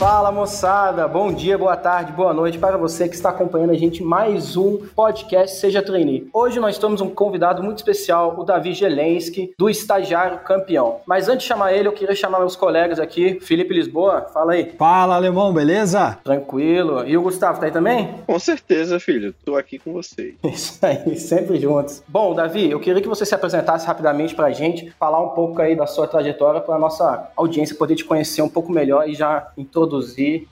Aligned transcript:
Fala 0.00 0.32
moçada, 0.32 1.06
bom 1.06 1.30
dia, 1.30 1.58
boa 1.58 1.76
tarde, 1.76 2.10
boa 2.12 2.32
noite 2.32 2.56
para 2.58 2.78
você 2.78 3.06
que 3.06 3.14
está 3.14 3.28
acompanhando 3.28 3.72
a 3.72 3.76
gente 3.76 4.02
mais 4.02 4.56
um 4.56 4.78
podcast 4.96 5.58
Seja 5.58 5.82
Trainee. 5.82 6.26
Hoje 6.32 6.58
nós 6.58 6.78
temos 6.78 7.02
um 7.02 7.10
convidado 7.10 7.62
muito 7.62 7.76
especial, 7.76 8.34
o 8.38 8.42
Davi 8.42 8.72
Gelensky, 8.72 9.52
do 9.58 9.68
Estagiário 9.68 10.38
Campeão. 10.38 11.00
Mas 11.04 11.28
antes 11.28 11.42
de 11.42 11.48
chamar 11.48 11.74
ele, 11.74 11.86
eu 11.86 11.92
queria 11.92 12.14
chamar 12.14 12.38
meus 12.38 12.56
colegas 12.56 12.98
aqui, 12.98 13.40
Felipe 13.40 13.74
Lisboa, 13.74 14.22
fala 14.32 14.52
aí. 14.52 14.72
Fala, 14.78 15.16
alemão, 15.16 15.52
beleza? 15.52 16.18
Tranquilo. 16.24 17.06
E 17.06 17.18
o 17.18 17.20
Gustavo, 17.20 17.60
tá 17.60 17.66
aí 17.66 17.70
também? 17.70 18.14
Com 18.26 18.38
certeza, 18.38 18.98
filho, 18.98 19.34
tô 19.44 19.54
aqui 19.54 19.78
com 19.78 19.92
vocês. 19.92 20.34
Isso 20.42 20.78
aí, 20.80 21.14
sempre 21.18 21.60
juntos. 21.60 22.02
Bom, 22.08 22.34
Davi, 22.34 22.70
eu 22.70 22.80
queria 22.80 23.02
que 23.02 23.08
você 23.08 23.26
se 23.26 23.34
apresentasse 23.34 23.86
rapidamente 23.86 24.34
pra 24.34 24.50
gente, 24.50 24.90
falar 24.98 25.20
um 25.20 25.34
pouco 25.34 25.60
aí 25.60 25.76
da 25.76 25.86
sua 25.86 26.08
trajetória 26.08 26.62
para 26.62 26.78
nossa 26.78 27.28
audiência 27.36 27.76
poder 27.76 27.96
te 27.96 28.04
conhecer 28.06 28.40
um 28.40 28.48
pouco 28.48 28.72
melhor 28.72 29.06
e 29.06 29.12
já 29.12 29.48
introduzir 29.58 29.89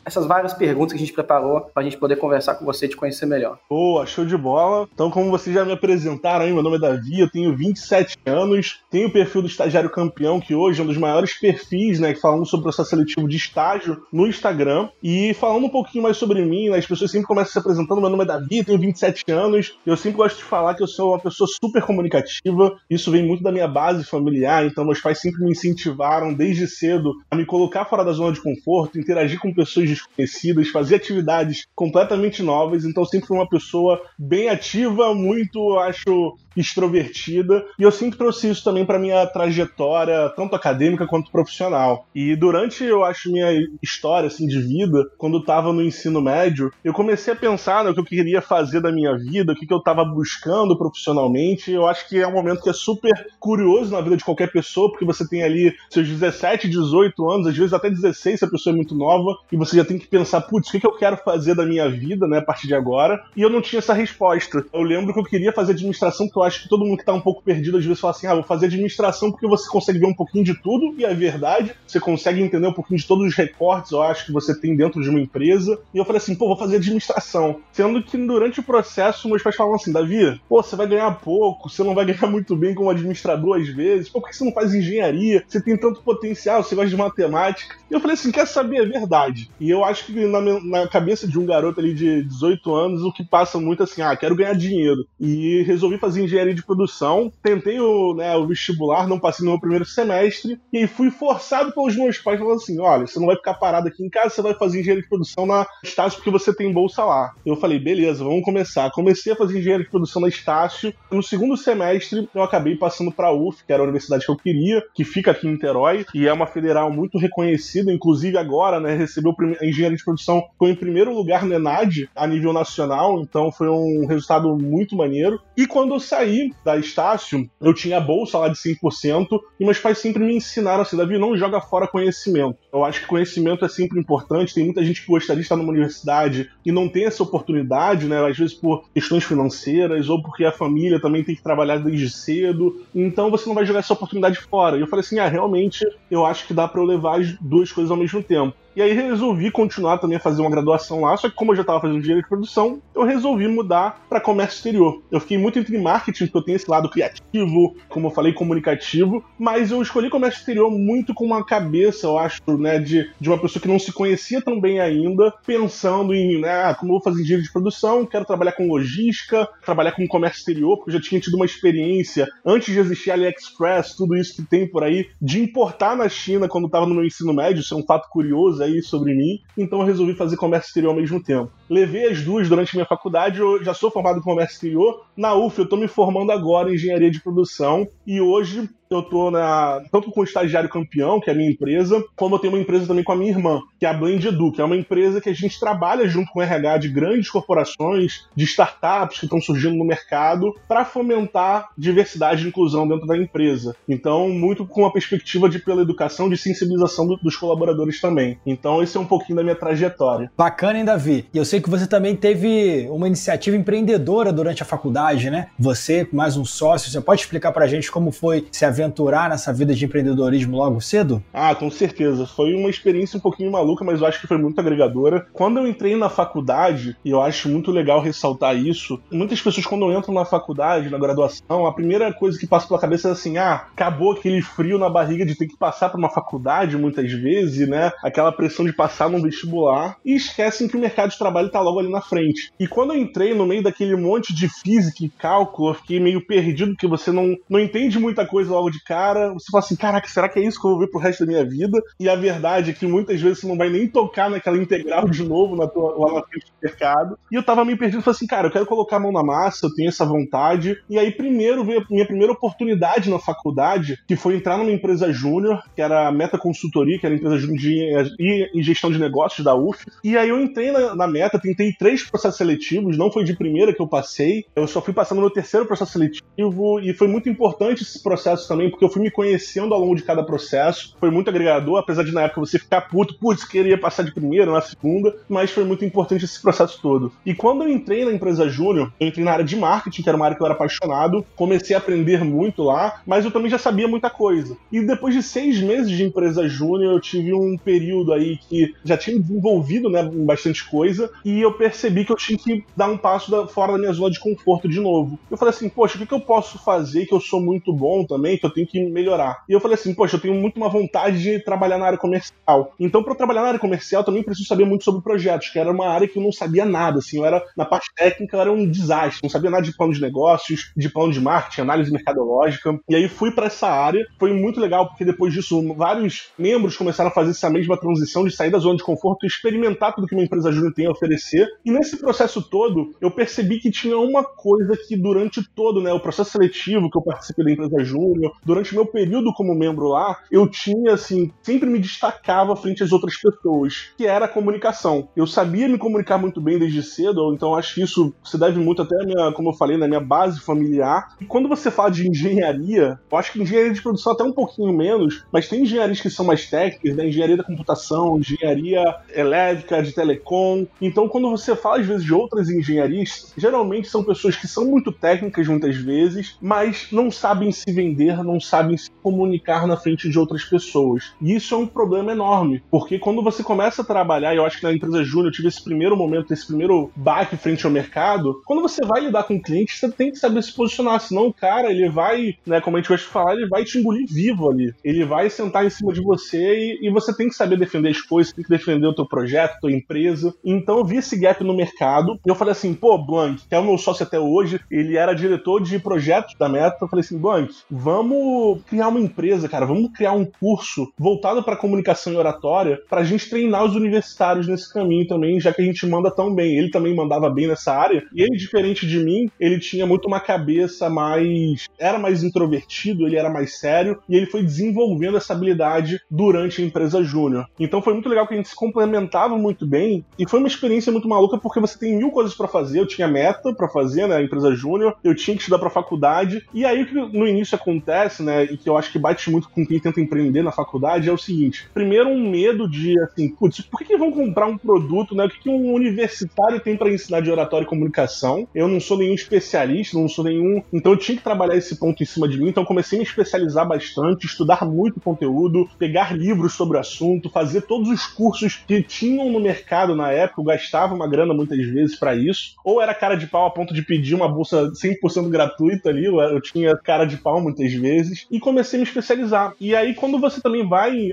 essas 0.05 0.27
várias 0.27 0.55
perguntas 0.55 0.92
que 0.92 0.98
a 0.98 1.01
gente 1.01 1.12
preparou 1.12 1.60
para 1.60 1.83
a 1.83 1.84
gente 1.84 1.97
poder 1.97 2.16
conversar 2.16 2.55
com 2.55 2.65
você 2.65 2.87
e 2.87 2.88
te 2.88 2.97
conhecer 2.97 3.27
melhor. 3.27 3.59
Boa, 3.69 4.06
show 4.06 4.24
de 4.24 4.37
bola. 4.37 4.88
Então, 4.92 5.11
como 5.11 5.30
vocês 5.30 5.55
já 5.55 5.64
me 5.64 5.73
apresentaram 5.73 6.45
aí, 6.45 6.52
meu 6.52 6.62
nome 6.62 6.77
é 6.77 6.80
Davi, 6.80 7.20
eu 7.20 7.30
tenho 7.30 7.56
27 7.56 8.16
anos, 8.27 8.80
tenho 8.91 9.09
o 9.09 9.12
perfil 9.12 9.42
do 9.42 9.48
Estagiário 9.48 9.91
Campeão, 9.91 10.41
que 10.41 10.55
hoje 10.55 10.80
é 10.80 10.84
um 10.84 10.87
dos 10.87 10.97
maiores 10.97 11.34
perfis, 11.38 12.01
né, 12.01 12.14
falam 12.14 12.45
sobre 12.45 12.61
o 12.61 12.64
processo 12.64 12.91
seletivo 12.91 13.28
de 13.28 13.37
estágio 13.37 14.02
no 14.12 14.27
Instagram. 14.27 14.88
E 15.02 15.34
falando 15.34 15.66
um 15.66 15.70
pouquinho 15.70 16.05
mais 16.05 16.16
sobre 16.16 16.45
mim, 16.45 16.70
né, 16.70 16.78
as 16.78 16.86
pessoas 16.86 17.11
sempre 17.11 17.27
começam 17.27 17.52
se 17.52 17.59
apresentando, 17.59 18.00
meu 18.00 18.11
nome 18.11 18.25
é 18.25 18.27
Davi, 18.27 18.64
tenho 18.64 18.78
27 18.78 19.30
anos, 19.30 19.78
eu 19.84 19.97
sempre 19.97 20.19
gosto 20.19 20.39
de 20.39 20.45
falar 20.45 20.75
que 20.75 20.83
eu 20.83 20.86
sou 20.86 21.11
uma 21.11 21.19
pessoa 21.19 21.48
super 21.62 21.83
comunicativa, 21.83 22.77
isso 22.89 23.11
vem 23.11 23.27
muito 23.27 23.42
da 23.42 23.52
minha 23.52 23.69
base 23.69 24.05
familiar, 24.05 24.64
então 24.64 24.84
meus 24.84 25.00
pais 25.00 25.20
sempre 25.20 25.45
me 25.45 25.50
incentivaram 25.50 26.33
desde 26.33 26.67
cedo 26.67 27.12
a 27.30 27.36
me 27.36 27.45
colocar 27.45 27.84
fora 27.84 28.05
da 28.05 28.12
zona 28.12 28.33
de 28.33 28.41
conforto, 28.41 28.98
interagir 28.98 29.27
interagir 29.28 29.38
com 29.38 29.52
pessoas 29.52 29.88
desconhecidas, 29.88 30.68
fazer 30.68 30.96
atividades 30.96 31.66
completamente 31.74 32.42
novas. 32.42 32.84
Então, 32.84 33.04
sempre 33.04 33.28
fui 33.28 33.36
uma 33.36 33.48
pessoa 33.48 34.00
bem 34.18 34.48
ativa, 34.48 35.14
muito, 35.14 35.78
acho, 35.78 36.36
extrovertida. 36.61 37.64
E 37.78 37.83
eu 37.83 37.91
sempre 37.91 38.19
trouxe 38.19 38.48
isso 38.48 38.64
também 38.64 38.84
para 38.84 38.98
minha 38.98 39.27
trajetória, 39.27 40.31
tanto 40.37 40.55
acadêmica 40.55 41.06
quanto 41.06 41.31
profissional. 41.31 42.06
E 42.14 42.34
durante, 42.37 42.84
eu 42.84 43.05
acho, 43.05 43.31
minha 43.31 43.48
história 43.83 44.27
assim, 44.27 44.47
de 44.47 44.61
vida, 44.61 45.11
quando 45.17 45.34
eu 45.34 45.41
estava 45.41 45.73
no 45.73 45.83
ensino 45.83 46.20
médio, 46.20 46.73
eu 46.84 46.92
comecei 46.92 47.33
a 47.33 47.36
pensar 47.36 47.84
no 47.84 47.95
que 47.95 48.01
eu 48.01 48.05
queria 48.05 48.41
fazer 48.41 48.81
da 48.81 48.92
minha 48.92 49.17
vida, 49.17 49.53
o 49.53 49.55
que, 49.55 49.67
que 49.67 49.73
eu 49.73 49.79
estava 49.79 50.05
buscando 50.05 50.77
profissionalmente. 50.77 51.70
Eu 51.70 51.86
acho 51.86 52.09
que 52.09 52.19
é 52.19 52.27
um 52.27 52.33
momento 52.33 52.62
que 52.62 52.70
é 52.70 52.73
super 52.73 53.12
curioso 53.39 53.92
na 53.92 54.01
vida 54.01 54.17
de 54.17 54.25
qualquer 54.25 54.51
pessoa, 54.51 54.91
porque 54.91 55.05
você 55.05 55.27
tem 55.29 55.42
ali 55.42 55.75
seus 55.91 56.09
17, 56.09 56.69
18 56.69 57.31
anos, 57.31 57.47
às 57.47 57.56
vezes 57.56 57.73
até 57.73 57.91
16 57.91 58.39
se 58.39 58.45
a 58.45 58.48
pessoa 58.48 58.73
é 58.73 58.77
muito 58.77 58.95
nova, 58.95 59.36
e 59.51 59.56
você 59.56 59.77
já 59.77 59.84
tem 59.84 59.98
que 59.98 60.06
pensar, 60.06 60.41
putz, 60.42 60.69
o 60.69 60.73
que, 60.73 60.81
que 60.81 60.86
eu 60.86 60.97
quero 60.97 61.17
fazer 61.19 61.55
da 61.55 61.64
minha 61.64 61.89
vida, 61.89 62.27
né, 62.27 62.39
a 62.39 62.42
partir 62.42 62.67
de 62.67 62.75
agora? 62.75 63.23
E 63.36 63.42
eu 63.42 63.51
não 63.51 63.61
tinha 63.61 63.79
essa 63.79 63.95
resposta. 63.95 64.64
Eu 64.73 64.83
lembro 64.83 65.12
que 65.12 65.20
eu 65.20 65.25
queria 65.25 65.53
fazer 65.53 65.73
administração, 65.73 66.27
porque 66.27 66.39
eu 66.39 66.42
acho 66.48 66.62
que 66.62 66.68
todo 66.68 66.84
mundo 66.84 66.98
que 66.98 67.04
tá 67.04 67.12
um 67.12 67.20
pouco 67.20 67.42
perdido 67.42 67.78
às 67.78 67.84
vezes 67.84 68.00
fala 68.00 68.12
assim: 68.12 68.27
ah, 68.27 68.34
vou 68.34 68.42
fazer 68.42 68.66
administração 68.66 69.30
porque 69.30 69.46
você 69.46 69.68
consegue 69.68 69.98
ver 69.98 70.06
um 70.06 70.14
pouquinho 70.14 70.44
de 70.44 70.55
tudo, 70.60 70.94
e 70.98 71.05
é 71.05 71.14
verdade, 71.14 71.74
você 71.86 72.00
consegue 72.00 72.42
entender 72.42 72.66
um 72.66 72.72
pouquinho 72.72 72.98
de 72.98 73.06
todos 73.06 73.27
os 73.27 73.34
recortes, 73.34 73.92
eu 73.92 74.02
acho, 74.02 74.27
que 74.27 74.32
você 74.32 74.58
tem 74.58 74.77
dentro 74.77 75.02
de 75.02 75.08
uma 75.08 75.20
empresa. 75.20 75.78
E 75.94 75.98
eu 75.98 76.05
falei 76.05 76.18
assim: 76.18 76.34
pô, 76.34 76.46
vou 76.48 76.56
fazer 76.56 76.77
administração. 76.77 77.60
Sendo 77.72 78.02
que 78.02 78.16
durante 78.16 78.60
o 78.60 78.62
processo, 78.62 79.28
meus 79.28 79.42
pais 79.42 79.56
falavam 79.56 79.77
assim: 79.77 79.92
Davi, 79.92 80.40
pô, 80.48 80.62
você 80.62 80.77
vai 80.77 80.86
ganhar 80.86 81.10
pouco, 81.20 81.68
você 81.68 81.82
não 81.82 81.94
vai 81.94 82.05
ganhar 82.05 82.27
muito 82.30 82.56
bem 82.56 82.74
como 82.74 82.90
administrador 82.90 83.60
às 83.60 83.68
vezes, 83.68 84.08
pô, 84.08 84.20
por 84.20 84.30
que 84.30 84.36
você 84.36 84.44
não 84.44 84.52
faz 84.52 84.74
engenharia? 84.74 85.44
Você 85.46 85.62
tem 85.62 85.77
tanto 85.77 86.02
potencial, 86.02 86.62
você 86.62 86.74
gosta 86.74 86.90
de 86.90 86.96
matemática. 86.96 87.77
E 87.90 87.94
eu 87.94 88.00
falei 88.00 88.14
assim: 88.14 88.33
quer 88.33 88.46
saber? 88.46 88.78
É 88.78 88.86
verdade. 88.86 89.50
E 89.61 89.70
eu 89.70 89.84
acho 89.84 90.06
que 90.06 90.27
na, 90.27 90.40
na 90.40 90.89
cabeça 90.89 91.27
de 91.27 91.39
um 91.39 91.46
garoto 91.46 91.80
ali 91.80 91.94
de 91.94 92.23
18 92.23 92.74
anos, 92.74 93.02
o 93.02 93.12
que 93.12 93.24
passa 93.24 93.58
muito 93.58 93.83
assim: 93.83 94.02
ah, 94.02 94.17
quero 94.17 94.36
ganhar 94.36 94.55
dinheiro. 94.55 95.06
E 95.20 95.62
resolvi 95.62 95.98
fazer 95.98 96.23
engenharia 96.23 96.37
engenharia 96.38 96.54
de 96.54 96.64
produção, 96.64 97.32
tentei 97.42 97.80
o, 97.80 98.14
né, 98.14 98.36
o 98.36 98.46
vestibular, 98.46 99.08
não 99.08 99.18
passei 99.18 99.44
no 99.44 99.52
meu 99.52 99.60
primeiro 99.60 99.84
semestre, 99.84 100.60
e 100.72 100.86
fui 100.86 101.10
forçado 101.10 101.72
pelos 101.72 101.96
meus 101.96 102.18
pais 102.18 102.38
falando 102.38 102.56
assim: 102.56 102.80
olha, 102.80 103.06
você 103.06 103.18
não 103.18 103.26
vai 103.26 103.36
ficar 103.36 103.54
parado 103.54 103.88
aqui 103.88 104.04
em 104.04 104.08
casa, 104.08 104.30
você 104.30 104.42
vai 104.42 104.54
fazer 104.54 104.80
engenharia 104.80 105.02
de 105.02 105.08
produção 105.08 105.46
na 105.46 105.66
Estácio 105.82 106.18
porque 106.18 106.30
você 106.30 106.54
tem 106.54 106.72
bolsa 106.72 107.04
lá. 107.04 107.34
Eu 107.44 107.56
falei, 107.56 107.78
beleza, 107.78 108.24
vamos 108.24 108.44
começar. 108.44 108.90
Comecei 108.90 109.32
a 109.32 109.36
fazer 109.36 109.58
engenharia 109.58 109.84
de 109.84 109.90
produção 109.90 110.22
na 110.22 110.28
Estácio. 110.28 110.92
No 111.10 111.22
segundo 111.22 111.56
semestre, 111.56 112.28
eu 112.34 112.42
acabei 112.42 112.76
passando 112.76 113.10
para 113.10 113.28
a 113.28 113.32
UF, 113.32 113.64
que 113.64 113.72
era 113.72 113.82
a 113.82 113.84
universidade 113.84 114.24
que 114.24 114.30
eu 114.30 114.36
queria, 114.36 114.82
que 114.94 115.05
fica 115.05 115.30
aqui 115.30 115.46
em 115.46 115.52
Niterói, 115.52 116.05
e 116.14 116.26
é 116.26 116.32
uma 116.32 116.46
federal 116.46 116.90
muito 116.92 117.18
reconhecida, 117.18 117.92
inclusive 117.92 118.36
agora, 118.38 118.78
né, 118.80 118.94
recebeu 118.94 119.34
a 119.60 119.66
engenharia 119.66 119.96
de 119.96 120.05
produção, 120.05 120.44
foi 120.58 120.70
em 120.70 120.74
primeiro 120.74 121.12
lugar 121.14 121.44
no 121.44 121.55
ENAD, 121.55 122.08
a 122.14 122.26
nível 122.26 122.52
nacional, 122.52 123.20
então 123.20 123.50
foi 123.50 123.68
um 123.68 124.06
resultado 124.06 124.56
muito 124.56 124.96
maneiro. 124.96 125.40
E 125.56 125.66
quando 125.66 125.94
eu 125.94 126.00
saí, 126.00 126.27
da 126.64 126.77
Estácio, 126.77 127.48
eu 127.61 127.74
tinha 127.74 127.98
a 127.98 128.00
bolsa 128.00 128.38
lá 128.38 128.49
de 128.49 128.56
100%, 128.56 129.26
e 129.58 129.64
meus 129.64 129.78
pais 129.78 129.99
sempre 129.99 130.25
me 130.25 130.34
ensinaram 130.34 130.82
assim, 130.82 130.96
Davi, 130.96 131.19
não 131.19 131.37
joga 131.37 131.61
fora 131.61 131.87
conhecimento. 131.87 132.58
Eu 132.72 132.84
acho 132.84 133.00
que 133.00 133.06
conhecimento 133.06 133.64
é 133.64 133.69
sempre 133.69 133.99
importante, 133.99 134.55
tem 134.55 134.64
muita 134.64 134.84
gente 134.84 135.02
que 135.02 135.08
gostaria 135.08 135.40
de 135.40 135.43
estar 135.43 135.56
numa 135.56 135.70
universidade 135.70 136.50
e 136.64 136.72
não 136.72 136.88
tem 136.88 137.06
essa 137.06 137.22
oportunidade, 137.22 138.06
né, 138.06 138.25
às 138.26 138.37
vezes 138.37 138.55
por 138.55 138.84
questões 138.94 139.25
financeiras, 139.25 140.08
ou 140.08 140.22
porque 140.22 140.44
a 140.44 140.52
família 140.52 141.00
também 141.00 141.25
tem 141.25 141.34
que 141.34 141.43
trabalhar 141.43 141.78
desde 141.78 142.11
cedo, 142.11 142.84
então 142.94 143.31
você 143.31 143.49
não 143.49 143.55
vai 143.55 143.67
jogar 143.67 143.81
essa 143.81 143.93
oportunidade 143.93 144.38
fora. 144.38 144.76
E 144.76 144.81
eu 144.81 144.87
falei 144.87 145.05
assim, 145.05 145.19
ah, 145.19 145.28
realmente, 145.28 145.84
eu 146.11 146.25
acho 146.25 146.46
que 146.46 146.55
dá 146.55 146.69
para 146.69 146.81
eu 146.81 146.84
levar 146.84 147.20
as 147.20 147.32
duas 147.40 147.72
coisas 147.72 147.90
ao 147.90 147.96
mesmo 147.96 148.22
tempo. 148.22 148.55
E 148.78 148.81
aí 148.81 148.93
resolvi 148.93 149.50
continuar 149.50 149.99
também 149.99 150.19
a 150.19 150.20
fazer 150.20 150.40
uma 150.40 150.52
graduação 150.52 151.00
lá, 151.00 151.16
só 151.16 151.28
que 151.28 151.34
como 151.34 151.50
eu 151.50 151.56
já 151.56 151.62
estava 151.62 151.81
fazendo 151.81 151.99
engenharia 151.99 152.22
de 152.22 152.28
produção, 152.28 152.81
eu 152.94 153.02
resolvi 153.02 153.49
mudar 153.49 154.06
para 154.08 154.20
comércio 154.20 154.58
exterior. 154.58 155.02
Eu 155.11 155.19
fiquei 155.19 155.37
muito 155.37 155.58
entre 155.58 155.76
marketing, 155.76 156.26
porque 156.26 156.38
eu 156.38 156.44
tenho 156.44 156.55
esse 156.55 156.70
lado 156.70 156.88
criativo, 156.88 157.75
como 157.88 158.06
eu 158.06 158.12
falei, 158.12 158.32
comunicativo, 158.32 159.25
mas 159.37 159.72
eu 159.72 159.82
escolhi 159.82 160.08
comércio 160.08 160.38
exterior 160.38 160.70
muito 160.70 161.12
com 161.12 161.25
uma 161.25 161.44
cabeça, 161.44 162.06
eu 162.06 162.17
acho, 162.17 162.40
né, 162.56 162.78
de, 162.78 163.11
de 163.20 163.28
uma 163.28 163.37
pessoa 163.37 163.61
que 163.61 163.67
não 163.67 163.81
se 163.81 163.90
conhecia 163.90 164.40
tão 164.40 164.61
bem 164.61 164.78
ainda, 164.78 165.34
pensando 165.44 166.14
em, 166.14 166.40
né, 166.40 166.67
ah, 166.67 166.75
como 166.76 166.93
eu 166.93 166.99
vou 166.99 167.02
fazer 167.02 167.22
engenharia 167.22 167.44
de 167.44 167.52
produção, 167.52 168.06
quero 168.06 168.25
trabalhar 168.25 168.52
com 168.52 168.69
logística, 168.69 169.49
trabalhar 169.64 169.90
com 169.90 170.06
comércio 170.06 170.38
exterior, 170.38 170.76
porque 170.76 170.90
eu 170.90 170.94
já 170.94 171.00
tinha 171.00 171.20
tido 171.20 171.34
uma 171.34 171.46
experiência 171.46 172.28
antes 172.46 172.72
de 172.72 172.78
existir 172.78 173.11
AliExpress, 173.11 173.96
tudo 173.96 174.17
isso 174.17 174.37
que 174.37 174.49
tem 174.49 174.69
por 174.69 174.84
aí, 174.84 175.08
de 175.20 175.43
importar 175.43 175.96
na 175.96 176.08
China 176.08 176.46
quando 176.46 176.67
estava 176.67 176.87
no 176.87 176.94
meu 176.94 177.05
ensino 177.05 177.34
médio, 177.34 177.58
isso 177.58 177.75
é 177.75 177.76
um 177.76 177.84
fato 177.84 178.08
curioso 178.08 178.68
aí 178.69 178.82
sobre 178.82 179.14
mim, 179.14 179.40
então 179.56 179.81
eu 179.81 179.87
resolvi 179.87 180.14
fazer 180.14 180.37
comércio 180.37 180.69
exterior 180.69 180.90
ao 180.90 180.96
mesmo 180.96 181.23
tempo. 181.23 181.50
Levei 181.69 182.08
as 182.08 182.23
duas 182.23 182.49
durante 182.49 182.75
minha 182.75 182.87
faculdade, 182.87 183.40
eu 183.40 183.62
já 183.62 183.75
sou 183.75 183.90
formado 183.90 184.19
em 184.19 184.23
comércio 184.23 184.55
exterior. 184.55 185.05
Na 185.17 185.34
UF, 185.34 185.58
eu 185.58 185.64
estou 185.64 185.79
me 185.79 185.88
formando 185.88 186.31
agora 186.31 186.70
em 186.70 186.75
engenharia 186.75 187.11
de 187.11 187.20
produção 187.20 187.87
e 188.06 188.20
hoje 188.20 188.69
eu 188.90 189.02
tô 189.02 189.31
na, 189.31 189.82
tanto 189.90 190.10
com 190.10 190.20
o 190.20 190.25
estagiário 190.25 190.69
campeão, 190.69 191.20
que 191.20 191.31
é 191.31 191.32
a 191.32 191.37
minha 191.37 191.50
empresa, 191.50 192.02
como 192.16 192.34
eu 192.34 192.38
tenho 192.38 192.52
uma 192.52 192.60
empresa 192.60 192.87
também 192.87 193.04
com 193.04 193.12
a 193.12 193.16
minha 193.16 193.31
irmã, 193.31 193.60
que 193.78 193.87
é 193.87 193.88
a 193.88 193.94
Blend 193.94 194.26
Edu, 194.26 194.52
que 194.52 194.60
é 194.60 194.64
uma 194.64 194.76
empresa 194.76 195.20
que 195.20 195.28
a 195.28 195.34
gente 195.34 195.58
trabalha 195.58 196.08
junto 196.08 196.31
com 196.32 196.40
o 196.40 196.43
RH 196.43 196.78
de 196.78 196.88
grandes 196.88 197.31
corporações, 197.31 198.26
de 198.34 198.44
startups 198.44 199.19
que 199.19 199.26
estão 199.26 199.40
surgindo 199.40 199.76
no 199.76 199.84
mercado, 199.84 200.54
para 200.66 200.84
fomentar 200.84 201.69
diversidade 201.76 202.44
e 202.44 202.49
inclusão 202.49 202.87
dentro 202.87 203.06
da 203.06 203.16
empresa. 203.16 203.76
Então, 203.88 204.28
muito 204.28 204.66
com 204.66 204.87
a 204.87 204.93
perspectiva 204.93 205.49
de 205.49 205.58
pela 205.58 205.82
educação, 205.82 206.28
de 206.28 206.37
sensibilização 206.37 207.06
do, 207.06 207.16
dos 207.16 207.37
colaboradores 207.37 208.00
também. 208.00 208.38
Então, 208.46 208.82
esse 208.82 208.96
é 208.96 209.00
um 209.00 209.06
pouquinho 209.06 209.37
da 209.37 209.43
minha 209.43 209.55
trajetória. 209.55 210.31
Bacana, 210.37 210.78
hein, 210.78 210.84
Davi? 210.84 211.26
E 211.32 211.38
eu 211.38 211.44
sei 211.44 211.60
que 211.60 211.70
você 211.70 211.87
também 211.87 212.16
teve 212.16 212.88
uma 212.91 213.06
iniciativa 213.06 213.56
empreendedora 213.56 214.32
durante 214.32 214.62
a 214.62 214.67
faculdade, 214.67 215.31
né? 215.31 215.49
Você, 215.58 216.08
mais 216.12 216.37
um 216.37 216.44
sócio, 216.44 216.91
você 216.91 217.00
pode 217.00 217.23
explicar 217.23 217.52
pra 217.52 217.67
gente 217.67 217.91
como 217.91 218.11
foi 218.11 218.46
se 218.50 218.64
aventurar 218.79 219.29
nessa 219.29 219.53
vida 219.53 219.75
de 219.75 219.85
empreendedorismo 219.85 220.57
logo 220.57 220.81
cedo? 220.81 221.23
Ah, 221.33 221.55
com 221.55 221.71
certeza. 221.71 222.27
Foi 222.27 222.55
uma 222.55 222.71
experiência 222.71 223.17
um 223.17 223.21
pouquinho 223.21 223.51
maluca, 223.51 223.85
mas 223.85 224.01
eu 224.01 224.07
acho 224.07 224.21
que 224.21 224.27
foi 224.27 224.39
muito 224.39 224.59
agregadora. 224.61 225.27
Quando 225.33 225.59
eu 225.59 225.67
entrei 225.67 225.97
na 225.97 226.09
faculdade, 226.09 226.97
e 227.05 227.11
eu 227.11 227.21
acho 227.21 227.49
muito 227.49 227.71
legal 227.71 228.01
ressaltar 228.01 228.57
isso, 228.57 229.01
muitas 229.11 229.41
pessoas 229.41 229.67
quando 229.67 229.93
entram 229.93 230.15
na 230.15 230.25
faculdade, 230.25 230.91
na 230.91 230.99
graduação, 230.99 231.67
a 231.67 231.73
primeira 231.73 232.13
coisa 232.13 232.39
que 232.39 232.47
passa 232.47 232.69
pela 232.69 232.81
cabeça 232.81 233.09
é 233.09 233.13
assim: 233.13 233.37
ah, 233.39 233.67
acabou 233.73 234.13
aquele 234.13 234.41
frio 234.43 234.79
na 234.79 234.89
barriga 234.89 235.25
de 235.25 235.35
ter 235.35 235.47
que 235.47 235.57
passar 235.57 235.89
para 235.89 235.99
uma 235.99 236.11
faculdade 236.11 236.77
muitas 236.77 237.11
vezes, 237.13 237.69
né? 237.69 237.93
Aquela 238.03 238.33
pressão 238.33 238.65
de 238.65 238.73
passar 238.73 239.09
num 239.09 239.23
vestibular, 239.23 239.97
e 240.05 240.15
esquecem 240.15 240.69
que 240.69 240.77
o 240.77 240.81
mercado 240.81 241.11
de 241.11 241.19
trabalho 241.19 241.49
está 241.49 241.61
logo 241.61 241.79
ali 241.79 241.91
na 241.91 242.01
frente. 242.01 242.53
E 242.59 242.67
quando 242.67 242.93
eu 242.93 243.01
entrei 243.01 243.35
no 243.35 243.47
meio 243.47 243.63
daquele 243.63 243.97
monte 243.97 244.35
de 244.35 244.49
física 244.49 245.05
e 245.05 245.09
cálculo, 245.09 245.71
eu 245.71 245.75
fiquei 245.75 246.01
meio 246.01 246.25
perdido, 246.25 246.73
porque 246.73 246.87
você 246.87 247.11
não, 247.11 247.37
não 247.49 247.61
entende 247.61 247.99
muita 247.99 248.27
coisa 248.27 248.51
logo 248.51 248.68
logo 248.69 248.70
de 248.70 248.82
cara, 248.85 249.32
você 249.32 249.47
fala 249.50 249.65
assim, 249.65 249.76
caraca, 249.76 250.06
será 250.09 250.29
que 250.29 250.38
é 250.38 250.43
isso 250.43 250.61
que 250.61 250.67
eu 250.67 250.73
vou 250.73 250.81
ver 250.81 250.88
pro 250.88 251.00
resto 251.00 251.25
da 251.25 251.32
minha 251.32 251.44
vida? 251.44 251.81
E 251.99 252.09
a 252.09 252.15
verdade 252.15 252.70
é 252.70 252.75
que 252.75 252.87
muitas 252.87 253.20
vezes 253.20 253.41
você 253.41 253.47
não 253.47 253.56
vai 253.56 253.69
nem 253.69 253.88
tocar 253.88 254.31
naquela 254.31 254.59
integral 254.59 255.09
de 255.09 255.25
novo 255.25 255.56
na 255.56 255.67
tua, 255.67 255.97
lá 255.99 256.15
na 256.15 256.23
frente 256.26 256.47
do 256.47 256.53
mercado. 256.62 257.19
E 257.32 257.35
eu 257.35 257.43
tava 257.43 257.65
meio 257.65 257.79
perdido, 257.79 258.03
falei 258.03 258.17
assim, 258.17 258.26
cara, 258.26 258.49
eu 258.49 258.53
quero 258.53 258.67
colocar 258.67 258.97
a 258.97 259.00
mão 259.00 259.12
na 259.12 259.23
massa, 259.23 259.67
eu 259.67 259.75
tenho 259.75 259.88
essa 259.88 260.05
vontade. 260.05 260.76
E 260.88 260.99
aí 260.99 261.11
primeiro 261.11 261.65
veio 261.65 261.81
a 261.81 261.85
minha 261.91 262.06
primeira 262.06 262.32
oportunidade 262.32 263.11
na 263.11 263.19
faculdade, 263.19 263.99
que 264.06 264.17
foi 264.17 264.37
entrar 264.37 264.59
numa 264.59 264.70
empresa 264.70 265.12
júnior, 265.12 265.62
que 265.75 265.82
era 265.82 266.09
a 266.09 266.12
Meta 266.12 266.38
Consultoria, 266.38 266.99
que 266.99 267.06
era 267.06 267.15
a 267.15 267.19
empresa 267.19 267.38
júnior 267.38 267.59
de, 267.59 268.50
de 268.53 268.62
gestão 268.62 268.91
de 268.91 268.99
negócios 268.99 269.44
da 269.44 269.55
UF. 269.55 269.85
E 270.05 270.17
aí 270.17 270.29
eu 270.29 270.41
entrei 270.41 270.70
na, 270.70 270.94
na 270.94 271.06
Meta, 271.06 271.38
tentei 271.38 271.73
três 271.73 272.03
processos 272.03 272.38
seletivos, 272.38 272.97
não 272.97 273.11
foi 273.11 273.25
de 273.25 273.35
primeira 273.35 273.73
que 273.73 273.81
eu 273.81 273.88
passei, 273.88 274.44
eu 274.55 274.67
só 274.67 274.81
fui 274.81 274.93
passando 274.93 275.20
no 275.20 275.31
terceiro 275.31 275.67
processo 275.67 275.93
seletivo 275.93 276.81
e 276.81 276.93
foi 276.93 277.09
muito 277.09 277.29
importante 277.29 277.82
esse 277.82 278.03
processo 278.03 278.49
também, 278.49 278.57
porque 278.70 278.84
eu 278.84 278.88
fui 278.88 279.02
me 279.02 279.10
conhecendo 279.10 279.75
ao 279.75 279.81
longo 279.81 279.94
de 279.94 280.02
cada 280.02 280.22
processo, 280.22 280.96
foi 280.99 281.10
muito 281.10 281.28
agregador, 281.28 281.78
apesar 281.78 282.02
de 282.02 282.12
na 282.12 282.22
época 282.22 282.40
você 282.40 282.58
ficar 282.58 282.82
puto, 282.82 283.14
putz, 283.14 283.44
queria 283.44 283.78
passar 283.78 284.02
de 284.02 284.12
primeira, 284.12 284.50
na 284.50 284.60
segunda, 284.60 285.16
mas 285.28 285.50
foi 285.50 285.64
muito 285.64 285.84
importante 285.84 286.25
esse 286.25 286.40
processo 286.40 286.81
todo. 286.81 287.12
E 287.25 287.34
quando 287.34 287.62
eu 287.62 287.69
entrei 287.69 288.05
na 288.05 288.12
empresa 288.12 288.49
júnior, 288.49 288.93
eu 288.99 289.08
entrei 289.08 289.25
na 289.25 289.32
área 289.32 289.44
de 289.44 289.56
marketing, 289.56 290.02
que 290.02 290.08
era 290.08 290.16
uma 290.16 290.25
área 290.25 290.37
que 290.37 290.43
eu 290.43 290.46
era 290.46 290.55
apaixonado, 290.55 291.25
comecei 291.37 291.75
a 291.75 291.78
aprender 291.78 292.25
muito 292.25 292.62
lá, 292.62 293.00
mas 293.06 293.25
eu 293.25 293.31
também 293.31 293.50
já 293.50 293.58
sabia 293.58 293.87
muita 293.87 294.10
coisa. 294.10 294.56
E 294.72 294.81
depois 294.81 295.14
de 295.14 295.22
seis 295.22 295.60
meses 295.60 295.90
de 295.90 296.05
empresa 296.05 296.49
júnior, 296.49 296.94
eu 296.94 297.00
tive 297.00 297.34
um 297.34 297.56
período 297.56 298.12
aí 298.12 298.38
que 298.49 298.75
já 298.84 298.96
tinha 298.96 299.19
desenvolvido 299.19 299.88
né, 299.90 300.02
bastante 300.02 300.69
coisa, 300.69 301.10
e 301.25 301.40
eu 301.40 301.52
percebi 301.52 302.05
que 302.05 302.12
eu 302.12 302.16
tinha 302.16 302.38
que 302.38 302.64
dar 302.76 302.88
um 302.88 302.96
passo 302.96 303.31
da, 303.31 303.46
fora 303.46 303.72
da 303.72 303.78
minha 303.78 303.93
zona 303.93 304.10
de 304.10 304.20
conforto 304.20 304.69
de 304.69 304.81
novo. 304.81 305.19
Eu 305.31 305.37
falei 305.37 305.55
assim, 305.55 305.69
poxa, 305.69 305.96
o 305.96 305.99
que, 305.99 306.06
que 306.06 306.14
eu 306.14 306.20
posso 306.20 306.58
fazer 306.58 307.06
que 307.06 307.14
eu 307.14 307.20
sou 307.20 307.40
muito 307.40 307.72
bom 307.72 308.05
também, 308.05 308.38
que 308.38 308.46
eu 308.49 308.55
tenho 308.55 308.67
que 308.67 308.81
melhorar? 308.81 309.45
E 309.49 309.53
eu 309.53 309.61
falei 309.61 309.75
assim, 309.75 309.95
poxa, 309.95 310.17
eu 310.17 310.21
tenho 310.21 310.35
muito 310.35 310.56
uma 310.56 310.69
vontade 310.69 311.23
de 311.23 311.39
trabalhar 311.41 311.79
na 311.79 311.87
área 311.87 311.99
comercial. 311.99 312.75
Então, 312.79 313.03
para 313.03 313.15
trabalhar 313.15 313.43
na 313.43 313.49
área 313.49 313.61
comercial, 313.61 314.05
também 314.05 314.23
preciso 314.23 314.49
saber 314.49 314.65
muito 314.65 314.85
sobre 314.85 315.03
projetos, 315.03 315.50
que 315.50 315.59
era 315.59 315.71
uma 315.71 315.89
área 315.89 316.09
que 316.09 316.19
eu 316.19 316.23
não 316.23 316.33
sabia 316.33 316.65
nada, 316.65 316.99
assim, 316.99 317.19
eu 317.19 317.25
era, 317.25 317.45
na 317.56 317.65
parte 317.65 317.89
técnica, 317.97 318.37
eu 318.37 318.41
era 318.41 318.53
um 318.53 318.69
desastre, 318.69 319.21
não 319.23 319.31
sabia 319.31 319.50
nada 319.50 319.62
de 319.62 319.77
plano 319.77 319.93
de 319.93 320.00
negócios, 320.00 320.73
de 320.77 320.89
plano 320.89 321.12
de 321.12 321.21
marketing, 321.21 321.62
análise 321.62 321.93
mercadológica. 321.93 322.79
E 322.89 322.95
aí 322.95 323.09
fui 323.09 323.31
para 323.31 323.47
essa 323.47 323.69
área, 323.69 324.05
foi 324.19 324.33
muito 324.33 324.61
legal, 324.61 324.89
porque 324.89 325.05
depois 325.05 325.33
disso, 325.33 325.62
vários 325.75 326.29
membros 326.39 326.77
começaram 326.77 327.11
a 327.11 327.12
fazer 327.15 327.31
essa 327.31 327.51
mesma 327.51 327.79
transição 327.79 328.25
de 328.25 328.35
sair 328.35 328.51
da 328.51 328.59
zona 328.59 328.77
de 328.77 328.83
conforto 328.83 329.25
e 329.25 329.27
experimentar 329.27 329.94
tudo 329.94 330.06
que 330.06 330.15
uma 330.15 330.25
empresa 330.25 330.53
júnior 330.53 330.73
tem 330.75 330.87
a 330.87 330.91
oferecer. 330.91 331.47
E 331.65 331.71
nesse 331.71 331.97
processo 331.97 332.43
todo, 332.43 332.94
eu 333.01 333.11
percebi 333.11 333.59
que 333.59 333.71
tinha 333.71 333.99
uma 333.99 334.25
coisa 334.25 334.77
que 334.77 334.97
durante 334.97 335.43
todo 335.55 335.81
né, 335.81 335.93
o 335.93 336.01
processo 336.01 336.31
seletivo 336.31 336.91
que 336.91 336.99
eu 336.99 337.03
participei 337.03 337.44
da 337.44 337.53
empresa 337.53 337.85
júnior, 337.85 338.33
durante 338.44 338.75
meu 338.75 338.87
período 338.87 339.32
como 339.32 339.55
membro 339.55 339.88
lá, 339.88 340.19
eu 340.31 340.49
tinha, 340.49 340.94
assim, 340.94 341.31
sempre 341.43 341.69
me 341.69 341.79
destacava 341.79 342.56
frente 342.56 342.82
às 342.82 342.93
outras 342.93 343.17
pessoas, 343.17 343.90
que 343.96 344.06
era 344.06 344.25
a 344.25 344.29
comunicação. 344.29 345.08
Eu 345.17 345.26
sabia 345.26 345.69
me 345.69 345.79
comunicar 345.79 346.19
muito 346.19 346.40
bem 346.40 346.58
desde 346.58 346.82
cedo, 346.82 347.32
então 347.35 347.55
acho 347.55 347.75
que 347.75 347.82
isso 347.82 348.14
se 348.25 348.38
deve 348.38 348.58
muito 348.58 348.82
até, 348.82 348.96
minha, 349.05 349.32
como 349.32 349.50
eu 349.50 349.55
falei, 349.55 349.76
na 349.76 349.88
minha 349.88 350.00
base 350.00 350.40
familiar. 350.40 351.17
E 351.20 351.25
quando 351.25 351.49
você 351.49 351.70
fala 351.70 351.90
de 351.90 352.08
engenharia, 352.08 352.99
eu 353.11 353.19
acho 353.19 353.32
que 353.32 353.43
engenharia 353.43 353.73
de 353.73 353.82
produção 353.82 354.12
até 354.12 354.25
um 354.25 354.32
pouquinho 354.32 354.73
menos, 354.73 355.25
mas 355.32 355.49
tem 355.49 355.62
engenharias 355.62 356.00
que 356.00 356.11
são 356.11 356.25
mais 356.25 356.49
técnicas, 356.49 356.96
né? 356.96 357.08
engenharia 357.08 357.37
da 357.37 357.44
computação, 357.44 358.19
engenharia 358.19 358.82
elétrica, 359.14 359.82
de 359.82 359.93
telecom. 359.93 360.67
Então, 360.81 361.08
quando 361.08 361.31
você 361.31 361.55
fala 361.55 361.81
às 361.81 361.87
vezes 361.87 362.05
de 362.05 362.14
outras 362.14 362.49
engenharias, 362.49 363.32
geralmente 363.37 363.88
são 363.88 364.05
pessoas 364.05 364.37
que 364.37 364.46
são 364.46 364.64
muito 364.67 364.93
técnicas 364.93 365.46
muitas 365.46 365.76
vezes, 365.76 366.37
mas 366.41 366.88
não 366.93 367.11
sabem 367.11 367.50
se 367.52 367.70
vender, 367.73 368.23
não 368.29 368.41
sabem 368.41 368.77
se 368.77 368.91
comunicar 369.03 369.67
na 369.67 369.77
frente 369.77 370.09
de 370.09 370.19
outras 370.19 370.45
pessoas. 370.45 371.13
E 371.21 371.35
isso 371.35 371.55
é 371.55 371.59
um 371.59 371.67
problema 371.67 372.13
enorme, 372.13 372.63
porque 372.71 372.99
quando 372.99 373.23
você 373.23 373.43
começa 373.43 373.83
a 373.83 373.85
trabalhar, 373.85 374.35
e 374.35 374.37
eu 374.37 374.45
acho 374.45 374.59
que 374.59 374.65
na 374.65 374.73
empresa 374.73 375.03
júnior 375.03 375.27
eu 375.27 375.33
tive 375.33 375.49
esse 375.49 375.63
primeiro 375.63 375.97
momento, 375.97 376.33
esse 376.33 376.47
primeiro 376.47 376.91
baque 376.95 377.37
frente 377.37 377.67
ao 377.67 377.73
mercado, 377.73 378.41
quando 378.45 378.63
você 378.63 378.85
vai 378.85 379.01
lidar 379.01 379.25
com 379.25 379.41
cliente, 379.41 379.77
você 379.77 379.91
tem 379.91 380.11
que 380.11 380.19
saber 380.19 380.43
se 380.43 380.53
posicionar, 380.53 381.01
senão 381.01 381.27
o 381.27 381.35
cara, 381.35 381.71
ele 381.71 381.89
vai, 381.89 382.37
né, 382.47 382.61
como 382.61 382.77
a 382.77 382.81
gente 382.81 382.89
gosta 382.89 383.09
falar, 383.09 383.35
ele 383.35 383.49
vai 383.49 383.65
te 383.65 383.79
engolir 383.79 384.07
vivo 384.09 384.51
ali. 384.51 384.73
Ele 384.85 385.05
vai 385.05 385.29
sentar 385.31 385.65
em 385.65 385.71
cima 385.71 385.93
de 385.93 386.01
você 386.01 386.79
e, 386.79 386.87
e 386.87 386.91
você 386.91 387.15
tem 387.15 387.29
que 387.29 387.35
saber 387.35 387.59
defender 387.59 387.91
as 387.91 388.01
coisas, 388.01 388.33
tem 388.33 388.45
que 388.45 388.51
defender 388.51 388.87
o 388.87 388.95
teu 388.95 389.07
projeto, 389.07 389.61
tua 389.61 389.73
empresa. 389.73 390.35
Então 390.45 390.79
eu 390.79 390.85
vi 390.85 390.97
esse 390.97 391.19
gap 391.19 391.43
no 391.43 391.55
mercado 391.55 392.19
e 392.25 392.29
eu 392.29 392.35
falei 392.35 392.53
assim, 392.53 392.75
pô, 392.75 392.97
Blank, 392.99 393.43
que 393.49 393.55
é 393.55 393.59
o 393.59 393.65
meu 393.65 393.79
sócio 393.79 394.05
até 394.05 394.19
hoje, 394.19 394.61
ele 394.71 394.97
era 394.97 395.15
diretor 395.15 395.63
de 395.63 395.79
projetos 395.79 396.35
da 396.39 396.49
Meta. 396.49 396.79
Eu 396.81 396.89
falei 396.89 397.05
assim, 397.05 397.19
Blank, 397.19 397.55
vamos 397.71 398.18
criar 398.67 398.88
uma 398.88 399.00
empresa, 399.00 399.49
cara, 399.49 399.67
vamos 399.67 399.91
criar 399.93 400.12
um 400.12 400.25
curso 400.25 400.93
voltado 400.99 401.43
para 401.43 401.56
comunicação 401.56 402.12
e 402.12 402.17
oratória 402.17 402.81
para 402.88 403.00
a 403.00 403.05
gente 403.05 403.29
treinar 403.29 403.65
os 403.65 403.75
universitários 403.75 404.47
nesse 404.47 404.73
caminho 404.73 405.06
também, 405.06 405.41
já 405.41 405.53
que 405.53 405.62
a 405.62 405.65
gente 405.65 405.87
manda 405.87 406.11
tão 406.11 406.35
bem. 406.35 406.56
Ele 406.56 406.70
também 406.70 406.94
mandava 406.94 407.31
bem 407.31 407.47
nessa 407.47 407.73
área 407.73 408.03
e 408.15 408.23
ele, 408.23 408.37
diferente 408.37 408.87
de 408.87 408.99
mim, 408.99 409.31
ele 409.38 409.59
tinha 409.59 409.87
muito 409.87 410.06
uma 410.06 410.20
cabeça 410.20 410.88
mais. 410.88 411.67
era 411.79 411.99
mais 411.99 412.23
introvertido, 412.23 413.06
ele 413.06 413.17
era 413.17 413.31
mais 413.31 413.59
sério 413.59 414.00
e 414.09 414.17
ele 414.17 414.26
foi 414.26 414.43
desenvolvendo 414.43 415.17
essa 415.17 415.32
habilidade 415.32 416.00
durante 416.11 416.62
a 416.62 416.65
empresa 416.65 417.03
júnior. 417.03 417.47
Então 417.59 417.82
foi 417.82 417.93
muito 417.93 418.09
legal 418.09 418.26
que 418.26 418.35
a 418.35 418.37
gente 418.37 418.49
se 418.49 418.56
complementava 418.56 419.37
muito 419.37 419.67
bem 419.67 420.05
e 420.19 420.29
foi 420.29 420.38
uma 420.38 420.49
experiência 420.49 420.93
muito 420.93 421.09
maluca 421.09 421.38
porque 421.38 421.61
você 421.61 421.79
tem 421.79 421.97
mil 421.97 422.11
coisas 422.11 422.35
para 422.35 422.49
fazer. 422.49 422.81
Eu 422.81 422.87
tinha 422.87 423.09
meta 423.09 423.53
para 423.55 423.69
fazer, 423.69 424.06
né, 424.06 424.17
a 424.17 424.23
empresa 424.23 424.55
júnior, 424.55 424.97
eu 425.03 425.15
tinha 425.15 425.37
que 425.37 425.43
estudar 425.43 425.59
para 425.59 425.70
faculdade 425.70 426.44
e 426.53 426.65
aí 426.65 426.82
o 426.82 426.87
que 426.87 426.94
no 426.94 427.26
início 427.26 427.55
acontece, 427.55 427.98
né, 428.23 428.45
e 428.45 428.56
que 428.56 428.69
eu 428.69 428.77
acho 428.77 428.93
que 428.93 428.99
bate 428.99 429.31
muito 429.31 429.49
com 429.49 429.67
quem 429.67 429.81
tenta 429.81 430.00
empreender 430.00 430.43
na 430.43 430.53
faculdade 430.53 431.09
é 431.09 431.12
o 431.12 431.19
seguinte: 431.19 431.69
primeiro 431.75 432.09
um 432.09 432.31
medo 432.31 432.69
de 432.69 432.99
assim, 433.00 433.29
putz, 433.29 433.61
por 433.61 433.79
que, 433.79 433.85
que 433.85 433.97
vão 433.97 434.12
comprar 434.12 434.47
um 434.47 434.56
produto, 434.56 435.15
né? 435.15 435.25
O 435.25 435.31
que, 435.31 435.41
que 435.41 435.49
um 435.49 435.73
universitário 435.73 436.61
tem 436.61 436.77
para 436.77 436.91
ensinar 436.91 437.21
de 437.21 437.31
oratória 437.31 437.65
e 437.65 437.69
comunicação? 437.69 438.47
Eu 438.55 438.69
não 438.69 438.81
sou 438.81 438.99
nenhum 438.99 439.15
especialista, 439.15 439.99
não 439.99 440.09
sou 440.09 440.25
nenhum. 440.25 440.62
Então 440.73 440.93
eu 440.93 440.99
tinha 440.99 441.17
que 441.17 441.25
trabalhar 441.25 441.56
esse 441.56 441.77
ponto 441.77 442.03
em 442.03 442.06
cima 442.06 442.29
de 442.29 442.39
mim. 442.39 442.49
Então 442.49 442.65
comecei 442.65 442.99
a 442.99 443.00
me 443.00 443.06
especializar 443.06 443.67
bastante, 443.67 444.27
estudar 444.27 444.65
muito 444.65 445.01
conteúdo, 445.01 445.69
pegar 445.79 446.17
livros 446.17 446.55
sobre 446.55 446.77
o 446.77 446.81
assunto, 446.81 447.31
fazer 447.31 447.62
todos 447.62 447.89
os 447.89 448.06
cursos 448.06 448.62
que 448.67 448.83
tinham 448.83 449.31
no 449.31 449.41
mercado 449.41 449.94
na 449.94 450.11
época. 450.11 450.41
Eu 450.41 450.44
gastava 450.44 450.94
uma 450.94 451.09
grana 451.09 451.35
muitas 451.35 451.65
vezes 451.67 451.97
para 451.97 452.15
isso. 452.15 452.55
Ou 452.65 452.81
era 452.81 452.94
cara 452.94 453.15
de 453.15 453.27
pau 453.27 453.47
a 453.47 453.51
ponto 453.51 453.75
de 453.75 453.83
pedir 453.83 454.15
uma 454.15 454.29
bolsa 454.29 454.71
100% 454.73 455.29
gratuita 455.29 455.89
ali. 455.89 456.05
Eu 456.05 456.41
tinha 456.41 456.77
cara 456.77 457.05
de 457.05 457.17
pau 457.17 457.41
muitas 457.41 457.73
vezes. 457.73 457.88
E 458.31 458.40
comecei 458.40 458.79
a 458.79 458.81
me 458.82 458.87
especializar. 458.87 459.55
E 459.61 459.75
aí, 459.75 459.94
quando 459.94 460.19
você 460.19 460.40
também 460.40 460.67
vai, 460.67 461.11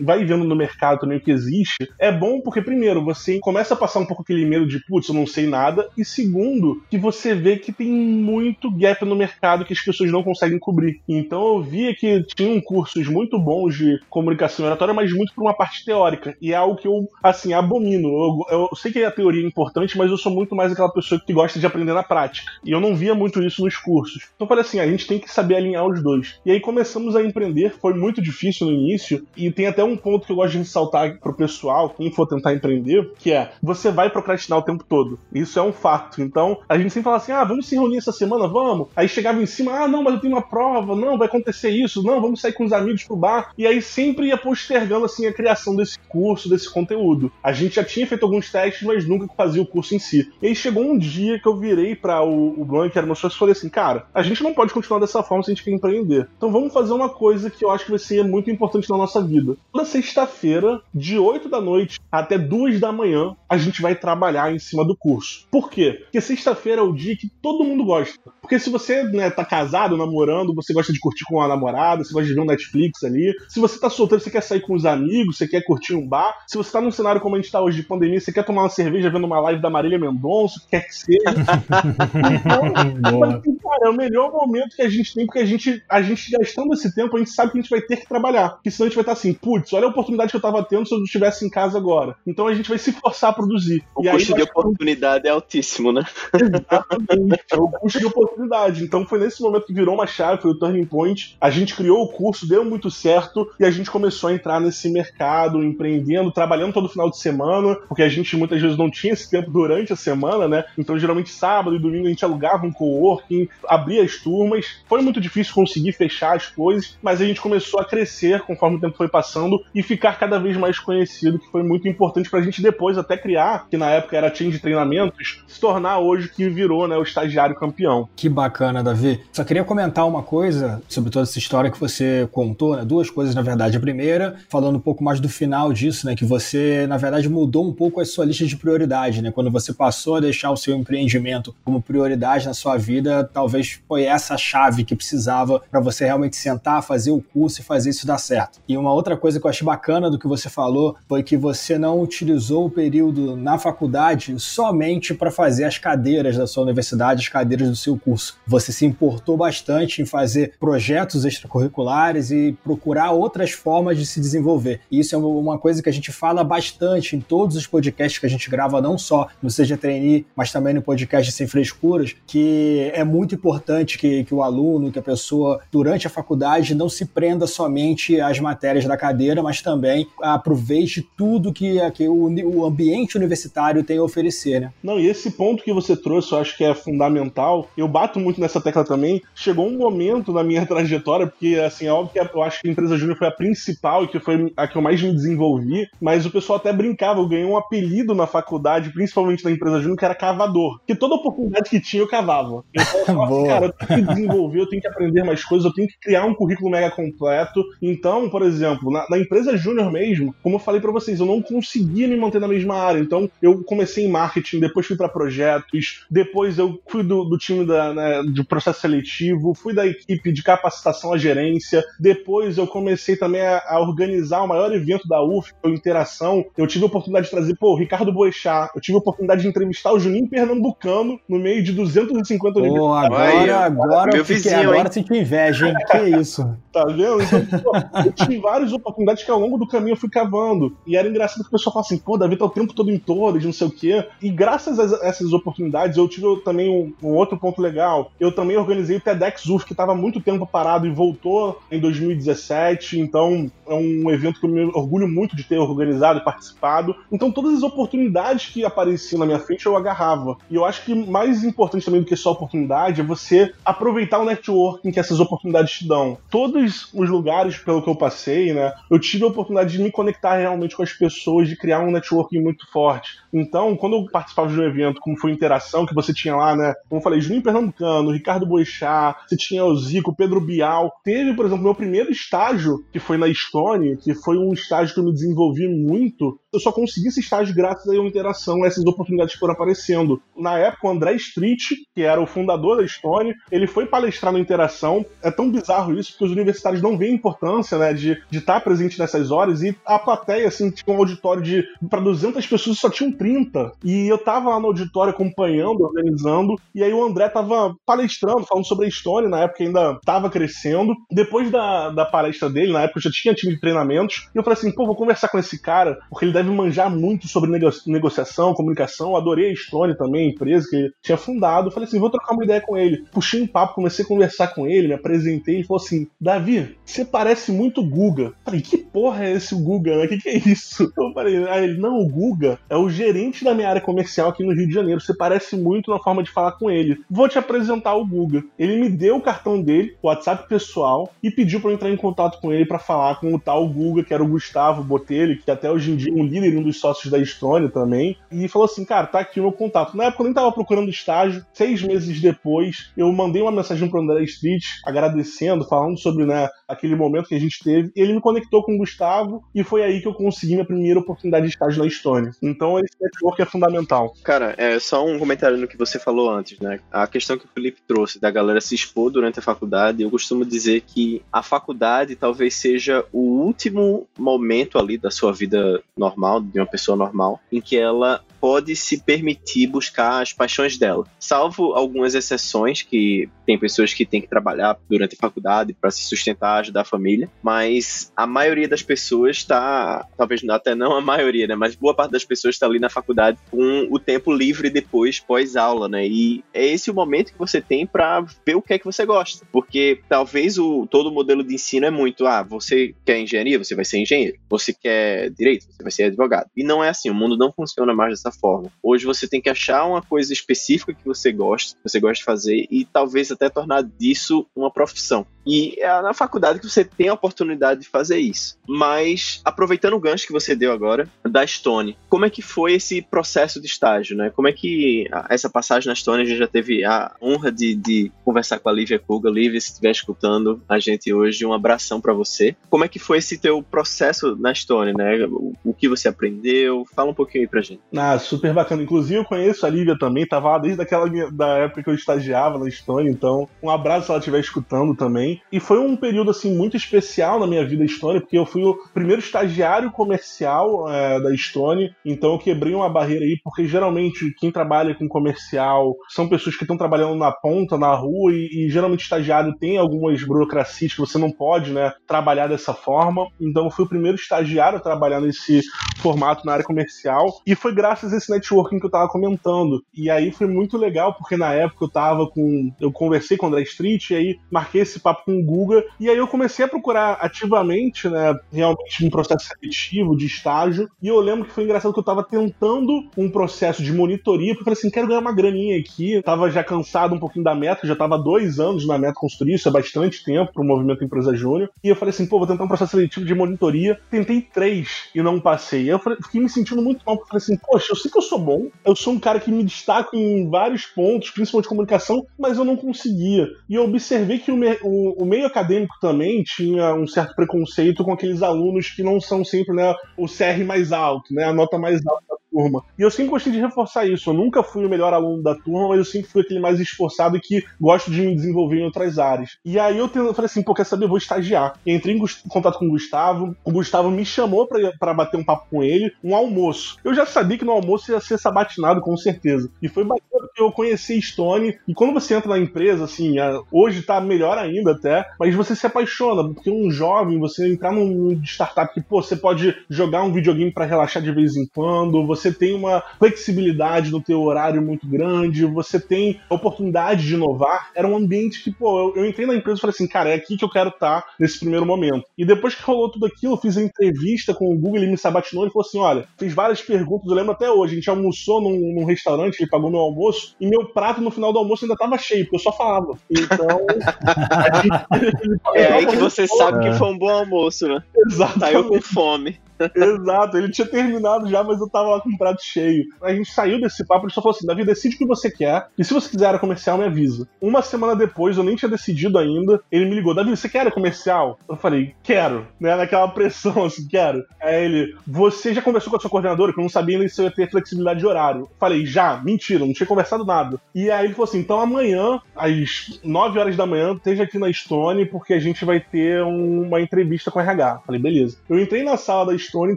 vai 0.00 0.24
vendo 0.24 0.44
no 0.44 0.56
mercado 0.56 1.00
também 1.00 1.18
o 1.18 1.20
que 1.20 1.30
existe, 1.30 1.88
é 1.98 2.10
bom 2.12 2.40
porque, 2.40 2.62
primeiro, 2.62 3.04
você 3.04 3.38
começa 3.40 3.74
a 3.74 3.76
passar 3.76 4.00
um 4.00 4.06
pouco 4.06 4.22
aquele 4.22 4.44
medo 4.44 4.66
de, 4.66 4.80
putz, 4.86 5.08
eu 5.08 5.14
não 5.14 5.26
sei 5.26 5.46
nada. 5.46 5.88
E 5.96 6.04
segundo, 6.04 6.82
que 6.90 6.98
você 6.98 7.34
vê 7.34 7.56
que 7.56 7.72
tem 7.72 7.90
muito 7.90 8.70
gap 8.70 9.04
no 9.04 9.16
mercado 9.16 9.64
que 9.64 9.72
as 9.72 9.80
pessoas 9.80 10.10
não 10.10 10.22
conseguem 10.22 10.58
cobrir. 10.58 11.00
Então 11.08 11.56
eu 11.56 11.62
via 11.62 11.94
que 11.94 12.22
tinham 12.34 12.60
cursos 12.60 13.06
muito 13.08 13.38
bons 13.38 13.76
de 13.76 13.98
comunicação 14.08 14.66
oratória, 14.66 14.94
mas 14.94 15.12
muito 15.12 15.34
por 15.34 15.42
uma 15.42 15.54
parte 15.54 15.84
teórica. 15.84 16.36
E 16.40 16.52
é 16.52 16.56
algo 16.56 16.76
que 16.76 16.86
eu, 16.86 17.08
assim, 17.22 17.52
abomino. 17.52 18.08
Eu, 18.50 18.68
eu 18.70 18.76
sei 18.76 18.92
que 18.92 19.02
a 19.02 19.10
teoria 19.10 19.42
é 19.42 19.46
importante, 19.46 19.96
mas 19.96 20.10
eu 20.10 20.16
sou 20.16 20.32
muito 20.32 20.54
mais 20.54 20.72
aquela 20.72 20.92
pessoa 20.92 21.20
que 21.20 21.32
gosta 21.32 21.58
de 21.58 21.66
aprender 21.66 21.92
na 21.92 22.02
prática. 22.02 22.50
E 22.64 22.70
eu 22.70 22.80
não 22.80 22.94
via 22.94 23.14
muito 23.14 23.42
isso 23.42 23.62
nos 23.62 23.76
cursos. 23.76 24.28
Então 24.34 24.44
eu 24.44 24.48
falei 24.48 24.62
assim, 24.62 24.78
a 24.78 24.86
gente 24.86 25.06
tem 25.06 25.18
que 25.18 25.30
saber 25.30 25.56
alinhar 25.56 25.86
os 25.86 26.02
dois. 26.02 26.13
E 26.44 26.50
aí 26.50 26.60
começamos 26.60 27.16
a 27.16 27.22
empreender, 27.22 27.74
foi 27.80 27.94
muito 27.94 28.22
difícil 28.22 28.66
no 28.66 28.72
início, 28.72 29.26
e 29.36 29.50
tem 29.50 29.66
até 29.66 29.82
um 29.82 29.96
ponto 29.96 30.26
que 30.26 30.32
eu 30.32 30.36
gosto 30.36 30.52
de 30.52 30.58
ressaltar 30.58 31.18
pro 31.20 31.34
pessoal, 31.34 31.90
quem 31.90 32.10
for 32.10 32.26
tentar 32.26 32.52
empreender, 32.54 33.12
que 33.18 33.32
é, 33.32 33.52
você 33.62 33.90
vai 33.90 34.10
procrastinar 34.10 34.58
o 34.58 34.62
tempo 34.62 34.84
todo. 34.88 35.18
Isso 35.32 35.58
é 35.58 35.62
um 35.62 35.72
fato. 35.72 36.22
Então, 36.22 36.58
a 36.68 36.76
gente 36.78 36.90
sempre 36.90 37.04
fala 37.04 37.16
assim, 37.16 37.32
ah, 37.32 37.44
vamos 37.44 37.66
se 37.66 37.74
reunir 37.74 37.98
essa 37.98 38.12
semana, 38.12 38.46
vamos? 38.46 38.88
Aí 38.94 39.08
chegava 39.08 39.42
em 39.42 39.46
cima, 39.46 39.72
ah, 39.72 39.88
não, 39.88 40.02
mas 40.02 40.14
eu 40.14 40.20
tenho 40.20 40.34
uma 40.34 40.42
prova, 40.42 40.94
não, 40.94 41.18
vai 41.18 41.28
acontecer 41.28 41.70
isso, 41.70 42.02
não, 42.02 42.20
vamos 42.20 42.40
sair 42.40 42.52
com 42.52 42.64
os 42.64 42.72
amigos 42.72 43.04
pro 43.04 43.16
bar. 43.16 43.52
E 43.56 43.66
aí 43.66 43.80
sempre 43.80 44.28
ia 44.28 44.36
postergando, 44.36 45.06
assim, 45.06 45.26
a 45.26 45.32
criação 45.32 45.74
desse 45.76 45.98
curso, 46.08 46.48
desse 46.48 46.72
conteúdo. 46.72 47.32
A 47.42 47.52
gente 47.52 47.76
já 47.76 47.84
tinha 47.84 48.06
feito 48.06 48.24
alguns 48.24 48.50
testes, 48.50 48.86
mas 48.86 49.06
nunca 49.06 49.26
fazia 49.36 49.62
o 49.62 49.66
curso 49.66 49.94
em 49.94 49.98
si. 49.98 50.30
E 50.42 50.48
aí 50.48 50.54
chegou 50.54 50.84
um 50.84 50.98
dia 50.98 51.38
que 51.38 51.48
eu 51.48 51.56
virei 51.56 51.94
para 51.94 52.22
o, 52.22 52.60
o 52.60 52.90
que 52.90 52.98
era 52.98 53.06
meu 53.06 53.14
sócio, 53.14 53.36
e 53.36 53.38
falei 53.38 53.52
assim, 53.52 53.68
cara, 53.68 54.06
a 54.12 54.22
gente 54.22 54.42
não 54.42 54.54
pode 54.54 54.72
continuar 54.72 55.00
dessa 55.00 55.22
forma 55.22 55.42
se 55.42 55.50
a 55.50 55.54
gente 55.54 55.64
quer 55.64 55.70
empreender. 55.70 56.03
Então 56.36 56.50
vamos 56.50 56.72
fazer 56.72 56.92
uma 56.92 57.08
coisa 57.08 57.50
que 57.50 57.64
eu 57.64 57.70
acho 57.70 57.84
que 57.84 57.90
vai 57.90 57.98
ser 57.98 58.24
muito 58.24 58.50
importante 58.50 58.88
na 58.90 58.96
nossa 58.96 59.22
vida. 59.22 59.56
Toda 59.72 59.84
sexta-feira, 59.84 60.80
de 60.94 61.18
8 61.18 61.48
da 61.48 61.60
noite 61.60 62.00
até 62.10 62.38
2 62.38 62.80
da 62.80 62.92
manhã, 62.92 63.34
a 63.48 63.56
gente 63.56 63.82
vai 63.82 63.94
trabalhar 63.94 64.52
em 64.52 64.58
cima 64.58 64.84
do 64.84 64.96
curso. 64.96 65.46
Por 65.50 65.70
quê? 65.70 66.00
Porque 66.04 66.20
sexta-feira 66.20 66.80
é 66.80 66.84
o 66.84 66.92
dia 66.92 67.16
que 67.16 67.28
todo 67.42 67.64
mundo 67.64 67.84
gosta. 67.84 68.18
Porque 68.40 68.58
se 68.58 68.70
você 68.70 69.02
né, 69.04 69.30
tá 69.30 69.44
casado, 69.44 69.96
namorando, 69.96 70.54
você 70.54 70.72
gosta 70.72 70.92
de 70.92 71.00
curtir 71.00 71.24
com 71.24 71.40
a 71.40 71.48
namorada, 71.48 72.04
você 72.04 72.12
gosta 72.12 72.28
de 72.28 72.34
ver 72.34 72.40
um 72.40 72.46
Netflix 72.46 73.02
ali. 73.02 73.34
Se 73.48 73.58
você 73.58 73.78
tá 73.80 73.88
solteiro, 73.88 74.22
você 74.22 74.30
quer 74.30 74.42
sair 74.42 74.60
com 74.60 74.74
os 74.74 74.84
amigos, 74.84 75.38
você 75.38 75.48
quer 75.48 75.62
curtir 75.62 75.94
um 75.94 76.06
bar. 76.06 76.34
Se 76.46 76.56
você 76.56 76.70
tá 76.70 76.80
num 76.80 76.90
cenário 76.90 77.20
como 77.20 77.36
a 77.36 77.40
gente 77.40 77.50
tá 77.50 77.62
hoje 77.62 77.78
de 77.78 77.88
pandemia, 77.88 78.20
você 78.20 78.32
quer 78.32 78.44
tomar 78.44 78.62
uma 78.62 78.68
cerveja 78.68 79.10
vendo 79.10 79.24
uma 79.24 79.40
live 79.40 79.62
da 79.62 79.70
Marília 79.70 79.98
Mendonça, 79.98 80.60
quer 80.70 80.86
que 80.86 80.94
seja. 80.94 81.20
então, 82.98 83.24
assim, 83.24 83.56
cara, 83.56 83.86
é 83.86 83.88
o 83.88 83.94
melhor 83.94 84.30
momento 84.30 84.76
que 84.76 84.82
a 84.82 84.88
gente 84.88 85.14
tem, 85.14 85.24
porque 85.24 85.38
a 85.38 85.46
gente 85.46 85.82
a 85.94 86.02
gente 86.02 86.28
gastando 86.28 86.74
esse 86.74 86.92
tempo, 86.92 87.14
a 87.14 87.20
gente 87.20 87.30
sabe 87.30 87.52
que 87.52 87.58
a 87.58 87.60
gente 87.60 87.70
vai 87.70 87.80
ter 87.80 87.98
que 87.98 88.08
trabalhar. 88.08 88.50
Porque 88.50 88.68
senão 88.68 88.86
a 88.86 88.88
gente 88.88 88.96
vai 88.96 89.02
estar 89.02 89.12
assim, 89.12 89.32
putz, 89.32 89.72
olha 89.72 89.86
a 89.86 89.90
oportunidade 89.90 90.32
que 90.32 90.36
eu 90.36 90.40
tava 90.40 90.64
tendo 90.64 90.84
se 90.86 90.92
eu 90.92 91.00
estivesse 91.04 91.46
em 91.46 91.48
casa 91.48 91.78
agora. 91.78 92.16
Então 92.26 92.48
a 92.48 92.54
gente 92.54 92.68
vai 92.68 92.78
se 92.78 92.90
forçar 92.90 93.30
a 93.30 93.32
produzir. 93.32 93.84
O 93.94 94.04
e 94.04 94.10
custo 94.10 94.34
aí, 94.34 94.42
de 94.42 94.50
oportunidade 94.50 95.28
é 95.28 95.30
altíssimo, 95.30 95.92
né? 95.92 96.04
Exatamente, 96.34 97.44
é 97.52 97.56
o 97.56 97.68
custo 97.68 98.00
de 98.00 98.06
oportunidade. 98.06 98.82
Então 98.82 99.06
foi 99.06 99.20
nesse 99.20 99.40
momento 99.40 99.66
que 99.66 99.72
virou 99.72 99.94
uma 99.94 100.06
chave, 100.06 100.42
foi 100.42 100.50
o 100.50 100.58
turning 100.58 100.84
point. 100.84 101.36
A 101.40 101.48
gente 101.48 101.76
criou 101.76 102.02
o 102.02 102.08
curso, 102.08 102.48
deu 102.48 102.64
muito 102.64 102.90
certo 102.90 103.48
e 103.60 103.64
a 103.64 103.70
gente 103.70 103.88
começou 103.88 104.30
a 104.30 104.34
entrar 104.34 104.60
nesse 104.60 104.90
mercado, 104.90 105.62
empreendendo, 105.62 106.32
trabalhando 106.32 106.72
todo 106.72 106.88
final 106.88 107.08
de 107.08 107.18
semana, 107.18 107.76
porque 107.88 108.02
a 108.02 108.08
gente 108.08 108.36
muitas 108.36 108.60
vezes 108.60 108.76
não 108.76 108.90
tinha 108.90 109.12
esse 109.12 109.30
tempo 109.30 109.48
durante 109.48 109.92
a 109.92 109.96
semana, 109.96 110.48
né? 110.48 110.64
Então 110.76 110.98
geralmente 110.98 111.30
sábado 111.30 111.76
e 111.76 111.78
domingo 111.78 112.06
a 112.06 112.10
gente 112.10 112.24
alugava 112.24 112.66
um 112.66 112.72
coworking, 112.72 113.48
abria 113.68 114.02
as 114.02 114.16
turmas. 114.16 114.82
Foi 114.88 115.00
muito 115.00 115.20
difícil 115.20 115.54
conseguir 115.54 115.83
fechar 115.92 116.36
as 116.36 116.46
coisas, 116.46 116.96
mas 117.02 117.20
a 117.20 117.24
gente 117.24 117.40
começou 117.40 117.80
a 117.80 117.84
crescer 117.84 118.42
conforme 118.42 118.76
o 118.76 118.80
tempo 118.80 118.96
foi 118.96 119.08
passando 119.08 119.62
e 119.74 119.82
ficar 119.82 120.18
cada 120.18 120.38
vez 120.38 120.56
mais 120.56 120.78
conhecido, 120.78 121.38
que 121.38 121.50
foi 121.50 121.62
muito 121.62 121.88
importante 121.88 122.30
pra 122.30 122.40
gente 122.40 122.62
depois 122.62 122.98
até 122.98 123.16
criar, 123.16 123.66
que 123.70 123.76
na 123.76 123.90
época 123.90 124.16
era 124.16 124.34
Change 124.34 124.58
Treinamentos, 124.58 125.42
se 125.46 125.60
tornar 125.60 125.98
hoje 125.98 126.28
que 126.28 126.48
virou, 126.48 126.86
né, 126.88 126.96
o 126.96 127.02
estagiário 127.02 127.54
campeão. 127.54 128.08
Que 128.16 128.28
bacana, 128.28 128.82
Davi. 128.82 129.20
Só 129.32 129.44
queria 129.44 129.64
comentar 129.64 130.06
uma 130.06 130.22
coisa 130.22 130.82
sobre 130.88 131.10
toda 131.10 131.24
essa 131.24 131.38
história 131.38 131.70
que 131.70 131.78
você 131.78 132.28
contou, 132.32 132.76
né? 132.76 132.84
Duas 132.84 133.10
coisas, 133.10 133.34
na 133.34 133.42
verdade. 133.42 133.76
A 133.76 133.80
primeira, 133.80 134.36
falando 134.48 134.76
um 134.76 134.80
pouco 134.80 135.02
mais 135.02 135.20
do 135.20 135.28
final 135.28 135.72
disso, 135.72 136.06
né? 136.06 136.14
Que 136.14 136.24
você, 136.24 136.86
na 136.86 136.96
verdade, 136.96 137.28
mudou 137.28 137.66
um 137.66 137.72
pouco 137.72 138.00
a 138.00 138.04
sua 138.04 138.24
lista 138.24 138.46
de 138.46 138.56
prioridade, 138.56 139.22
né? 139.22 139.30
Quando 139.30 139.50
você 139.50 139.72
passou 139.72 140.16
a 140.16 140.20
deixar 140.20 140.50
o 140.50 140.56
seu 140.56 140.76
empreendimento 140.76 141.54
como 141.64 141.82
prioridade 141.82 142.46
na 142.46 142.54
sua 142.54 142.76
vida, 142.76 143.28
talvez 143.32 143.80
foi 143.88 144.04
essa 144.04 144.36
chave 144.36 144.84
que 144.84 144.96
precisava 144.96 145.62
para 145.74 145.80
você 145.80 146.04
realmente 146.04 146.36
sentar, 146.36 146.84
fazer 146.84 147.10
o 147.10 147.20
curso 147.20 147.60
e 147.60 147.64
fazer 147.64 147.90
isso 147.90 148.06
dar 148.06 148.18
certo. 148.18 148.60
E 148.68 148.76
uma 148.76 148.92
outra 148.92 149.16
coisa 149.16 149.40
que 149.40 149.46
eu 149.46 149.50
achei 149.50 149.66
bacana 149.66 150.08
do 150.08 150.16
que 150.16 150.28
você 150.28 150.48
falou 150.48 150.94
foi 151.08 151.20
que 151.24 151.36
você 151.36 151.76
não 151.76 152.00
utilizou 152.00 152.66
o 152.66 152.70
período 152.70 153.36
na 153.36 153.58
faculdade 153.58 154.38
somente 154.38 155.12
para 155.12 155.32
fazer 155.32 155.64
as 155.64 155.76
cadeiras 155.76 156.36
da 156.36 156.46
sua 156.46 156.62
universidade, 156.62 157.22
as 157.22 157.28
cadeiras 157.28 157.68
do 157.68 157.74
seu 157.74 157.98
curso. 157.98 158.36
Você 158.46 158.70
se 158.70 158.86
importou 158.86 159.36
bastante 159.36 160.00
em 160.00 160.06
fazer 160.06 160.52
projetos 160.60 161.24
extracurriculares 161.24 162.30
e 162.30 162.56
procurar 162.62 163.10
outras 163.10 163.50
formas 163.50 163.98
de 163.98 164.06
se 164.06 164.20
desenvolver. 164.20 164.80
E 164.88 165.00
isso 165.00 165.16
é 165.16 165.18
uma 165.18 165.58
coisa 165.58 165.82
que 165.82 165.88
a 165.88 165.92
gente 165.92 166.12
fala 166.12 166.44
bastante 166.44 167.16
em 167.16 167.20
todos 167.20 167.56
os 167.56 167.66
podcasts 167.66 168.20
que 168.20 168.26
a 168.26 168.30
gente 168.30 168.48
grava, 168.48 168.80
não 168.80 168.96
só 168.96 169.26
no 169.42 169.50
Seja 169.50 169.76
Trainee, 169.76 170.24
mas 170.36 170.52
também 170.52 170.72
no 170.72 170.82
podcast 170.82 171.32
Sem 171.32 171.48
Frescuras, 171.48 172.14
que 172.28 172.92
é 172.94 173.02
muito 173.02 173.34
importante 173.34 173.98
que, 173.98 174.22
que 174.22 174.32
o 174.32 174.40
aluno, 174.40 174.92
que 174.92 175.00
a 175.00 175.02
pessoa, 175.02 175.63
durante 175.70 176.06
a 176.06 176.10
faculdade, 176.10 176.74
não 176.74 176.88
se 176.88 177.06
prenda 177.06 177.46
somente 177.46 178.20
às 178.20 178.38
matérias 178.40 178.84
da 178.84 178.96
cadeira, 178.96 179.42
mas 179.42 179.62
também 179.62 180.06
aproveite 180.22 181.06
tudo 181.16 181.52
que, 181.52 181.78
que 181.92 182.08
o, 182.08 182.28
o 182.46 182.64
ambiente 182.64 183.16
universitário 183.16 183.82
tem 183.82 183.98
a 183.98 184.02
oferecer, 184.02 184.60
né? 184.60 184.72
Não, 184.82 184.98
e 184.98 185.06
esse 185.06 185.30
ponto 185.30 185.62
que 185.62 185.72
você 185.72 185.96
trouxe, 185.96 186.32
eu 186.32 186.38
acho 186.38 186.56
que 186.56 186.64
é 186.64 186.74
fundamental. 186.74 187.68
Eu 187.76 187.88
bato 187.88 188.18
muito 188.18 188.40
nessa 188.40 188.60
tecla 188.60 188.84
também. 188.84 189.22
Chegou 189.34 189.66
um 189.66 189.78
momento 189.78 190.32
na 190.32 190.42
minha 190.42 190.64
trajetória, 190.66 191.26
porque, 191.26 191.56
assim, 191.64 191.86
é 191.86 191.92
óbvio 191.92 192.12
que 192.12 192.36
eu 192.36 192.42
acho 192.42 192.60
que 192.60 192.68
a 192.68 192.70
empresa 192.70 192.96
Júnior 192.96 193.18
foi 193.18 193.28
a 193.28 193.32
principal 193.32 194.04
e 194.04 194.08
que 194.08 194.20
foi 194.20 194.52
a 194.56 194.66
que 194.66 194.76
eu 194.76 194.82
mais 194.82 195.00
me 195.00 195.12
desenvolvi, 195.12 195.88
mas 196.00 196.26
o 196.26 196.30
pessoal 196.30 196.58
até 196.58 196.72
brincava, 196.72 197.20
eu 197.20 197.28
ganhei 197.28 197.44
um 197.44 197.56
apelido 197.56 198.14
na 198.14 198.26
faculdade, 198.26 198.90
principalmente 198.90 199.44
na 199.44 199.50
empresa 199.50 199.80
Júnior, 199.80 199.98
que 199.98 200.04
era 200.04 200.14
cavador. 200.14 200.80
Que 200.86 200.94
toda 200.94 201.14
oportunidade 201.14 201.70
que 201.70 201.80
tinha, 201.80 202.02
eu 202.02 202.08
cavava. 202.08 202.64
Então, 202.84 203.00
eu 203.00 203.06
falava, 203.06 203.46
cara, 203.46 203.66
eu 203.66 203.72
tenho 203.72 204.06
que 204.06 204.14
desenvolver, 204.14 204.60
eu 204.60 204.68
tenho 204.68 204.82
que 204.82 204.88
aprender 204.88 205.24
mais 205.24 205.43
coisas, 205.44 205.64
eu 205.64 205.72
tenho 205.72 205.88
que 205.88 205.98
criar 205.98 206.24
um 206.24 206.34
currículo 206.34 206.70
mega 206.70 206.90
completo. 206.90 207.62
Então, 207.80 208.28
por 208.28 208.42
exemplo, 208.42 208.90
na, 208.90 209.06
na 209.08 209.18
empresa 209.18 209.56
Júnior 209.56 209.90
mesmo, 209.90 210.34
como 210.42 210.56
eu 210.56 210.60
falei 210.60 210.80
para 210.80 210.92
vocês, 210.92 211.20
eu 211.20 211.26
não 211.26 211.42
conseguia 211.42 212.08
me 212.08 212.16
manter 212.16 212.40
na 212.40 212.48
mesma 212.48 212.76
área. 212.76 213.00
Então, 213.00 213.30
eu 213.40 213.62
comecei 213.64 214.04
em 214.04 214.10
marketing, 214.10 214.60
depois 214.60 214.86
fui 214.86 214.96
para 214.96 215.08
projetos, 215.08 216.04
depois 216.10 216.58
eu 216.58 216.80
fui 216.88 217.02
do, 217.02 217.24
do 217.24 217.38
time 217.38 217.66
da, 217.66 217.92
né, 217.92 218.22
de 218.22 218.44
processo 218.44 218.80
seletivo, 218.80 219.54
fui 219.54 219.74
da 219.74 219.86
equipe 219.86 220.32
de 220.32 220.42
capacitação 220.42 221.12
à 221.12 221.18
gerência, 221.18 221.84
depois 221.98 222.58
eu 222.58 222.66
comecei 222.66 223.16
também 223.16 223.42
a, 223.42 223.62
a 223.66 223.80
organizar 223.80 224.42
o 224.42 224.48
maior 224.48 224.72
evento 224.72 225.06
da 225.08 225.22
UF, 225.22 225.52
o 225.62 225.68
Interação. 225.68 226.44
Eu 226.56 226.66
tive 226.66 226.84
a 226.84 226.86
oportunidade 226.86 227.26
de 227.26 227.30
trazer, 227.30 227.56
pô, 227.56 227.72
o 227.72 227.78
Ricardo 227.78 228.12
Boechat, 228.12 228.70
eu 228.74 228.80
tive 228.80 228.96
a 228.96 229.00
oportunidade 229.00 229.42
de 229.42 229.48
entrevistar 229.48 229.92
o 229.92 229.98
Juninho 229.98 230.28
Pernambucano 230.28 231.18
no 231.28 231.38
meio 231.38 231.62
de 231.62 231.72
250 231.72 232.60
Pô, 232.60 232.92
agora, 232.92 233.58
agora, 233.58 234.12
Meu 234.12 234.24
fiquei, 234.24 234.42
vizinho, 234.42 234.70
agora 234.70 234.88
hein? 234.88 234.92
senti 234.92 235.24
inveja, 235.34 235.68
hein? 235.68 235.74
Que 235.90 236.20
isso? 236.20 236.56
Tá 236.74 236.84
vendo? 236.86 237.22
Então, 237.22 237.60
pô, 237.60 237.70
eu 238.04 238.12
tive 238.12 238.38
várias 238.38 238.72
oportunidades 238.72 239.22
que 239.22 239.30
ao 239.30 239.38
longo 239.38 239.56
do 239.56 239.64
caminho 239.64 239.92
eu 239.92 239.96
fui 239.96 240.08
cavando. 240.08 240.76
E 240.84 240.96
era 240.96 241.06
engraçado 241.06 241.42
que 241.42 241.48
o 241.48 241.52
pessoal 241.52 241.72
fala 241.72 241.86
assim, 241.86 241.98
pô, 241.98 242.18
Davi 242.18 242.36
tá 242.36 242.44
o 242.46 242.50
tempo 242.50 242.74
todo 242.74 242.90
em 242.90 242.98
todas, 242.98 243.44
não 243.44 243.52
sei 243.52 243.68
o 243.68 243.70
quê. 243.70 244.04
E 244.20 244.28
graças 244.28 244.80
a 244.80 245.06
essas 245.06 245.32
oportunidades, 245.32 245.96
eu 245.96 246.08
tive 246.08 246.26
também 246.44 246.68
um, 246.68 246.92
um 247.00 247.14
outro 247.14 247.38
ponto 247.38 247.62
legal. 247.62 248.10
Eu 248.18 248.32
também 248.32 248.56
organizei 248.56 248.96
o 248.96 249.00
TEDx 249.00 249.46
UF, 249.46 249.64
que 249.64 249.72
estava 249.72 249.94
muito 249.94 250.20
tempo 250.20 250.44
parado 250.44 250.84
e 250.84 250.90
voltou 250.90 251.62
em 251.70 251.78
2017. 251.78 252.98
Então, 252.98 253.48
é 253.68 253.74
um 253.74 254.10
evento 254.10 254.40
que 254.40 254.46
eu 254.46 254.50
me 254.50 254.64
orgulho 254.64 255.06
muito 255.06 255.36
de 255.36 255.44
ter 255.44 255.58
organizado 255.58 256.18
e 256.18 256.24
participado. 256.24 256.96
Então, 257.12 257.30
todas 257.30 257.54
as 257.54 257.62
oportunidades 257.62 258.46
que 258.46 258.64
apareciam 258.64 259.20
na 259.20 259.26
minha 259.26 259.38
frente, 259.38 259.64
eu 259.64 259.76
agarrava. 259.76 260.36
E 260.50 260.56
eu 260.56 260.64
acho 260.64 260.84
que 260.84 260.92
mais 260.92 261.44
importante 261.44 261.84
também 261.84 262.00
do 262.00 262.06
que 262.06 262.16
só 262.16 262.32
oportunidade 262.32 263.00
é 263.00 263.04
você 263.04 263.52
aproveitar 263.64 264.18
o 264.18 264.24
networking 264.24 264.90
que 264.90 264.98
essas 264.98 265.20
oportunidades 265.24 265.78
te 265.78 265.88
dão. 265.88 266.18
Todos 266.30 266.88
os 266.94 267.08
lugares 267.08 267.58
pelo 267.58 267.82
que 267.82 267.88
eu 267.88 267.96
passei, 267.96 268.52
né, 268.52 268.72
eu 268.90 268.98
tive 268.98 269.24
a 269.24 269.28
oportunidade 269.28 269.72
de 269.76 269.82
me 269.82 269.90
conectar 269.90 270.36
realmente 270.36 270.76
com 270.76 270.82
as 270.82 270.92
pessoas, 270.92 271.48
de 271.48 271.56
criar 271.56 271.80
um 271.80 271.90
networking 271.90 272.40
muito 272.40 272.70
forte. 272.72 273.18
Então, 273.32 273.76
quando 273.76 273.96
eu 273.96 274.04
participava 274.10 274.48
de 274.48 274.58
um 274.58 274.64
evento, 274.64 275.00
como 275.00 275.18
foi 275.18 275.32
Interação, 275.32 275.84
que 275.84 275.94
você 275.94 276.12
tinha 276.12 276.36
lá, 276.36 276.56
né, 276.56 276.74
como 276.88 277.00
eu 277.00 277.02
falei, 277.02 277.20
Juninho 277.20 277.42
Pernambucano, 277.42 278.12
Ricardo 278.12 278.46
Boechat, 278.46 279.16
você 279.26 279.36
tinha 279.36 279.64
o 279.64 279.76
Zico, 279.76 280.14
Pedro 280.14 280.40
Bial. 280.40 280.92
Teve, 281.02 281.34
por 281.34 281.46
exemplo, 281.46 281.64
meu 281.64 281.74
primeiro 281.74 282.10
estágio, 282.10 282.84
que 282.92 282.98
foi 282.98 283.16
na 283.16 283.32
Stone, 283.32 283.96
que 283.96 284.14
foi 284.14 284.38
um 284.38 284.52
estágio 284.52 284.94
que 284.94 285.00
eu 285.00 285.04
me 285.04 285.12
desenvolvi 285.12 285.68
muito. 285.68 286.38
Eu 286.54 286.60
só 286.60 286.72
consegui 286.72 287.08
esse 287.08 287.20
estágio 287.20 287.54
graças 287.54 287.86
a 287.86 288.00
uma 288.00 288.08
interação, 288.08 288.64
essas 288.64 288.84
oportunidades 288.84 289.34
que 289.34 289.40
foram 289.40 289.54
aparecendo. 289.54 290.20
Na 290.36 290.58
época, 290.58 290.86
o 290.86 290.90
André 290.90 291.14
Street, 291.14 291.62
que 291.94 292.02
era 292.02 292.20
o 292.20 292.26
fundador 292.26 292.78
da 292.78 292.86
Stone, 292.86 293.34
ele 293.50 293.66
foi 293.66 293.86
palestrar 293.86 294.32
na 294.32 294.38
interação. 294.38 295.04
É 295.22 295.30
tão 295.30 295.50
bizarro 295.50 295.98
isso, 295.98 296.12
porque 296.12 296.24
os 296.24 296.32
universitários 296.32 296.82
não 296.82 296.96
veem 296.96 297.12
a 297.12 297.16
importância, 297.16 297.78
né, 297.78 297.92
de 297.92 298.14
de 298.30 298.38
estar 298.38 298.60
presente 298.60 298.98
nessas 298.98 299.30
horas 299.30 299.62
e 299.62 299.76
a 299.86 299.98
plateia, 299.98 300.48
assim, 300.48 300.70
tinha 300.70 300.94
um 300.94 300.98
auditório 300.98 301.42
de 301.42 301.64
para 301.88 302.00
200 302.00 302.46
pessoas 302.46 302.78
só 302.78 302.90
tinham 302.90 303.12
30. 303.12 303.72
E 303.84 304.08
eu 304.08 304.18
tava 304.18 304.50
lá 304.50 304.60
no 304.60 304.66
auditório 304.66 305.12
acompanhando, 305.12 305.82
organizando, 305.82 306.56
e 306.74 306.82
aí 306.82 306.92
o 306.92 307.04
André 307.04 307.28
tava 307.28 307.74
palestrando, 307.86 308.44
falando 308.44 308.66
sobre 308.66 308.86
a 308.86 308.90
Stone, 308.90 309.28
na 309.28 309.40
época 309.40 309.62
ainda 309.62 309.98
tava 310.04 310.30
crescendo. 310.30 310.94
Depois 311.10 311.50
da, 311.50 311.90
da 311.90 312.04
palestra 312.04 312.50
dele, 312.50 312.72
na 312.72 312.82
época 312.82 312.98
eu 312.98 313.02
já 313.02 313.10
tinha 313.10 313.34
time 313.34 313.54
de 313.54 313.60
treinamentos, 313.60 314.28
e 314.34 314.38
eu 314.38 314.42
falei 314.42 314.58
assim, 314.58 314.72
pô, 314.72 314.86
vou 314.86 314.96
conversar 314.96 315.28
com 315.28 315.38
esse 315.38 315.60
cara, 315.60 315.98
porque 316.10 316.24
ele 316.24 316.32
deve 316.32 316.43
manjar 316.52 316.90
muito 316.90 317.28
sobre 317.28 317.50
nego 317.50 317.70
negociação, 317.86 318.54
comunicação. 318.54 319.10
Eu 319.10 319.16
adorei 319.16 319.50
a 319.50 319.56
Stone 319.56 319.96
também, 319.96 320.28
a 320.28 320.30
empresa 320.30 320.68
que 320.68 320.92
tinha 321.02 321.16
fundado. 321.16 321.68
Eu 321.68 321.72
falei 321.72 321.88
assim, 321.88 321.98
vou 321.98 322.10
trocar 322.10 322.34
uma 322.34 322.44
ideia 322.44 322.60
com 322.60 322.76
ele. 322.76 323.04
Puxei 323.12 323.42
um 323.42 323.46
papo, 323.46 323.74
comecei 323.74 324.04
a 324.04 324.08
conversar 324.08 324.48
com 324.48 324.66
ele, 324.66 324.88
me 324.88 324.94
apresentei 324.94 325.60
e 325.60 325.64
falou 325.64 325.82
assim: 325.82 326.06
Davi, 326.20 326.76
você 326.84 327.04
parece 327.04 327.52
muito 327.52 327.84
Guga. 327.84 328.24
Eu 328.24 328.34
falei, 328.44 328.60
que 328.60 328.78
porra 328.78 329.24
é 329.24 329.32
esse 329.32 329.54
Guga, 329.54 329.96
né? 329.96 330.06
Que, 330.06 330.18
que 330.18 330.28
é 330.28 330.36
isso? 330.36 330.92
Eu 330.96 331.12
falei, 331.12 331.36
ele, 331.36 331.78
não, 331.78 331.98
o 331.98 332.08
Guga 332.08 332.58
é 332.68 332.76
o 332.76 332.88
gerente 332.88 333.44
da 333.44 333.54
minha 333.54 333.68
área 333.68 333.80
comercial 333.80 334.30
aqui 334.30 334.42
no 334.44 334.54
Rio 334.54 334.66
de 334.66 334.74
Janeiro. 334.74 335.00
Você 335.00 335.14
parece 335.14 335.56
muito 335.56 335.90
na 335.90 335.98
forma 335.98 336.22
de 336.22 336.30
falar 336.30 336.52
com 336.52 336.70
ele. 336.70 337.00
Vou 337.10 337.28
te 337.28 337.38
apresentar 337.38 337.94
o 337.94 338.06
Guga. 338.06 338.42
Ele 338.58 338.80
me 338.80 338.88
deu 338.88 339.16
o 339.16 339.20
cartão 339.20 339.60
dele, 339.60 339.96
o 340.02 340.08
WhatsApp 340.08 340.48
pessoal, 340.48 341.12
e 341.22 341.30
pediu 341.30 341.60
para 341.60 341.70
eu 341.70 341.74
entrar 341.74 341.90
em 341.90 341.96
contato 341.96 342.40
com 342.40 342.52
ele 342.52 342.66
para 342.66 342.78
falar 342.78 343.20
com 343.20 343.32
o 343.34 343.38
tal 343.38 343.68
Guga, 343.68 344.02
que 344.02 344.14
era 344.14 344.22
o 344.22 344.28
Gustavo 344.28 344.82
Botelho, 344.82 345.38
que 345.38 345.50
até 345.50 345.70
hoje 345.70 345.90
em 345.92 345.96
dia 345.96 346.12
é 346.12 346.14
um 346.14 346.26
e 346.42 346.56
um 346.56 346.62
dos 346.62 346.80
sócios 346.80 347.10
da 347.10 347.18
Estônia 347.18 347.68
também. 347.68 348.16
E 348.30 348.48
falou 348.48 348.66
assim, 348.66 348.84
cara, 348.84 349.06
tá 349.06 349.20
aqui 349.20 349.40
o 349.40 349.44
meu 349.44 349.52
contato. 349.52 349.96
Na 349.96 350.04
época 350.04 350.22
eu 350.22 350.24
nem 350.24 350.34
tava 350.34 350.52
procurando 350.52 350.90
estágio. 350.90 351.44
Seis 351.52 351.82
meses 351.82 352.20
depois, 352.20 352.90
eu 352.96 353.10
mandei 353.12 353.42
uma 353.42 353.52
mensagem 353.52 353.88
pro 353.88 354.00
André 354.00 354.22
Street, 354.24 354.64
agradecendo, 354.84 355.66
falando 355.66 355.98
sobre 355.98 356.24
né, 356.24 356.48
aquele 356.66 356.96
momento 356.96 357.28
que 357.28 357.34
a 357.34 357.40
gente 357.40 357.62
teve. 357.62 357.92
Ele 357.94 358.14
me 358.14 358.20
conectou 358.20 358.64
com 358.64 358.74
o 358.74 358.78
Gustavo 358.78 359.42
e 359.54 359.62
foi 359.62 359.82
aí 359.82 360.00
que 360.00 360.08
eu 360.08 360.14
consegui 360.14 360.54
minha 360.54 360.64
primeira 360.64 361.00
oportunidade 361.00 361.46
de 361.46 361.52
estágio 361.52 361.80
na 361.80 361.86
Estônia. 361.86 362.32
Então 362.42 362.78
esse 362.78 362.96
network 363.00 363.42
é 363.42 363.44
fundamental. 363.44 364.14
Cara, 364.22 364.54
é 364.56 364.78
só 364.78 365.04
um 365.04 365.18
comentário 365.18 365.56
no 365.56 365.68
que 365.68 365.76
você 365.76 365.98
falou 365.98 366.30
antes, 366.30 366.58
né? 366.58 366.80
A 366.90 367.06
questão 367.06 367.38
que 367.38 367.44
o 367.44 367.48
Felipe 367.48 367.80
trouxe 367.86 368.20
da 368.20 368.30
galera 368.30 368.60
se 368.60 368.74
expor 368.74 369.10
durante 369.10 369.38
a 369.38 369.42
faculdade, 369.42 370.02
eu 370.02 370.10
costumo 370.10 370.44
dizer 370.44 370.80
que 370.82 371.22
a 371.32 371.42
faculdade 371.42 372.16
talvez 372.16 372.54
seja 372.54 373.04
o 373.12 373.20
último 373.20 374.06
momento 374.18 374.78
ali 374.78 374.96
da 374.96 375.10
sua 375.10 375.32
vida 375.32 375.82
normal, 375.96 376.23
de 376.40 376.60
uma 376.60 376.66
pessoa 376.66 376.96
normal, 376.96 377.40
em 377.50 377.60
que 377.60 377.76
ela 377.76 378.20
pode 378.44 378.76
se 378.76 379.02
permitir 379.02 379.66
buscar 379.68 380.20
as 380.20 380.34
paixões 380.34 380.76
dela. 380.76 381.06
Salvo 381.18 381.72
algumas 381.72 382.14
exceções, 382.14 382.82
que 382.82 383.26
tem 383.46 383.58
pessoas 383.58 383.94
que 383.94 384.04
têm 384.04 384.20
que 384.20 384.28
trabalhar 384.28 384.76
durante 384.86 385.14
a 385.14 385.18
faculdade 385.18 385.72
para 385.72 385.90
se 385.90 386.02
sustentar, 386.02 386.60
ajudar 386.60 386.82
a 386.82 386.84
família, 386.84 387.30
mas 387.42 388.12
a 388.14 388.26
maioria 388.26 388.68
das 388.68 388.82
pessoas 388.82 389.38
está, 389.38 390.06
talvez 390.14 390.46
até 390.50 390.74
não 390.74 390.92
a 390.94 391.00
maioria, 391.00 391.46
né, 391.46 391.54
mas 391.54 391.74
boa 391.74 391.94
parte 391.94 392.10
das 392.10 392.22
pessoas 392.22 392.54
está 392.54 392.66
ali 392.66 392.78
na 392.78 392.90
faculdade 392.90 393.38
com 393.50 393.88
o 393.90 393.98
tempo 393.98 394.30
livre 394.30 394.68
depois, 394.68 395.18
pós-aula, 395.18 395.88
né, 395.88 396.06
e 396.06 396.44
é 396.52 396.66
esse 396.66 396.90
o 396.90 396.94
momento 396.94 397.32
que 397.32 397.38
você 397.38 397.62
tem 397.62 397.86
para 397.86 398.26
ver 398.46 398.56
o 398.56 398.62
que 398.62 398.74
é 398.74 398.78
que 398.78 398.84
você 398.84 399.06
gosta, 399.06 399.46
porque 399.50 400.00
talvez 400.06 400.58
o 400.58 400.86
todo 400.86 401.08
o 401.08 401.14
modelo 401.14 401.42
de 401.42 401.54
ensino 401.54 401.86
é 401.86 401.90
muito, 401.90 402.26
ah, 402.26 402.42
você 402.42 402.94
quer 403.06 403.18
engenharia, 403.18 403.58
você 403.58 403.74
vai 403.74 403.86
ser 403.86 404.00
engenheiro, 404.00 404.36
você 404.50 404.74
quer 404.74 405.30
direito, 405.30 405.64
você 405.70 405.82
vai 405.82 405.92
ser 405.92 406.04
advogado, 406.04 406.50
e 406.54 406.62
não 406.62 406.84
é 406.84 406.90
assim, 406.90 407.08
o 407.08 407.14
mundo 407.14 407.38
não 407.38 407.50
funciona 407.50 407.94
mais 407.94 408.10
dessa 408.10 408.33
forma. 408.38 408.70
Hoje 408.82 409.04
você 409.04 409.26
tem 409.26 409.40
que 409.40 409.50
achar 409.50 409.84
uma 409.84 410.02
coisa 410.02 410.32
específica 410.32 410.94
que 410.94 411.04
você 411.04 411.32
gosta, 411.32 411.74
que 411.74 411.88
você 411.88 412.00
gosta 412.00 412.18
de 412.18 412.24
fazer 412.24 412.66
e 412.70 412.84
talvez 412.84 413.30
até 413.30 413.48
tornar 413.48 413.82
disso 413.82 414.46
uma 414.54 414.70
profissão. 414.70 415.26
E 415.46 415.74
é 415.78 416.02
na 416.02 416.14
faculdade 416.14 416.58
que 416.58 416.68
você 416.68 416.84
tem 416.84 417.08
a 417.08 417.14
oportunidade 417.14 417.82
de 417.82 417.88
fazer 417.88 418.18
isso. 418.18 418.56
Mas, 418.66 419.40
aproveitando 419.44 419.94
o 419.94 420.00
gancho 420.00 420.26
que 420.26 420.32
você 420.32 420.54
deu 420.54 420.72
agora, 420.72 421.08
da 421.22 421.46
Stone, 421.46 421.96
como 422.08 422.24
é 422.24 422.30
que 422.30 422.42
foi 422.42 422.74
esse 422.74 423.02
processo 423.02 423.60
de 423.60 423.66
estágio, 423.66 424.16
né? 424.16 424.30
Como 424.30 424.48
é 424.48 424.52
que 424.52 425.06
essa 425.28 425.50
passagem 425.50 425.88
na 425.88 425.94
Stone, 425.94 426.22
a 426.22 426.24
gente 426.24 426.38
já 426.38 426.46
teve 426.46 426.84
a 426.84 427.14
honra 427.20 427.52
de, 427.52 427.74
de 427.74 428.12
conversar 428.24 428.58
com 428.58 428.68
a 428.68 428.72
Lívia 428.72 428.98
Kuga. 428.98 429.30
Lívia, 429.30 429.60
se 429.60 429.68
estiver 429.68 429.90
escutando 429.90 430.62
a 430.68 430.78
gente 430.78 431.12
hoje, 431.12 431.44
um 431.44 431.52
abração 431.52 432.00
para 432.00 432.12
você. 432.12 432.56
Como 432.70 432.84
é 432.84 432.88
que 432.88 432.98
foi 432.98 433.18
esse 433.18 433.38
teu 433.38 433.62
processo 433.62 434.36
na 434.36 434.54
Stone, 434.54 434.94
né? 434.94 435.26
O, 435.26 435.52
o, 435.64 435.74
que 435.74 435.88
você 435.88 436.08
aprendeu? 436.08 436.86
Fala 436.94 437.10
um 437.10 437.14
pouquinho 437.14 437.44
aí 437.44 437.48
pra 437.48 437.60
gente. 437.60 437.80
Ah, 437.96 438.18
super 438.24 438.52
bacana. 438.52 438.82
Inclusive, 438.82 439.20
eu 439.20 439.24
conheço 439.24 439.66
a 439.66 439.70
Lívia 439.70 439.96
também, 439.98 440.26
tava 440.26 440.50
lá 440.50 440.58
desde 440.58 440.80
aquela 440.82 441.08
da 441.30 441.58
época 441.58 441.82
que 441.82 441.90
eu 441.90 441.94
estagiava 441.94 442.58
na 442.58 442.70
Stone, 442.70 443.10
então 443.10 443.48
um 443.62 443.70
abraço 443.70 444.06
se 444.06 444.10
ela 444.10 444.18
estiver 444.18 444.40
escutando 444.40 444.94
também. 444.94 445.40
E 445.50 445.60
foi 445.60 445.78
um 445.78 445.96
período 445.96 446.30
assim 446.30 446.54
muito 446.54 446.76
especial 446.76 447.38
na 447.38 447.46
minha 447.46 447.66
vida 447.66 447.86
Stone, 447.86 448.20
porque 448.20 448.38
eu 448.38 448.46
fui 448.46 448.62
o 448.62 448.76
primeiro 448.92 449.20
estagiário 449.20 449.90
comercial 449.90 450.90
é, 450.90 451.20
da 451.20 451.36
Stone, 451.36 451.94
então 452.04 452.32
eu 452.32 452.38
quebrei 452.38 452.74
uma 452.74 452.88
barreira 452.88 453.24
aí, 453.24 453.38
porque 453.42 453.66
geralmente 453.66 454.34
quem 454.38 454.50
trabalha 454.50 454.94
com 454.94 455.08
comercial 455.08 455.96
são 456.08 456.28
pessoas 456.28 456.56
que 456.56 456.64
estão 456.64 456.76
trabalhando 456.76 457.14
na 457.14 457.32
ponta, 457.32 457.78
na 457.78 457.94
rua, 457.94 458.32
e, 458.32 458.66
e, 458.66 458.70
geralmente 458.70 459.02
estagiário 459.02 459.54
tem 459.58 459.78
algumas 459.78 460.22
burocracias 460.22 460.92
que 460.94 461.00
você 461.00 461.18
não 461.18 461.30
pode 461.30 461.72
né, 461.72 461.92
trabalhar 462.06 462.48
dessa 462.48 462.74
forma. 462.74 463.26
Então 463.40 463.64
eu 463.64 463.70
fui 463.70 463.84
o 463.84 463.88
primeiro 463.88 464.16
estagiário 464.16 464.78
a 464.78 464.82
trabalhar 464.82 465.20
nesse 465.20 465.60
formato 465.98 466.44
na 466.44 466.52
área 466.52 466.64
comercial, 466.64 467.40
e 467.46 467.54
foi 467.54 467.74
graças 467.74 468.03
a 468.12 468.16
esse 468.16 468.30
networking 468.30 468.78
que 468.78 468.84
eu 468.84 468.88
estava 468.88 469.08
comentando. 469.08 469.84
E 469.94 470.10
aí 470.10 470.30
foi 470.30 470.46
muito 470.46 470.76
legal, 470.76 471.14
porque 471.14 471.36
na 471.36 471.52
época 471.52 471.84
eu 471.84 471.90
tava 471.90 472.28
com. 472.28 472.72
Eu 472.80 472.92
conversei 472.92 473.36
com 473.36 473.46
o 473.46 473.48
André 473.48 473.62
Street, 473.62 474.10
e 474.10 474.14
aí 474.14 474.38
marquei 474.50 474.82
esse 474.82 475.00
papo 475.00 475.24
com 475.24 475.38
o 475.38 475.44
Guga, 475.44 475.84
e 475.98 476.08
aí 476.08 476.16
eu 476.16 476.26
comecei 476.26 476.64
a 476.64 476.68
procurar 476.68 477.14
ativamente, 477.20 478.08
né, 478.08 478.34
realmente 478.52 479.04
um 479.04 479.10
processo 479.10 479.48
seletivo, 479.48 480.16
de 480.16 480.26
estágio, 480.26 480.88
e 481.02 481.08
eu 481.08 481.18
lembro 481.20 481.46
que 481.46 481.52
foi 481.52 481.64
engraçado 481.64 481.92
que 481.92 481.98
eu 481.98 482.04
tava 482.04 482.22
tentando 482.22 483.08
um 483.16 483.28
processo 483.30 483.82
de 483.82 483.92
monitoria, 483.92 484.54
porque 484.54 484.62
eu 484.62 484.64
falei 484.64 484.78
assim, 484.78 484.90
quero 484.90 485.06
ganhar 485.06 485.20
uma 485.20 485.34
graninha 485.34 485.78
aqui, 485.78 486.14
eu 486.14 486.22
tava 486.22 486.50
já 486.50 486.62
cansado 486.62 487.14
um 487.14 487.18
pouquinho 487.18 487.44
da 487.44 487.54
meta, 487.54 487.86
já 487.86 487.96
tava 487.96 488.18
dois 488.18 488.58
anos 488.58 488.86
na 488.86 488.98
meta 488.98 489.14
construir, 489.14 489.54
isso 489.54 489.68
é 489.68 489.72
bastante 489.72 490.24
tempo 490.24 490.52
pro 490.52 490.64
movimento 490.64 491.04
Empresa 491.04 491.34
Júnior, 491.34 491.70
e 491.82 491.88
eu 491.88 491.96
falei 491.96 492.10
assim, 492.10 492.26
pô, 492.26 492.38
vou 492.38 492.46
tentar 492.46 492.64
um 492.64 492.68
processo 492.68 492.92
seletivo 492.92 493.24
de 493.24 493.34
monitoria, 493.34 493.98
tentei 494.10 494.40
três 494.40 495.08
e 495.14 495.22
não 495.22 495.40
passei, 495.40 495.90
eu 495.90 495.98
falei, 495.98 496.18
fiquei 496.22 496.40
me 496.40 496.48
sentindo 496.48 496.82
muito 496.82 497.02
mal, 497.06 497.16
porque 497.16 497.34
eu 497.34 497.40
falei 497.40 497.42
assim, 497.42 497.56
poxa, 497.56 497.93
eu 497.94 497.98
sei 497.98 498.10
que 498.10 498.18
eu 498.18 498.22
sou 498.22 498.38
bom, 498.38 498.68
eu 498.84 498.96
sou 498.96 499.12
um 499.12 499.20
cara 499.20 499.40
que 499.40 499.50
me 499.50 499.64
destaco 499.64 500.16
em 500.16 500.48
vários 500.48 500.86
pontos, 500.86 501.30
principalmente 501.30 501.68
comunicação, 501.68 502.26
mas 502.38 502.58
eu 502.58 502.64
não 502.64 502.76
conseguia, 502.76 503.46
e 503.68 503.74
eu 503.74 503.84
observei 503.84 504.38
que 504.38 504.52
o, 504.52 504.58
o 504.82 505.14
o, 505.18 505.24
meio 505.24 505.46
acadêmico 505.46 505.94
também 506.00 506.42
tinha 506.42 506.94
um 506.94 507.06
certo 507.06 507.34
preconceito 507.34 508.04
com 508.04 508.12
aqueles 508.12 508.42
alunos 508.42 508.90
que 508.90 509.02
não 509.02 509.20
são 509.20 509.44
sempre 509.44 509.74
né, 509.74 509.94
o 510.16 510.26
CR 510.26 510.64
mais 510.66 510.92
alto, 510.92 511.32
né, 511.32 511.44
a 511.44 511.52
nota 511.52 511.78
mais 511.78 512.04
alta 512.06 512.34
turma. 512.54 512.84
E 512.96 513.02
eu 513.02 513.10
sempre 513.10 513.32
gostei 513.32 513.52
de 513.52 513.58
reforçar 513.58 514.06
isso. 514.06 514.30
Eu 514.30 514.34
nunca 514.34 514.62
fui 514.62 514.86
o 514.86 514.88
melhor 514.88 515.12
aluno 515.12 515.42
da 515.42 515.56
turma, 515.56 515.88
mas 515.88 515.98
eu 515.98 516.04
sempre 516.04 516.30
fui 516.30 516.42
aquele 516.42 516.60
mais 516.60 516.78
esforçado 516.78 517.40
que 517.40 517.64
gosto 517.80 518.12
de 518.12 518.22
me 518.22 518.34
desenvolver 518.34 518.78
em 518.78 518.84
outras 518.84 519.18
áreas. 519.18 519.58
E 519.64 519.76
aí 519.78 519.98
eu, 519.98 520.08
eu 520.14 520.34
falei 520.34 520.46
assim, 520.46 520.62
pô, 520.62 520.72
quer 520.72 520.84
saber? 520.84 521.06
Eu 521.06 521.08
vou 521.08 521.18
estagiar. 521.18 521.74
E 521.84 521.92
entrei 521.92 522.16
em 522.16 522.24
contato 522.48 522.78
com 522.78 522.86
o 522.86 522.90
Gustavo. 522.90 523.56
O 523.64 523.72
Gustavo 523.72 524.08
me 524.10 524.24
chamou 524.24 524.68
para 524.68 525.14
bater 525.14 525.36
um 525.36 525.44
papo 525.44 525.66
com 525.68 525.82
ele, 525.82 526.12
um 526.22 526.36
almoço. 526.36 526.96
Eu 527.02 527.12
já 527.12 527.26
sabia 527.26 527.58
que 527.58 527.64
no 527.64 527.72
almoço 527.72 527.83
ia 528.12 528.20
ser 528.20 528.38
sabatinado, 528.38 529.00
com 529.00 529.16
certeza. 529.16 529.70
E 529.82 529.88
foi 529.88 530.04
bacana 530.04 530.46
porque 530.46 530.62
eu 530.62 530.72
conheci 530.72 531.20
Stone. 531.20 531.76
E 531.86 531.94
quando 531.94 532.14
você 532.14 532.34
entra 532.34 532.50
na 532.50 532.58
empresa, 532.58 533.04
assim, 533.04 533.36
hoje 533.70 534.02
tá 534.02 534.20
melhor 534.20 534.58
ainda 534.58 534.92
até, 534.92 535.24
mas 535.38 535.54
você 535.54 535.74
se 535.74 535.86
apaixona, 535.86 536.44
porque 536.44 536.70
um 536.70 536.90
jovem, 536.90 537.38
você 537.38 537.72
entrar 537.72 537.92
num 537.92 538.40
startup 538.44 538.92
que, 538.92 539.00
pô, 539.00 539.22
você 539.22 539.36
pode 539.36 539.74
jogar 539.88 540.22
um 540.22 540.32
videogame 540.32 540.72
para 540.72 540.84
relaxar 540.84 541.22
de 541.22 541.32
vez 541.32 541.56
em 541.56 541.66
quando, 541.66 542.26
você 542.26 542.52
tem 542.52 542.74
uma 542.74 543.02
flexibilidade 543.18 544.10
no 544.10 544.20
teu 544.20 544.42
horário 544.42 544.82
muito 544.82 545.06
grande, 545.06 545.64
você 545.64 545.98
tem 545.98 546.40
oportunidade 546.48 547.26
de 547.26 547.34
inovar. 547.34 547.90
Era 547.94 548.08
um 548.08 548.16
ambiente 548.16 548.62
que, 548.62 548.72
pô, 548.72 549.10
eu, 549.10 549.22
eu 549.22 549.26
entrei 549.26 549.46
na 549.46 549.54
empresa 549.54 549.78
e 549.78 549.80
falei 549.80 549.94
assim, 549.94 550.06
cara, 550.06 550.30
é 550.30 550.34
aqui 550.34 550.56
que 550.56 550.64
eu 550.64 550.70
quero 550.70 550.90
estar 550.90 551.22
tá 551.22 551.28
nesse 551.38 551.58
primeiro 551.58 551.86
momento. 551.86 552.24
E 552.36 552.44
depois 552.44 552.74
que 552.74 552.82
rolou 552.82 553.10
tudo 553.10 553.26
aquilo, 553.26 553.54
eu 553.54 553.58
fiz 553.58 553.76
a 553.76 553.82
entrevista 553.82 554.54
com 554.54 554.72
o 554.72 554.78
Google, 554.78 554.98
ele 554.98 555.10
me 555.10 555.18
sabatinou 555.18 555.66
e 555.66 555.70
falou 555.70 555.86
assim, 555.86 555.98
olha, 555.98 556.26
fiz 556.38 556.52
várias 556.52 556.80
perguntas, 556.80 557.28
eu 557.28 557.34
lembro 557.34 557.52
até 557.52 557.70
hoje, 557.74 557.92
a 557.92 557.96
gente 557.96 558.10
almoçou 558.10 558.60
num, 558.60 558.94
num 558.94 559.04
restaurante, 559.04 559.60
ele 559.60 559.70
pagou 559.70 559.90
meu 559.90 560.00
almoço, 560.00 560.54
e 560.60 560.66
meu 560.66 560.86
prato 560.86 561.20
no 561.20 561.30
final 561.30 561.52
do 561.52 561.58
almoço 561.58 561.84
ainda 561.84 561.96
tava 561.96 562.16
cheio, 562.16 562.44
porque 562.44 562.56
eu 562.56 562.60
só 562.60 562.72
falava. 562.72 563.18
Então... 563.30 563.66
é 565.74 565.92
aí 565.92 566.06
que 566.06 566.16
você 566.16 566.46
sabe 566.46 566.84
que 566.84 566.96
foi 566.96 567.08
um 567.08 567.18
bom 567.18 567.30
almoço, 567.30 567.88
né? 567.88 568.02
Exato. 568.26 568.58
Saiu 568.58 568.84
com 568.84 569.00
fome. 569.00 569.58
Exato, 569.94 570.56
ele 570.56 570.70
tinha 570.70 570.86
terminado 570.86 571.48
já, 571.48 571.62
mas 571.62 571.80
eu 571.80 571.88
tava 571.88 572.10
lá 572.10 572.20
com 572.20 572.30
o 572.30 572.38
prato 572.38 572.62
cheio. 572.62 573.04
A 573.22 573.34
gente 573.34 573.50
saiu 573.52 573.80
desse 573.80 574.06
papo, 574.06 574.26
ele 574.26 574.32
só 574.32 574.40
falou 574.40 574.56
assim: 574.56 574.66
Davi, 574.66 574.84
decide 574.84 575.16
o 575.16 575.18
que 575.18 575.26
você 575.26 575.50
quer, 575.50 575.86
e 575.98 576.04
se 576.04 576.14
você 576.14 576.28
quiser 576.28 576.58
comercial, 576.58 576.98
me 576.98 577.04
avisa. 577.04 577.48
Uma 577.60 577.82
semana 577.82 578.14
depois, 578.14 578.56
eu 578.56 578.62
nem 578.62 578.76
tinha 578.76 578.88
decidido 578.88 579.38
ainda, 579.38 579.80
ele 579.90 580.06
me 580.06 580.14
ligou: 580.14 580.34
Davi, 580.34 580.50
você 580.50 580.68
quer 580.68 580.90
comercial? 580.92 581.58
Eu 581.68 581.76
falei: 581.76 582.14
quero, 582.22 582.66
né? 582.78 582.94
Naquela 582.96 583.28
pressão, 583.28 583.84
assim, 583.84 584.06
quero. 584.06 584.44
Aí 584.60 584.84
ele: 584.84 585.16
Você 585.26 585.74
já 585.74 585.82
conversou 585.82 586.10
com 586.10 586.16
a 586.16 586.20
sua 586.20 586.30
coordenadora, 586.30 586.72
que 586.72 586.78
eu 586.78 586.82
não 586.82 586.88
sabia 586.88 587.16
ainda 587.16 587.28
se 587.28 587.40
eu 587.40 587.46
ia 587.46 587.50
ter 587.50 587.70
flexibilidade 587.70 588.20
de 588.20 588.26
horário. 588.26 588.62
Eu 588.62 588.70
falei: 588.78 589.04
Já, 589.04 589.40
mentira, 589.42 589.84
não 589.84 589.92
tinha 589.92 590.06
conversado 590.06 590.44
nada. 590.44 590.80
E 590.94 591.10
aí 591.10 591.26
ele 591.26 591.34
falou 591.34 591.48
assim: 591.48 591.58
então 591.58 591.80
amanhã, 591.80 592.40
às 592.54 593.20
9 593.22 593.58
horas 593.58 593.76
da 593.76 593.86
manhã, 593.86 594.14
esteja 594.14 594.44
aqui 594.44 594.58
na 594.58 594.72
Stone, 594.72 595.26
porque 595.26 595.54
a 595.54 595.60
gente 595.60 595.84
vai 595.84 596.00
ter 596.00 596.42
uma 596.42 597.00
entrevista 597.00 597.50
com 597.50 597.58
a 597.58 597.62
RH. 597.62 597.94
Eu 597.94 598.06
falei: 598.06 598.20
beleza. 598.20 598.58
Eu 598.68 598.78
entrei 598.78 599.02
na 599.02 599.16
sala 599.16 599.46
da 599.46 599.54
Stone 599.64 599.96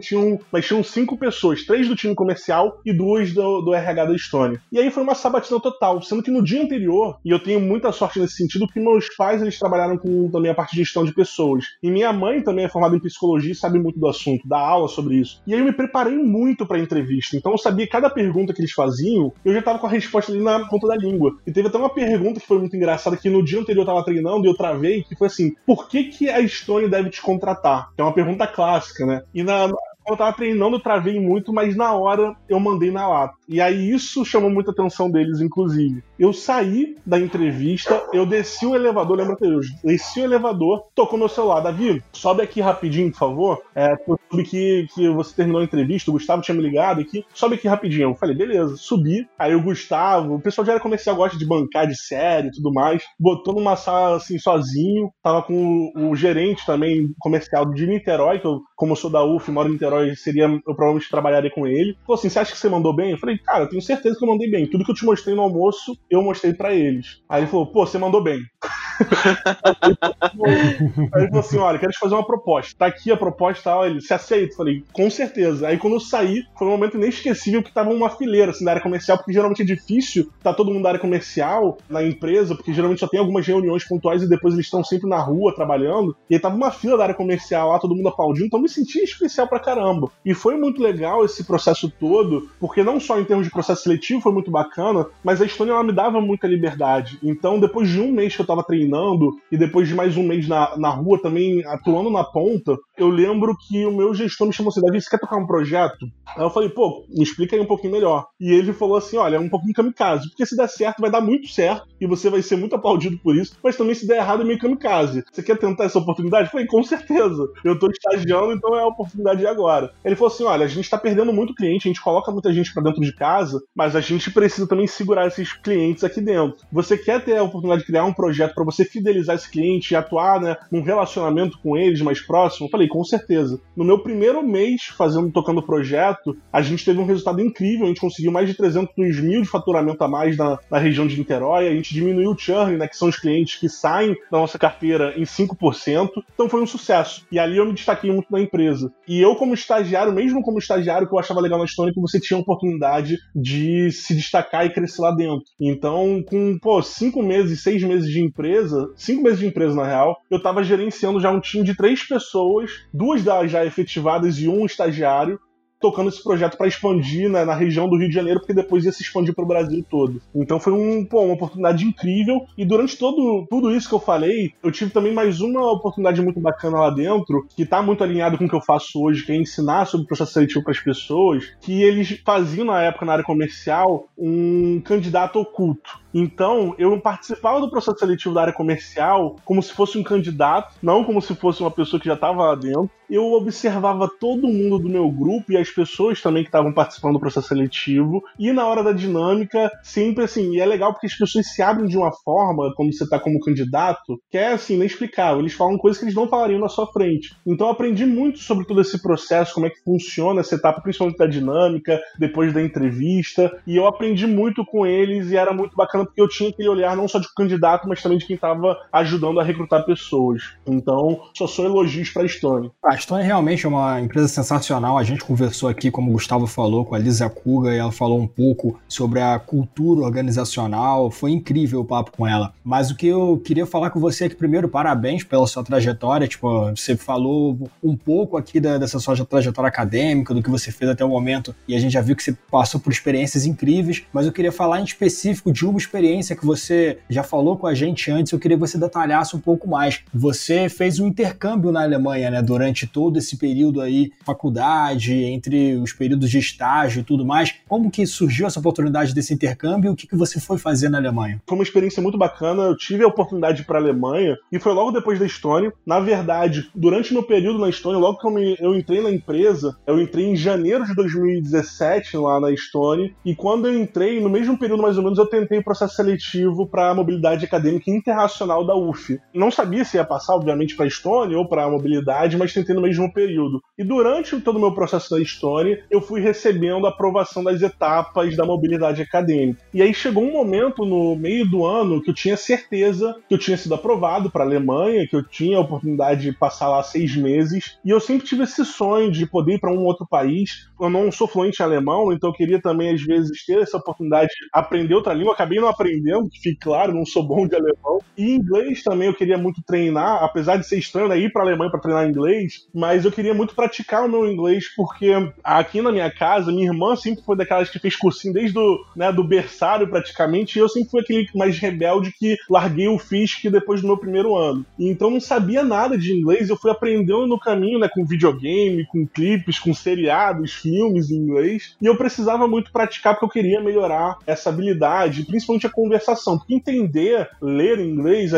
tinham, 0.00 0.38
mas 0.52 0.66
tinham 0.66 0.82
cinco 0.82 1.16
pessoas, 1.16 1.64
três 1.64 1.88
do 1.88 1.96
time 1.96 2.14
comercial 2.14 2.80
e 2.84 2.92
duas 2.92 3.32
do, 3.32 3.60
do 3.60 3.74
RH 3.74 4.04
da 4.04 4.14
Estônia. 4.14 4.60
E 4.70 4.78
aí 4.78 4.90
foi 4.90 5.02
uma 5.02 5.14
sabatina 5.14 5.60
total, 5.60 6.02
sendo 6.02 6.22
que 6.22 6.30
no 6.30 6.42
dia 6.42 6.62
anterior, 6.62 7.18
e 7.24 7.30
eu 7.30 7.38
tenho 7.38 7.60
muita 7.60 7.92
sorte 7.92 8.20
nesse 8.20 8.36
sentido, 8.36 8.66
porque 8.66 8.80
meus 8.80 9.14
pais 9.16 9.42
eles 9.42 9.58
trabalharam 9.58 9.96
com 9.96 10.30
também 10.30 10.50
a 10.50 10.54
parte 10.54 10.72
de 10.72 10.78
gestão 10.78 11.04
de 11.04 11.12
pessoas. 11.12 11.64
E 11.82 11.90
minha 11.90 12.12
mãe 12.12 12.42
também 12.42 12.64
é 12.64 12.68
formada 12.68 12.96
em 12.96 13.00
psicologia 13.00 13.52
e 13.52 13.54
sabe 13.54 13.78
muito 13.78 13.98
do 13.98 14.08
assunto, 14.08 14.46
dá 14.46 14.58
aula 14.58 14.88
sobre 14.88 15.16
isso. 15.16 15.40
E 15.46 15.54
aí 15.54 15.60
eu 15.60 15.64
me 15.64 15.72
preparei 15.72 16.16
muito 16.16 16.66
para 16.66 16.76
a 16.76 16.80
entrevista, 16.80 17.36
então 17.36 17.52
eu 17.52 17.58
sabia 17.58 17.88
cada 17.88 18.10
pergunta 18.10 18.52
que 18.52 18.60
eles 18.60 18.72
faziam, 18.72 19.32
eu 19.44 19.52
já 19.52 19.62
tava 19.62 19.78
com 19.78 19.86
a 19.86 19.90
resposta 19.90 20.32
ali 20.32 20.42
na 20.42 20.66
ponta 20.68 20.86
da 20.86 20.96
língua. 20.96 21.36
E 21.46 21.52
teve 21.52 21.68
até 21.68 21.78
uma 21.78 21.92
pergunta 21.92 22.40
que 22.40 22.46
foi 22.46 22.58
muito 22.58 22.76
engraçada, 22.76 23.16
que 23.16 23.30
no 23.30 23.44
dia 23.44 23.58
anterior 23.58 23.82
eu 23.82 23.86
tava 23.86 24.04
treinando 24.04 24.46
e 24.46 24.48
eu 24.48 24.54
travei, 24.54 25.02
que 25.02 25.16
foi 25.16 25.26
assim: 25.26 25.54
por 25.66 25.88
que, 25.88 26.04
que 26.04 26.28
a 26.28 26.40
Estônia 26.40 26.88
deve 26.88 27.10
te 27.10 27.20
contratar? 27.20 27.90
Que 27.94 28.00
é 28.00 28.04
uma 28.04 28.14
pergunta 28.14 28.46
clássica, 28.46 29.04
né? 29.04 29.22
E 29.34 29.42
na, 29.42 29.57
Um, 29.58 29.74
eu 30.08 30.16
tava 30.16 30.36
treinando, 30.36 30.76
eu 30.76 30.80
travei 30.80 31.20
muito, 31.20 31.52
mas 31.52 31.76
na 31.76 31.92
hora 31.92 32.34
eu 32.48 32.58
mandei 32.58 32.90
na 32.90 33.08
lata. 33.08 33.34
E 33.48 33.60
aí 33.60 33.90
isso 33.90 34.24
chamou 34.24 34.50
muita 34.50 34.70
atenção 34.70 35.10
deles, 35.10 35.40
inclusive. 35.40 36.02
Eu 36.18 36.32
saí 36.32 36.96
da 37.06 37.18
entrevista, 37.18 38.02
eu 38.12 38.26
desci 38.26 38.66
o 38.66 38.74
elevador, 38.74 39.16
lembra 39.16 39.34
até 39.34 39.46
hoje? 39.46 39.74
Desci 39.82 40.20
o 40.20 40.24
elevador, 40.24 40.84
tocou 40.94 41.18
meu 41.18 41.28
celular. 41.28 41.60
Davi, 41.60 42.02
sobe 42.12 42.42
aqui 42.42 42.60
rapidinho, 42.60 43.10
por 43.10 43.18
favor. 43.18 43.62
É, 43.74 43.92
eu 44.06 44.18
soube 44.28 44.44
que, 44.44 44.86
que 44.94 45.08
você 45.08 45.34
terminou 45.34 45.60
a 45.60 45.64
entrevista, 45.64 46.10
o 46.10 46.14
Gustavo 46.14 46.42
tinha 46.42 46.54
me 46.54 46.62
ligado 46.62 47.00
aqui. 47.00 47.24
Sobe 47.32 47.54
aqui 47.54 47.68
rapidinho. 47.68 48.10
Eu 48.10 48.14
falei, 48.14 48.36
beleza, 48.36 48.76
subi. 48.76 49.26
Aí 49.38 49.54
o 49.54 49.62
Gustavo, 49.62 50.34
o 50.34 50.40
pessoal 50.40 50.64
de 50.64 50.70
área 50.70 50.82
comercial 50.82 51.16
gosta 51.16 51.38
de 51.38 51.46
bancar 51.46 51.86
de 51.86 51.96
série 51.96 52.48
e 52.48 52.52
tudo 52.52 52.72
mais, 52.72 53.02
botou 53.18 53.54
numa 53.54 53.76
sala 53.76 54.16
assim 54.16 54.38
sozinho. 54.38 55.10
Tava 55.22 55.42
com 55.42 55.90
o, 55.94 56.10
o 56.10 56.16
gerente 56.16 56.66
também 56.66 57.10
comercial 57.18 57.64
de 57.72 57.86
Niterói, 57.86 58.40
que 58.40 58.46
eu, 58.46 58.60
como 58.76 58.92
eu 58.92 58.96
sou 58.96 59.10
da 59.10 59.24
UF, 59.24 59.50
moro 59.50 59.68
em 59.68 59.72
Niterói, 59.72 59.97
seria, 60.16 60.44
eu 60.44 60.74
provavelmente 60.74 61.10
trabalharia 61.10 61.50
com 61.50 61.66
ele. 61.66 61.96
Falou 62.06 62.18
assim: 62.18 62.28
você 62.28 62.38
acha 62.38 62.52
que 62.52 62.58
você 62.58 62.68
mandou 62.68 62.94
bem? 62.94 63.12
Eu 63.12 63.18
falei, 63.18 63.38
cara, 63.38 63.64
eu 63.64 63.68
tenho 63.68 63.82
certeza 63.82 64.18
que 64.18 64.24
eu 64.24 64.28
mandei 64.28 64.50
bem. 64.50 64.66
Tudo 64.66 64.84
que 64.84 64.90
eu 64.90 64.94
te 64.94 65.04
mostrei 65.04 65.34
no 65.34 65.42
almoço, 65.42 65.96
eu 66.10 66.22
mostrei 66.22 66.52
para 66.52 66.74
eles. 66.74 67.22
Aí 67.28 67.42
ele 67.42 67.50
falou, 67.50 67.66
pô, 67.66 67.86
você 67.86 67.98
mandou 67.98 68.22
bem. 68.22 68.40
aí 71.14 71.22
ele 71.22 71.28
falou 71.28 71.40
assim: 71.40 71.58
olha, 71.58 71.78
quero 71.78 71.92
te 71.92 71.98
fazer 71.98 72.14
uma 72.14 72.26
proposta. 72.26 72.74
Tá 72.76 72.86
aqui 72.86 73.12
a 73.12 73.16
proposta, 73.16 73.64
tal. 73.64 73.86
Ele 73.86 74.00
se 74.00 74.12
aceita. 74.12 74.56
Falei, 74.56 74.84
com 74.92 75.08
certeza. 75.10 75.68
Aí 75.68 75.78
quando 75.78 75.94
eu 75.94 76.00
saí, 76.00 76.44
foi 76.58 76.66
um 76.66 76.72
momento 76.72 76.96
inesquecível 76.96 77.62
que 77.62 77.72
tava 77.72 77.90
uma 77.90 78.10
fileira 78.10 78.50
assim, 78.50 78.64
da 78.64 78.72
área 78.72 78.82
comercial, 78.82 79.18
porque 79.18 79.32
geralmente 79.32 79.62
é 79.62 79.64
difícil 79.64 80.30
tá 80.42 80.52
todo 80.52 80.70
mundo 80.70 80.82
da 80.82 80.90
área 80.90 81.00
comercial 81.00 81.78
na 81.88 82.02
empresa, 82.02 82.54
porque 82.54 82.72
geralmente 82.72 83.00
só 83.00 83.06
tem 83.06 83.20
algumas 83.20 83.46
reuniões 83.46 83.84
pontuais 83.84 84.22
e 84.22 84.28
depois 84.28 84.54
eles 84.54 84.66
estão 84.66 84.82
sempre 84.82 85.08
na 85.08 85.18
rua 85.18 85.54
trabalhando. 85.54 86.16
E 86.28 86.34
aí 86.34 86.40
tava 86.40 86.56
uma 86.56 86.70
fila 86.70 86.96
da 86.96 87.04
área 87.04 87.14
comercial 87.14 87.70
lá, 87.70 87.78
todo 87.78 87.94
mundo 87.94 88.08
aplaudindo, 88.08 88.46
então 88.46 88.60
me 88.60 88.68
senti 88.68 88.98
especial 88.98 89.46
pra 89.46 89.60
caramba. 89.60 90.10
E 90.24 90.34
foi 90.34 90.56
muito 90.56 90.82
legal 90.82 91.24
esse 91.24 91.44
processo 91.44 91.90
todo, 91.90 92.48
porque 92.58 92.82
não 92.82 92.98
só 92.98 93.20
em 93.20 93.24
termos 93.24 93.46
de 93.46 93.52
processo 93.52 93.82
seletivo 93.82 94.20
foi 94.20 94.32
muito 94.32 94.50
bacana, 94.50 95.06
mas 95.22 95.40
a 95.40 95.46
Estônia 95.46 95.72
ela 95.72 95.84
me 95.84 95.92
dava 95.92 96.20
muita 96.20 96.46
liberdade. 96.46 97.18
Então, 97.22 97.60
depois 97.60 97.88
de 97.88 98.00
um 98.00 98.10
mês 98.10 98.34
que 98.34 98.42
eu 98.42 98.47
tava 98.48 98.64
treinando, 98.64 99.36
e 99.52 99.56
depois 99.56 99.86
de 99.86 99.94
mais 99.94 100.16
um 100.16 100.22
mês 100.22 100.48
na, 100.48 100.76
na 100.76 100.90
rua 100.90 101.20
também 101.20 101.64
atuando 101.66 102.10
na 102.10 102.24
ponta, 102.24 102.76
eu 102.96 103.08
lembro 103.08 103.56
que 103.56 103.86
o 103.86 103.92
meu 103.92 104.12
gestor 104.14 104.46
me 104.46 104.52
chamou 104.52 104.70
assim, 104.70 104.80
Davi, 104.80 105.00
você 105.00 105.10
quer 105.10 105.20
tocar 105.20 105.36
um 105.36 105.46
projeto? 105.46 106.06
Aí 106.36 106.42
eu 106.42 106.50
falei, 106.50 106.68
pô, 106.68 107.04
me 107.08 107.22
explica 107.22 107.54
aí 107.54 107.62
um 107.62 107.66
pouquinho 107.66 107.92
melhor. 107.92 108.26
E 108.40 108.50
ele 108.52 108.72
falou 108.72 108.96
assim, 108.96 109.16
olha, 109.16 109.36
é 109.36 109.40
um 109.40 109.48
pouquinho 109.48 109.74
kamikaze, 109.74 110.28
porque 110.28 110.46
se 110.46 110.56
der 110.56 110.68
certo, 110.68 111.00
vai 111.00 111.10
dar 111.10 111.20
muito 111.20 111.48
certo, 111.48 111.86
e 112.00 112.06
você 112.06 112.28
vai 112.30 112.42
ser 112.42 112.56
muito 112.56 112.74
aplaudido 112.74 113.18
por 113.18 113.36
isso, 113.36 113.56
mas 113.62 113.76
também 113.76 113.94
se 113.94 114.06
der 114.06 114.18
errado, 114.18 114.42
é 114.42 114.44
meio 114.44 114.58
kamikaze. 114.58 115.22
Você 115.30 115.42
quer 115.42 115.58
tentar 115.58 115.84
essa 115.84 115.98
oportunidade? 115.98 116.46
Eu 116.46 116.50
falei, 116.50 116.66
com 116.66 116.82
certeza. 116.82 117.46
Eu 117.64 117.78
tô 117.78 117.88
estagiando, 117.90 118.52
então 118.52 118.76
é 118.76 118.82
a 118.82 118.86
oportunidade 118.86 119.40
de 119.40 119.46
agora. 119.46 119.92
Ele 120.04 120.16
falou 120.16 120.32
assim, 120.32 120.44
olha, 120.44 120.64
a 120.64 120.68
gente 120.68 120.88
tá 120.88 120.98
perdendo 120.98 121.32
muito 121.32 121.54
cliente, 121.54 121.88
a 121.88 121.90
gente 121.90 122.02
coloca 122.02 122.32
muita 122.32 122.52
gente 122.52 122.72
para 122.72 122.82
dentro 122.82 123.00
de 123.00 123.12
casa, 123.14 123.60
mas 123.74 123.94
a 123.94 124.00
gente 124.00 124.30
precisa 124.30 124.66
também 124.66 124.86
segurar 124.86 125.26
esses 125.26 125.52
clientes 125.52 126.04
aqui 126.04 126.20
dentro. 126.20 126.58
Você 126.72 126.96
quer 126.96 127.24
ter 127.24 127.36
a 127.36 127.42
oportunidade 127.42 127.82
de 127.82 127.86
criar 127.86 128.04
um 128.04 128.12
projeto 128.12 128.37
para 128.46 128.64
você 128.64 128.84
fidelizar 128.84 129.34
esse 129.34 129.50
cliente 129.50 129.92
e 129.92 129.96
atuar, 129.96 130.40
né, 130.40 130.56
num 130.70 130.82
relacionamento 130.82 131.58
com 131.58 131.76
eles 131.76 132.00
mais 132.00 132.20
próximo? 132.20 132.66
Eu 132.66 132.70
falei, 132.70 132.86
com 132.86 133.02
certeza. 133.02 133.60
No 133.76 133.84
meu 133.84 133.98
primeiro 133.98 134.46
mês 134.46 134.84
fazendo, 134.84 135.30
tocando 135.32 135.58
o 135.58 135.66
projeto, 135.66 136.36
a 136.52 136.62
gente 136.62 136.84
teve 136.84 137.00
um 137.00 137.06
resultado 137.06 137.40
incrível, 137.40 137.86
a 137.86 137.88
gente 137.88 138.00
conseguiu 138.00 138.30
mais 138.30 138.48
de 138.48 138.54
300 138.54 138.94
mil 139.20 139.42
de 139.42 139.48
faturamento 139.48 140.02
a 140.04 140.08
mais 140.08 140.36
na, 140.36 140.58
na 140.70 140.78
região 140.78 141.06
de 141.06 141.16
Niterói, 141.16 141.66
a 141.66 141.74
gente 141.74 141.94
diminuiu 141.94 142.30
o 142.30 142.38
churn, 142.38 142.76
né, 142.76 142.86
que 142.86 142.96
são 142.96 143.08
os 143.08 143.18
clientes 143.18 143.58
que 143.58 143.68
saem 143.68 144.14
da 144.30 144.38
nossa 144.38 144.58
carteira 144.58 145.14
em 145.16 145.24
5%, 145.24 146.10
então 146.34 146.48
foi 146.48 146.62
um 146.62 146.66
sucesso. 146.66 147.26
E 147.32 147.38
ali 147.38 147.56
eu 147.56 147.66
me 147.66 147.72
destaquei 147.72 148.12
muito 148.12 148.30
na 148.30 148.40
empresa. 148.40 148.92
E 149.06 149.20
eu, 149.20 149.34
como 149.34 149.54
estagiário, 149.54 150.12
mesmo 150.12 150.42
como 150.42 150.58
estagiário, 150.58 151.08
que 151.08 151.14
eu 151.14 151.18
achava 151.18 151.40
legal 151.40 151.58
na 151.58 151.64
Estônia, 151.64 151.92
que 151.92 152.00
você 152.00 152.20
tinha 152.20 152.38
a 152.38 152.42
oportunidade 152.42 153.16
de 153.34 153.90
se 153.90 154.14
destacar 154.14 154.66
e 154.66 154.70
crescer 154.70 155.02
lá 155.02 155.10
dentro. 155.10 155.44
Então, 155.60 156.22
com, 156.26 156.58
pô, 156.58 156.82
cinco 156.82 157.22
meses, 157.22 157.62
seis 157.62 157.82
meses 157.82 158.10
de 158.10 158.20
empresa, 158.28 158.90
cinco 158.96 159.22
meses 159.22 159.38
de 159.38 159.46
empresa 159.46 159.74
na 159.74 159.84
real, 159.84 160.20
eu 160.30 160.40
tava 160.40 160.62
gerenciando 160.62 161.20
já 161.20 161.30
um 161.30 161.40
time 161.40 161.64
de 161.64 161.76
três 161.76 162.02
pessoas, 162.02 162.70
duas 162.92 163.22
das 163.22 163.50
já 163.50 163.64
efetivadas 163.64 164.38
e 164.38 164.48
um 164.48 164.64
estagiário, 164.64 165.40
tocando 165.80 166.08
esse 166.08 166.22
projeto 166.22 166.56
para 166.56 166.66
expandir 166.66 167.30
né, 167.30 167.44
na 167.44 167.54
região 167.54 167.88
do 167.88 167.96
Rio 167.96 168.08
de 168.08 168.14
Janeiro, 168.14 168.40
porque 168.40 168.54
depois 168.54 168.84
ia 168.84 168.92
se 168.92 169.02
expandir 169.02 169.34
para 169.34 169.44
o 169.44 169.48
Brasil 169.48 169.84
todo. 169.88 170.20
Então 170.34 170.58
foi 170.58 170.72
um, 170.72 171.04
pô, 171.04 171.22
uma 171.22 171.34
oportunidade 171.34 171.84
incrível. 171.84 172.44
E 172.56 172.64
durante 172.64 172.96
todo, 172.96 173.46
tudo 173.48 173.74
isso 173.74 173.88
que 173.88 173.94
eu 173.94 174.00
falei, 174.00 174.52
eu 174.62 174.72
tive 174.72 174.90
também 174.90 175.12
mais 175.12 175.40
uma 175.40 175.70
oportunidade 175.72 176.20
muito 176.20 176.40
bacana 176.40 176.80
lá 176.80 176.90
dentro, 176.90 177.46
que 177.54 177.62
está 177.62 177.82
muito 177.82 178.02
alinhado 178.02 178.36
com 178.36 178.44
o 178.44 178.48
que 178.48 178.54
eu 178.54 178.60
faço 178.60 179.00
hoje, 179.00 179.24
que 179.24 179.32
é 179.32 179.36
ensinar 179.36 179.86
sobre 179.86 180.04
o 180.04 180.08
processo 180.08 180.32
seletivo 180.32 180.62
para 180.62 180.72
as 180.72 180.80
pessoas, 180.80 181.44
que 181.60 181.82
eles 181.82 182.20
faziam 182.24 182.66
na 182.66 182.82
época 182.82 183.06
na 183.06 183.12
área 183.12 183.24
comercial 183.24 184.08
um 184.16 184.80
candidato 184.80 185.38
oculto. 185.38 186.00
Então, 186.12 186.74
eu 186.78 186.98
participava 187.00 187.60
do 187.60 187.70
processo 187.70 187.98
seletivo 187.98 188.34
da 188.34 188.42
área 188.42 188.52
comercial 188.52 189.36
como 189.44 189.62
se 189.62 189.72
fosse 189.72 189.98
um 189.98 190.02
candidato, 190.02 190.74
não 190.82 191.04
como 191.04 191.20
se 191.20 191.34
fosse 191.34 191.60
uma 191.60 191.70
pessoa 191.70 192.00
que 192.00 192.06
já 192.06 192.14
estava 192.14 192.42
lá 192.42 192.54
dentro. 192.54 192.90
Eu 193.10 193.32
observava 193.32 194.06
todo 194.20 194.48
mundo 194.48 194.78
do 194.78 194.88
meu 194.88 195.10
grupo 195.10 195.52
e 195.52 195.56
as 195.56 195.70
pessoas 195.70 196.20
também 196.20 196.42
que 196.42 196.48
estavam 196.48 196.74
participando 196.74 197.14
do 197.14 197.20
processo 197.20 197.48
seletivo. 197.48 198.22
E 198.38 198.52
na 198.52 198.66
hora 198.66 198.82
da 198.82 198.92
dinâmica, 198.92 199.70
sempre 199.82 200.24
assim, 200.24 200.54
e 200.54 200.60
é 200.60 200.66
legal 200.66 200.92
porque 200.92 201.06
as 201.06 201.14
pessoas 201.14 201.46
se 201.46 201.62
abrem 201.62 201.88
de 201.88 201.96
uma 201.96 202.12
forma, 202.12 202.70
quando 202.76 202.92
você 202.92 203.04
está 203.04 203.18
como 203.18 203.40
candidato, 203.40 204.20
que 204.30 204.36
é 204.36 204.52
assim, 204.52 204.74
inexplicável. 204.74 205.40
Eles 205.40 205.54
falam 205.54 205.78
coisas 205.78 205.98
que 205.98 206.04
eles 206.04 206.14
não 206.14 206.28
falariam 206.28 206.60
na 206.60 206.68
sua 206.68 206.86
frente. 206.86 207.34
Então, 207.46 207.68
eu 207.68 207.72
aprendi 207.72 208.04
muito 208.04 208.40
sobre 208.40 208.66
todo 208.66 208.82
esse 208.82 209.00
processo, 209.00 209.54
como 209.54 209.66
é 209.66 209.70
que 209.70 209.82
funciona 209.82 210.40
essa 210.40 210.56
etapa, 210.56 210.82
principalmente 210.82 211.16
da 211.16 211.26
dinâmica, 211.26 211.98
depois 212.18 212.52
da 212.52 212.62
entrevista. 212.62 213.58
E 213.66 213.76
eu 213.76 213.86
aprendi 213.86 214.26
muito 214.26 214.66
com 214.66 214.86
eles 214.86 215.30
e 215.30 215.36
era 215.36 215.54
muito 215.54 215.74
bacana 215.74 215.97
porque 216.04 216.20
eu 216.20 216.28
tinha 216.28 216.50
aquele 216.50 216.68
olhar 216.68 216.96
não 216.96 217.08
só 217.08 217.18
de 217.18 217.28
candidato, 217.34 217.88
mas 217.88 218.02
também 218.02 218.18
de 218.18 218.26
quem 218.26 218.34
estava 218.34 218.76
ajudando 218.92 219.40
a 219.40 219.44
recrutar 219.44 219.84
pessoas. 219.84 220.54
Então, 220.66 221.20
só 221.36 221.46
sou 221.46 221.64
elogios 221.64 222.10
para 222.10 222.22
a 222.22 222.28
Stone. 222.28 222.70
A 222.84 222.96
Stone 222.96 223.22
realmente 223.22 223.64
é 223.64 223.68
uma 223.68 224.00
empresa 224.00 224.28
sensacional. 224.28 224.98
A 224.98 225.02
gente 225.02 225.24
conversou 225.24 225.68
aqui, 225.68 225.90
como 225.90 226.10
o 226.10 226.12
Gustavo 226.14 226.46
falou, 226.46 226.84
com 226.84 226.94
a 226.94 226.98
Lisa 226.98 227.28
Kuga 227.28 227.74
e 227.74 227.78
ela 227.78 227.92
falou 227.92 228.18
um 228.18 228.26
pouco 228.26 228.78
sobre 228.88 229.20
a 229.20 229.38
cultura 229.38 230.00
organizacional. 230.00 231.10
Foi 231.10 231.30
incrível 231.30 231.80
o 231.80 231.84
papo 231.84 232.12
com 232.12 232.26
ela. 232.26 232.52
Mas 232.64 232.90
o 232.90 232.96
que 232.96 233.06
eu 233.06 233.40
queria 233.44 233.66
falar 233.66 233.90
com 233.90 234.00
você 234.00 234.24
é 234.24 234.28
que, 234.28 234.36
primeiro, 234.36 234.68
parabéns 234.68 235.24
pela 235.24 235.46
sua 235.46 235.64
trajetória. 235.64 236.26
Tipo, 236.26 236.70
você 236.70 236.96
falou 236.96 237.58
um 237.82 237.96
pouco 237.96 238.36
aqui 238.36 238.60
da, 238.60 238.78
dessa 238.78 238.98
sua 238.98 239.16
trajetória 239.24 239.68
acadêmica, 239.68 240.34
do 240.34 240.42
que 240.42 240.50
você 240.50 240.70
fez 240.70 240.90
até 240.90 241.04
o 241.04 241.08
momento, 241.08 241.54
e 241.66 241.74
a 241.74 241.78
gente 241.78 241.92
já 241.92 242.00
viu 242.00 242.16
que 242.16 242.22
você 242.22 242.36
passou 242.50 242.80
por 242.80 242.92
experiências 242.92 243.46
incríveis. 243.46 244.04
Mas 244.12 244.26
eu 244.26 244.32
queria 244.32 244.52
falar 244.52 244.80
em 244.80 244.84
específico 244.84 245.52
de 245.52 245.64
uma 245.64 245.78
experiência 245.88 246.36
que 246.36 246.44
você 246.44 246.98
já 247.08 247.22
falou 247.22 247.56
com 247.56 247.66
a 247.66 247.74
gente 247.74 248.10
antes, 248.10 248.32
eu 248.32 248.38
queria 248.38 248.56
que 248.56 248.60
você 248.60 248.78
detalhasse 248.78 249.34
um 249.34 249.40
pouco 249.40 249.68
mais. 249.68 250.02
Você 250.12 250.68
fez 250.68 251.00
um 251.00 251.06
intercâmbio 251.06 251.72
na 251.72 251.82
Alemanha, 251.82 252.30
né, 252.30 252.42
durante 252.42 252.86
todo 252.86 253.18
esse 253.18 253.36
período 253.36 253.80
aí, 253.80 254.12
faculdade, 254.24 255.14
entre 255.14 255.76
os 255.76 255.92
períodos 255.92 256.30
de 256.30 256.38
estágio 256.38 257.00
e 257.00 257.04
tudo 257.04 257.24
mais. 257.24 257.54
Como 257.66 257.90
que 257.90 258.06
surgiu 258.06 258.46
essa 258.46 258.60
oportunidade 258.60 259.14
desse 259.14 259.32
intercâmbio 259.32 259.88
e 259.88 259.92
o 259.92 259.96
que, 259.96 260.06
que 260.06 260.16
você 260.16 260.38
foi 260.38 260.58
fazer 260.58 260.88
na 260.90 260.98
Alemanha? 260.98 261.40
Foi 261.46 261.56
uma 261.56 261.64
experiência 261.64 262.02
muito 262.02 262.18
bacana. 262.18 262.64
Eu 262.64 262.76
tive 262.76 263.02
a 263.02 263.08
oportunidade 263.08 263.64
para 263.64 263.78
a 263.78 263.80
Alemanha 263.80 264.36
e 264.52 264.58
foi 264.58 264.74
logo 264.74 264.90
depois 264.90 265.18
da 265.18 265.24
Estônia. 265.24 265.72
Na 265.86 265.98
verdade, 266.00 266.70
durante 266.74 267.12
meu 267.12 267.22
período 267.22 267.58
na 267.58 267.68
Estônia, 267.68 267.98
logo 267.98 268.18
que 268.18 268.26
eu, 268.26 268.30
me, 268.30 268.56
eu 268.60 268.76
entrei 268.76 269.00
na 269.00 269.10
empresa, 269.10 269.76
eu 269.86 270.00
entrei 270.00 270.26
em 270.26 270.36
janeiro 270.36 270.84
de 270.84 270.94
2017 270.94 272.16
lá 272.18 272.38
na 272.38 272.50
Estônia. 272.50 273.10
E 273.24 273.34
quando 273.34 273.66
eu 273.66 273.78
entrei, 273.78 274.20
no 274.20 274.28
mesmo 274.28 274.58
período 274.58 274.82
mais 274.82 274.98
ou 274.98 275.02
menos, 275.02 275.18
eu 275.18 275.26
tentei 275.26 275.58
o 275.58 275.64
processo 275.78 275.94
seletivo 275.94 276.66
para 276.66 276.90
a 276.90 276.94
mobilidade 276.94 277.44
acadêmica 277.44 277.90
internacional 277.90 278.66
da 278.66 278.74
UF. 278.74 279.20
Não 279.32 279.50
sabia 279.50 279.84
se 279.84 279.96
ia 279.96 280.04
passar, 280.04 280.34
obviamente, 280.34 280.74
para 280.74 280.84
a 280.84 280.88
Estônia 280.88 281.38
ou 281.38 281.48
para 281.48 281.64
a 281.64 281.70
mobilidade, 281.70 282.36
mas 282.36 282.52
tentei 282.52 282.74
no 282.74 282.82
mesmo 282.82 283.12
período. 283.12 283.62
E 283.78 283.84
durante 283.84 284.40
todo 284.40 284.56
o 284.56 284.60
meu 284.60 284.72
processo 284.72 285.10
da 285.10 285.20
Estônia, 285.20 285.84
eu 285.90 286.00
fui 286.00 286.20
recebendo 286.20 286.86
a 286.86 286.90
aprovação 286.90 287.44
das 287.44 287.62
etapas 287.62 288.36
da 288.36 288.44
mobilidade 288.44 289.02
acadêmica. 289.02 289.62
E 289.72 289.80
aí 289.80 289.94
chegou 289.94 290.24
um 290.24 290.32
momento 290.32 290.84
no 290.84 291.14
meio 291.14 291.48
do 291.48 291.64
ano 291.64 292.02
que 292.02 292.10
eu 292.10 292.14
tinha 292.14 292.36
certeza 292.36 293.14
que 293.28 293.34
eu 293.34 293.38
tinha 293.38 293.56
sido 293.56 293.74
aprovado 293.74 294.30
para 294.30 294.42
a 294.42 294.46
Alemanha, 294.46 295.06
que 295.06 295.14
eu 295.14 295.22
tinha 295.22 295.58
a 295.58 295.60
oportunidade 295.60 296.22
de 296.22 296.32
passar 296.32 296.68
lá 296.68 296.82
seis 296.82 297.14
meses. 297.14 297.78
E 297.84 297.90
eu 297.90 298.00
sempre 298.00 298.26
tive 298.26 298.42
esse 298.42 298.64
sonho 298.64 299.12
de 299.12 299.26
poder 299.26 299.54
ir 299.54 299.60
para 299.60 299.72
um 299.72 299.84
outro 299.84 300.06
país. 300.06 300.68
Eu 300.80 300.90
não 300.90 301.12
sou 301.12 301.28
fluente 301.28 301.60
em 301.60 301.64
alemão, 301.64 302.12
então 302.12 302.30
eu 302.30 302.34
queria 302.34 302.60
também, 302.60 302.92
às 302.92 303.02
vezes, 303.02 303.44
ter 303.44 303.60
essa 303.60 303.76
oportunidade 303.76 304.28
de 304.28 304.48
aprender 304.52 304.94
outra 304.94 305.14
língua. 305.14 305.32
Acabei 305.32 305.60
não 305.60 305.67
aprendendo, 305.68 306.28
que 306.28 306.40
fique 306.40 306.58
claro, 306.60 306.94
não 306.94 307.06
sou 307.06 307.22
bom 307.22 307.46
de 307.46 307.54
alemão. 307.54 308.00
E 308.16 308.34
inglês 308.34 308.82
também 308.82 309.08
eu 309.08 309.14
queria 309.14 309.38
muito 309.38 309.62
treinar, 309.62 310.22
apesar 310.22 310.56
de 310.56 310.66
ser 310.66 310.78
estranho 310.78 311.08
né, 311.08 311.18
ir 311.18 311.32
para 311.32 311.42
a 311.42 311.46
Alemanha 311.46 311.70
para 311.70 311.80
treinar 311.80 312.08
inglês, 312.08 312.66
mas 312.74 313.04
eu 313.04 313.12
queria 313.12 313.34
muito 313.34 313.54
praticar 313.54 314.04
o 314.04 314.08
meu 314.08 314.26
inglês, 314.26 314.64
porque 314.76 315.12
aqui 315.42 315.80
na 315.80 315.92
minha 315.92 316.10
casa, 316.10 316.50
minha 316.50 316.66
irmã 316.66 316.96
sempre 316.96 317.22
foi 317.24 317.36
daquelas 317.36 317.70
que 317.70 317.78
fez 317.78 317.96
cursinho 317.96 318.34
desde 318.34 318.58
o 318.58 318.84
né, 318.96 319.12
do 319.12 319.22
berçário 319.22 319.88
praticamente, 319.88 320.58
e 320.58 320.62
eu 320.62 320.68
sempre 320.68 320.90
fui 320.90 321.00
aquele 321.00 321.28
mais 321.34 321.58
rebelde 321.58 322.12
que 322.12 322.36
larguei 322.50 322.88
o 322.88 322.98
FISC 322.98 323.48
depois 323.50 323.80
do 323.80 323.86
meu 323.86 323.96
primeiro 323.96 324.34
ano. 324.34 324.64
Então 324.78 325.10
não 325.10 325.20
sabia 325.20 325.62
nada 325.62 325.96
de 325.96 326.12
inglês, 326.12 326.48
eu 326.48 326.56
fui 326.56 326.70
aprendendo 326.70 327.26
no 327.26 327.38
caminho, 327.38 327.78
né, 327.78 327.88
com 327.88 328.04
videogame, 328.04 328.86
com 328.86 329.06
clipes, 329.06 329.58
com 329.58 329.72
seriados, 329.72 330.52
filmes 330.52 331.10
em 331.10 331.16
inglês, 331.16 331.76
e 331.80 331.86
eu 331.86 331.96
precisava 331.96 332.48
muito 332.48 332.72
praticar 332.72 333.14
porque 333.14 333.24
eu 333.24 333.42
queria 333.42 333.60
melhorar 333.60 334.18
essa 334.26 334.50
habilidade, 334.50 335.24
a 335.66 335.70
conversação. 335.70 336.38
Porque 336.38 336.54
entender, 336.54 337.28
ler 337.40 337.78
inglês, 337.78 338.32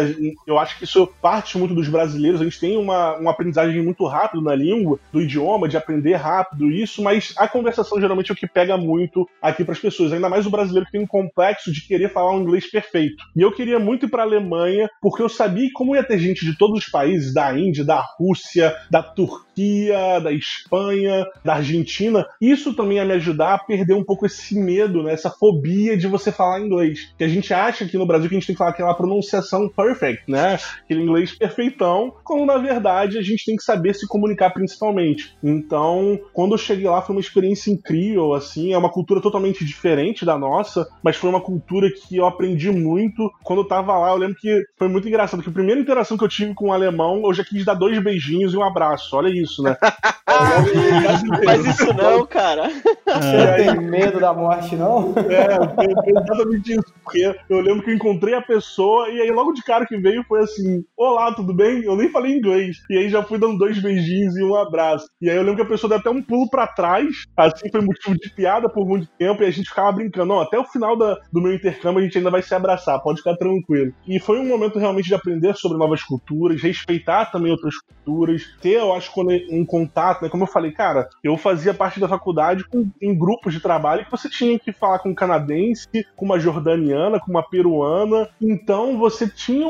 eu 0.47 0.59
acho 0.59 0.79
que 0.79 0.85
isso 0.85 1.07
parte 1.21 1.59
muito 1.59 1.75
dos 1.75 1.89
brasileiros. 1.89 2.41
A 2.41 2.45
gente 2.45 2.61
tem 2.61 2.77
uma, 2.77 3.17
uma 3.17 3.31
aprendizagem 3.31 3.83
muito 3.83 4.07
rápida 4.07 4.43
na 4.43 4.55
língua, 4.55 4.99
do 5.13 5.21
idioma, 5.21 5.69
de 5.69 5.77
aprender 5.77 6.15
rápido 6.15 6.71
isso, 6.71 7.03
mas 7.03 7.35
a 7.37 7.49
conversação 7.49 8.01
geralmente 8.01 8.31
é 8.31 8.35
o 8.35 8.37
que 8.37 8.47
pega 8.47 8.77
muito 8.77 9.29
aqui 9.41 9.65
para 9.65 9.73
as 9.73 9.81
pessoas. 9.81 10.13
Ainda 10.13 10.29
mais 10.29 10.47
o 10.47 10.51
brasileiro 10.51 10.87
que 10.87 10.93
tem 10.93 11.03
um 11.03 11.07
complexo 11.07 11.73
de 11.73 11.87
querer 11.87 12.13
falar 12.13 12.35
um 12.35 12.43
inglês 12.43 12.71
perfeito. 12.71 13.25
E 13.37 13.43
eu 13.43 13.53
queria 13.53 13.79
muito 13.79 14.07
ir 14.07 14.09
para 14.09 14.23
a 14.23 14.27
Alemanha, 14.27 14.89
porque 15.01 15.23
eu 15.23 15.29
sabia 15.29 15.69
como 15.75 15.95
ia 15.95 16.05
ter 16.05 16.19
gente 16.19 16.45
de 16.45 16.57
todos 16.57 16.85
os 16.85 16.89
países, 16.89 17.33
da 17.35 17.57
Índia, 17.57 17.85
da 17.85 18.03
Rússia, 18.19 18.75
da 18.91 19.03
Turquia, 19.03 20.21
da 20.21 20.33
Espanha, 20.33 21.27
da 21.45 21.55
Argentina. 21.55 22.27
Isso 22.41 22.75
também 22.75 22.99
ia 22.99 23.05
me 23.05 23.15
ajudar 23.15 23.55
a 23.55 23.59
perder 23.59 23.95
um 23.95 24.05
pouco 24.05 24.27
esse 24.27 24.59
medo, 24.59 25.03
né, 25.03 25.13
essa 25.13 25.31
fobia 25.31 25.97
de 25.97 26.07
você 26.07 26.33
falar 26.33 26.61
inglês. 26.61 27.10
Que 27.17 27.25
a 27.25 27.29
gente 27.29 27.53
acha 27.53 27.85
aqui 27.85 27.97
no 27.97 28.07
Brasil 28.07 28.29
que 28.29 28.35
a 28.35 28.39
gente 28.39 28.47
tem 28.47 28.55
que 28.55 28.59
falar 28.59 28.71
aquela 28.71 28.95
pronunciação 28.95 29.69
perfect, 29.69 30.25
né? 30.29 30.59
Aquele 30.85 31.03
inglês 31.03 31.33
perfeitão, 31.33 32.15
quando 32.25 32.47
na 32.47 32.59
verdade 32.59 33.19
a 33.19 33.23
gente 33.23 33.45
tem 33.45 33.57
que 33.57 33.63
saber 33.63 33.95
se 33.95 34.07
comunicar 34.07 34.51
principalmente. 34.51 35.37
Então, 35.43 36.19
quando 36.33 36.53
eu 36.53 36.59
cheguei 36.59 36.89
lá 36.89 37.03
foi 37.03 37.15
uma 37.15 37.21
experiência 37.21 37.71
incrível, 37.71 38.35
assim, 38.35 38.73
é 38.73 38.79
uma 38.79 38.91
cultura 38.91 39.21
totalmente 39.21 39.65
diferente 39.65 40.25
da 40.25 40.39
nossa, 40.39 40.89
mas 41.03 41.17
foi 41.17 41.31
uma 41.31 41.41
cultura 41.41 41.89
que 41.91 42.17
eu 42.17 42.27
aprendi 42.27 42.71
muito. 42.71 43.31
Quando 43.43 43.61
eu 43.61 43.69
tava 43.69 43.97
lá, 43.99 44.11
eu 44.11 44.17
lembro 44.17 44.37
que 44.37 44.63
foi 44.79 44.89
muito 44.89 45.09
engraçado, 45.09 45.43
que 45.43 45.51
a 45.51 45.53
primeira 45.53 45.81
interação 45.81 46.17
que 46.17 46.25
eu 46.25 46.29
tive 46.29 46.55
com 46.55 46.67
o 46.67 46.69
um 46.69 46.73
alemão, 46.73 47.23
eu 47.25 47.35
já 47.35 47.45
quis 47.45 47.65
dar 47.65 47.75
dois 47.75 48.03
beijinhos 48.03 48.55
e 48.55 48.57
um 48.57 48.65
abraço. 48.65 49.17
Olha 49.17 49.29
isso, 49.29 49.63
né? 49.63 49.77
Faz 51.45 51.67
isso 51.67 51.93
não, 51.95 52.27
cara. 52.27 52.71
Você 53.15 53.57
tem 53.57 53.81
medo 53.81 54.21
da 54.21 54.33
morte, 54.33 54.77
não? 54.77 55.13
É, 55.17 56.11
exatamente 56.11 56.73
isso. 56.73 56.95
Porque 57.03 57.35
eu 57.49 57.61
lembro 57.61 57.83
que 57.83 57.91
eu 57.91 57.95
encontrei 57.95 58.35
a 58.35 58.43
pessoa 58.43 59.09
e 59.09 59.21
aí 59.21 59.31
logo 59.31 59.53
de 59.53 59.63
cara 59.63 59.87
que 59.87 59.97
veio 59.97 60.25
foi 60.25 60.41
assim: 60.41 60.85
Olá, 60.97 61.33
tudo 61.35 61.53
bem? 61.55 61.83
Eu 61.85 61.97
nem 61.97 62.11
falei 62.11 62.37
inglês. 62.37 62.79
E 62.89 62.99
aí 62.99 63.09
já 63.09 63.23
fui 63.23 63.39
dando 63.39 63.59
dois 63.59 63.81
beijinhos 63.81 64.37
e 64.37 64.43
um 64.43 64.55
abraço. 64.55 65.07
E 65.21 65.29
aí 65.29 65.37
eu 65.37 65.43
lembro 65.43 65.57
que 65.57 65.63
a 65.63 65.71
pessoa 65.71 65.89
deu 65.89 65.99
até 65.99 66.11
um 66.11 66.23
pulo 66.23 66.49
para 66.49 66.67
trás. 66.67 67.25
Assim 67.37 67.71
foi 67.71 67.81
motivo 67.81 68.17
de 68.17 68.31
piada 68.31 68.69
por 68.69 68.87
muito 68.87 69.09
tempo 69.19 69.43
e 69.43 69.47
a 69.47 69.51
gente 69.51 69.69
ficava 69.69 69.93
brincando. 69.93 70.27
Não, 70.27 70.41
até 70.41 70.59
o 70.59 70.65
final 70.65 70.97
da, 70.97 71.19
do 71.33 71.41
meu 71.41 71.53
intercâmbio 71.53 72.01
a 72.01 72.03
gente 72.03 72.19
ainda 72.19 72.31
vai 72.31 72.43
se 72.43 72.55
abraçar, 72.55 73.01
pode 73.03 73.19
ficar 73.19 73.37
tranquilo. 73.37 73.93
E 74.07 74.19
foi 74.19 74.39
um 74.39 74.47
momento 74.47 74.79
realmente 74.79 75.09
de 75.09 75.15
aprender 75.15 75.55
sobre 75.57 75.79
novas 75.79 76.03
culturas, 76.03 76.63
respeitar 76.63 77.27
também 77.27 77.53
outras 77.53 77.75
culturas, 77.79 78.43
ter, 78.61 78.79
eu 78.79 78.93
acho, 78.95 79.11
um 79.51 79.65
contato, 79.65 80.23
né? 80.23 80.29
Como 80.29 80.45
eu 80.45 80.49
falei, 80.49 80.73
cara, 80.73 81.09
eu 81.23 81.37
fazia 81.37 81.75
parte 81.75 82.01
da 82.01 82.09
faculdade 82.09 82.65
com, 82.65 82.89
em 83.01 83.17
grupos 83.17 83.53
de 83.53 83.61
trabalho 83.61 84.05
que 84.05 84.11
você 84.11 84.29
tinha 84.29 84.59
que 84.59 84.73
falar 84.73 84.99
com 84.99 85.11
um 85.11 85.15
canadense, 85.15 86.07
com 86.17 86.25
uma 86.25 86.39
jordaniana, 86.39 87.21
com 87.21 87.31
uma 87.31 87.43
peruana. 87.43 88.29
Então 88.41 88.99
você 88.99 89.29
tinha 89.29 89.67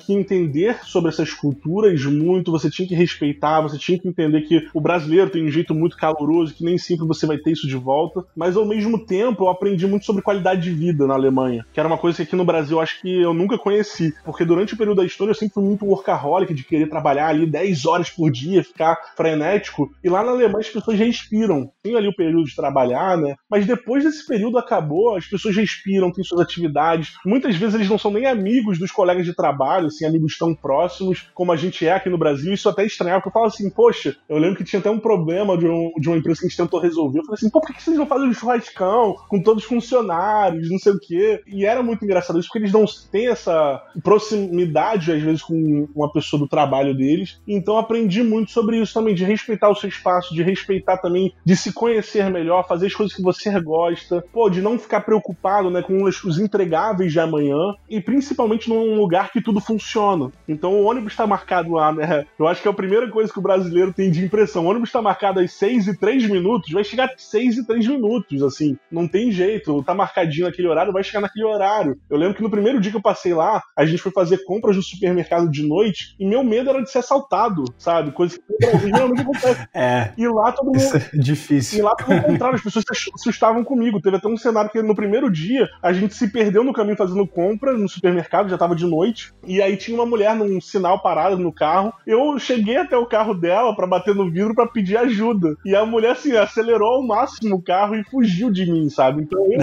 que 0.00 0.12
entender 0.12 0.84
sobre 0.84 1.10
essas 1.10 1.32
culturas 1.32 2.04
muito, 2.04 2.50
você 2.50 2.70
tinha 2.70 2.86
que 2.86 2.94
respeitar, 2.94 3.60
você 3.60 3.78
tinha 3.78 3.98
que 3.98 4.08
entender 4.08 4.42
que 4.42 4.68
o 4.74 4.80
brasileiro 4.80 5.30
tem 5.30 5.44
um 5.44 5.50
jeito 5.50 5.74
muito 5.74 5.96
caloroso, 5.96 6.54
que 6.54 6.64
nem 6.64 6.78
sempre 6.78 7.06
você 7.06 7.26
vai 7.26 7.38
ter 7.38 7.52
isso 7.52 7.66
de 7.66 7.76
volta. 7.76 8.24
Mas 8.36 8.56
ao 8.56 8.66
mesmo 8.66 9.04
tempo 9.04 9.44
eu 9.44 9.48
aprendi 9.48 9.86
muito 9.86 10.06
sobre 10.06 10.22
qualidade 10.22 10.62
de 10.62 10.70
vida 10.70 11.06
na 11.06 11.14
Alemanha, 11.14 11.64
que 11.72 11.78
era 11.78 11.88
uma 11.88 11.98
coisa 11.98 12.16
que 12.16 12.22
aqui 12.22 12.36
no 12.36 12.44
Brasil 12.44 12.76
eu 12.76 12.82
acho 12.82 13.00
que 13.00 13.20
eu 13.20 13.32
nunca 13.34 13.58
conheci. 13.58 14.14
Porque 14.24 14.44
durante 14.44 14.74
o 14.74 14.76
período 14.76 14.98
da 14.98 15.04
história 15.04 15.30
eu 15.30 15.34
sempre 15.34 15.54
fui 15.54 15.64
muito 15.64 15.86
workaholic, 15.86 16.52
de 16.52 16.64
querer 16.64 16.88
trabalhar 16.88 17.28
ali 17.28 17.46
10 17.46 17.86
horas 17.86 18.10
por 18.10 18.30
dia, 18.30 18.64
ficar 18.64 18.96
frenético. 19.16 19.92
E 20.02 20.08
lá 20.08 20.22
na 20.22 20.32
Alemanha 20.32 20.60
as 20.60 20.68
pessoas 20.70 20.98
respiram. 20.98 21.70
Tem 21.82 21.96
ali 21.96 22.08
o 22.08 22.14
período 22.14 22.44
de 22.44 22.54
trabalhar, 22.72 23.18
né? 23.18 23.36
Mas 23.50 23.66
depois 23.66 24.02
desse 24.02 24.26
período 24.26 24.58
acabou, 24.58 25.16
as 25.16 25.26
pessoas 25.26 25.54
respiram, 25.54 26.10
têm 26.10 26.24
suas 26.24 26.40
atividades. 26.40 27.14
Muitas 27.24 27.54
vezes 27.56 27.74
eles 27.74 27.88
não 27.88 27.98
são 27.98 28.10
nem 28.10 28.26
amigos 28.26 28.78
dos 28.78 28.90
colegas 28.90 29.26
de 29.26 29.34
trabalho, 29.34 29.86
assim, 29.86 30.06
amigos 30.06 30.38
tão 30.38 30.54
próximos 30.54 31.30
como 31.34 31.52
a 31.52 31.56
gente 31.56 31.86
é 31.86 31.92
aqui 31.92 32.08
no 32.08 32.18
Brasil. 32.18 32.52
Isso 32.52 32.68
até 32.68 32.82
é 32.82 32.86
estranhava, 32.86 33.20
porque 33.20 33.28
eu 33.28 33.40
falo 33.40 33.46
assim, 33.46 33.70
poxa, 33.70 34.16
eu 34.28 34.38
lembro 34.38 34.56
que 34.56 34.64
tinha 34.64 34.80
até 34.80 34.90
um 34.90 34.98
problema 34.98 35.56
de, 35.56 35.66
um, 35.66 35.92
de 35.98 36.08
uma 36.08 36.16
empresa 36.16 36.40
que 36.40 36.46
a 36.46 36.48
gente 36.48 36.56
tentou 36.56 36.80
resolver. 36.80 37.18
Eu 37.18 37.24
falei 37.24 37.34
assim, 37.34 37.50
pô, 37.50 37.60
por 37.60 37.74
que 37.74 37.82
vocês 37.82 37.96
não 37.96 38.06
fazem 38.06 38.28
um 38.28 38.34
churrascão 38.34 39.14
com 39.28 39.42
todos 39.42 39.62
os 39.62 39.68
funcionários, 39.68 40.70
não 40.70 40.78
sei 40.78 40.92
o 40.92 40.98
quê? 40.98 41.42
E 41.46 41.66
era 41.66 41.82
muito 41.82 42.04
engraçado 42.04 42.38
isso, 42.38 42.48
porque 42.48 42.58
eles 42.58 42.72
não 42.72 42.84
têm 43.10 43.28
essa 43.28 43.82
proximidade, 44.02 45.12
às 45.12 45.22
vezes, 45.22 45.42
com 45.42 45.88
uma 45.94 46.10
pessoa 46.12 46.40
do 46.40 46.48
trabalho 46.48 46.94
deles. 46.94 47.40
Então 47.46 47.76
aprendi 47.76 48.22
muito 48.22 48.50
sobre 48.50 48.78
isso 48.78 48.94
também, 48.94 49.14
de 49.14 49.24
respeitar 49.24 49.68
o 49.68 49.74
seu 49.74 49.88
espaço, 49.88 50.34
de 50.34 50.42
respeitar 50.42 50.98
também, 50.98 51.34
de 51.44 51.56
se 51.56 51.72
conhecer 51.72 52.30
melhor, 52.30 52.61
fazer 52.62 52.86
as 52.86 52.94
coisas 52.94 53.14
que 53.14 53.22
você 53.22 53.58
gosta, 53.60 54.24
pô, 54.32 54.48
de 54.48 54.60
não 54.60 54.78
ficar 54.78 55.00
preocupado, 55.00 55.70
né, 55.70 55.82
com 55.82 56.04
os 56.04 56.38
entregáveis 56.38 57.12
de 57.12 57.20
amanhã 57.20 57.56
e 57.88 58.00
principalmente 58.00 58.68
num 58.68 58.96
lugar 58.96 59.30
que 59.30 59.42
tudo 59.42 59.60
funciona. 59.60 60.30
Então 60.48 60.74
o 60.74 60.84
ônibus 60.84 61.12
está 61.12 61.26
marcado 61.26 61.72
lá, 61.72 61.92
né? 61.92 62.26
Eu 62.38 62.46
acho 62.46 62.62
que 62.62 62.68
é 62.68 62.70
a 62.70 62.74
primeira 62.74 63.08
coisa 63.10 63.32
que 63.32 63.38
o 63.38 63.42
brasileiro 63.42 63.92
tem 63.92 64.10
de 64.10 64.24
impressão. 64.24 64.64
O 64.64 64.68
ônibus 64.68 64.88
está 64.88 65.02
marcado 65.02 65.40
às 65.40 65.52
6 65.52 65.88
e 65.88 65.96
3 65.96 66.28
minutos, 66.28 66.72
vai 66.72 66.84
chegar 66.84 67.06
às 67.06 67.22
6 67.22 67.58
e 67.58 67.66
3 67.66 67.86
minutos, 67.88 68.42
assim. 68.42 68.76
Não 68.90 69.06
tem 69.06 69.30
jeito. 69.30 69.82
Tá 69.82 69.94
marcadinho 69.94 70.46
naquele 70.46 70.68
horário, 70.68 70.92
vai 70.92 71.04
chegar 71.04 71.20
naquele 71.20 71.44
horário. 71.44 71.98
Eu 72.08 72.16
lembro 72.16 72.34
que 72.34 72.42
no 72.42 72.50
primeiro 72.50 72.80
dia 72.80 72.90
que 72.90 72.96
eu 72.96 73.02
passei 73.02 73.34
lá, 73.34 73.62
a 73.76 73.84
gente 73.84 74.02
foi 74.02 74.12
fazer 74.12 74.44
compras 74.44 74.76
no 74.76 74.82
supermercado 74.82 75.50
de 75.50 75.66
noite 75.66 76.14
e 76.18 76.26
meu 76.26 76.42
medo 76.42 76.70
era 76.70 76.82
de 76.82 76.90
ser 76.90 76.98
assaltado, 76.98 77.64
sabe? 77.78 78.12
Coisa 78.12 78.38
que 78.38 78.86
geralmente 78.86 79.22
acontece. 79.22 79.62
É. 79.74 80.12
E 80.16 80.26
lá 80.28 80.52
todo 80.52 80.66
mundo. 80.66 80.76
Isso 80.76 80.96
é 80.96 81.10
difícil. 81.14 81.78
E 81.78 81.82
lá, 81.82 81.94
pelo 81.94 82.20
as 82.54 82.62
pessoas 82.62 82.84
se 82.92 83.10
assustavam 83.14 83.64
comigo. 83.64 84.00
Teve 84.00 84.16
até 84.16 84.28
um 84.28 84.36
cenário 84.36 84.70
que 84.70 84.82
no 84.82 84.94
primeiro 84.94 85.30
dia 85.30 85.68
a 85.82 85.92
gente 85.92 86.14
se 86.14 86.28
perdeu 86.28 86.64
no 86.64 86.72
caminho 86.72 86.96
fazendo 86.96 87.26
compra 87.26 87.72
no 87.72 87.88
supermercado, 87.88 88.48
já 88.48 88.58
tava 88.58 88.74
de 88.74 88.86
noite. 88.86 89.32
E 89.46 89.60
aí 89.60 89.76
tinha 89.76 89.96
uma 89.96 90.06
mulher 90.06 90.34
num 90.34 90.60
sinal 90.60 91.00
parado 91.00 91.38
no 91.38 91.52
carro. 91.52 91.92
Eu 92.06 92.38
cheguei 92.38 92.76
até 92.76 92.96
o 92.96 93.06
carro 93.06 93.34
dela 93.34 93.74
para 93.74 93.86
bater 93.86 94.14
no 94.14 94.30
vidro 94.30 94.54
para 94.54 94.66
pedir 94.66 94.96
ajuda. 94.96 95.56
E 95.64 95.74
a 95.74 95.84
mulher, 95.84 96.12
assim, 96.12 96.36
acelerou 96.36 96.94
ao 96.94 97.06
máximo 97.06 97.56
o 97.56 97.62
carro 97.62 97.94
e 97.94 98.04
fugiu 98.04 98.50
de 98.50 98.70
mim, 98.70 98.88
sabe? 98.88 99.22
Então 99.22 99.40
eu, 99.44 99.60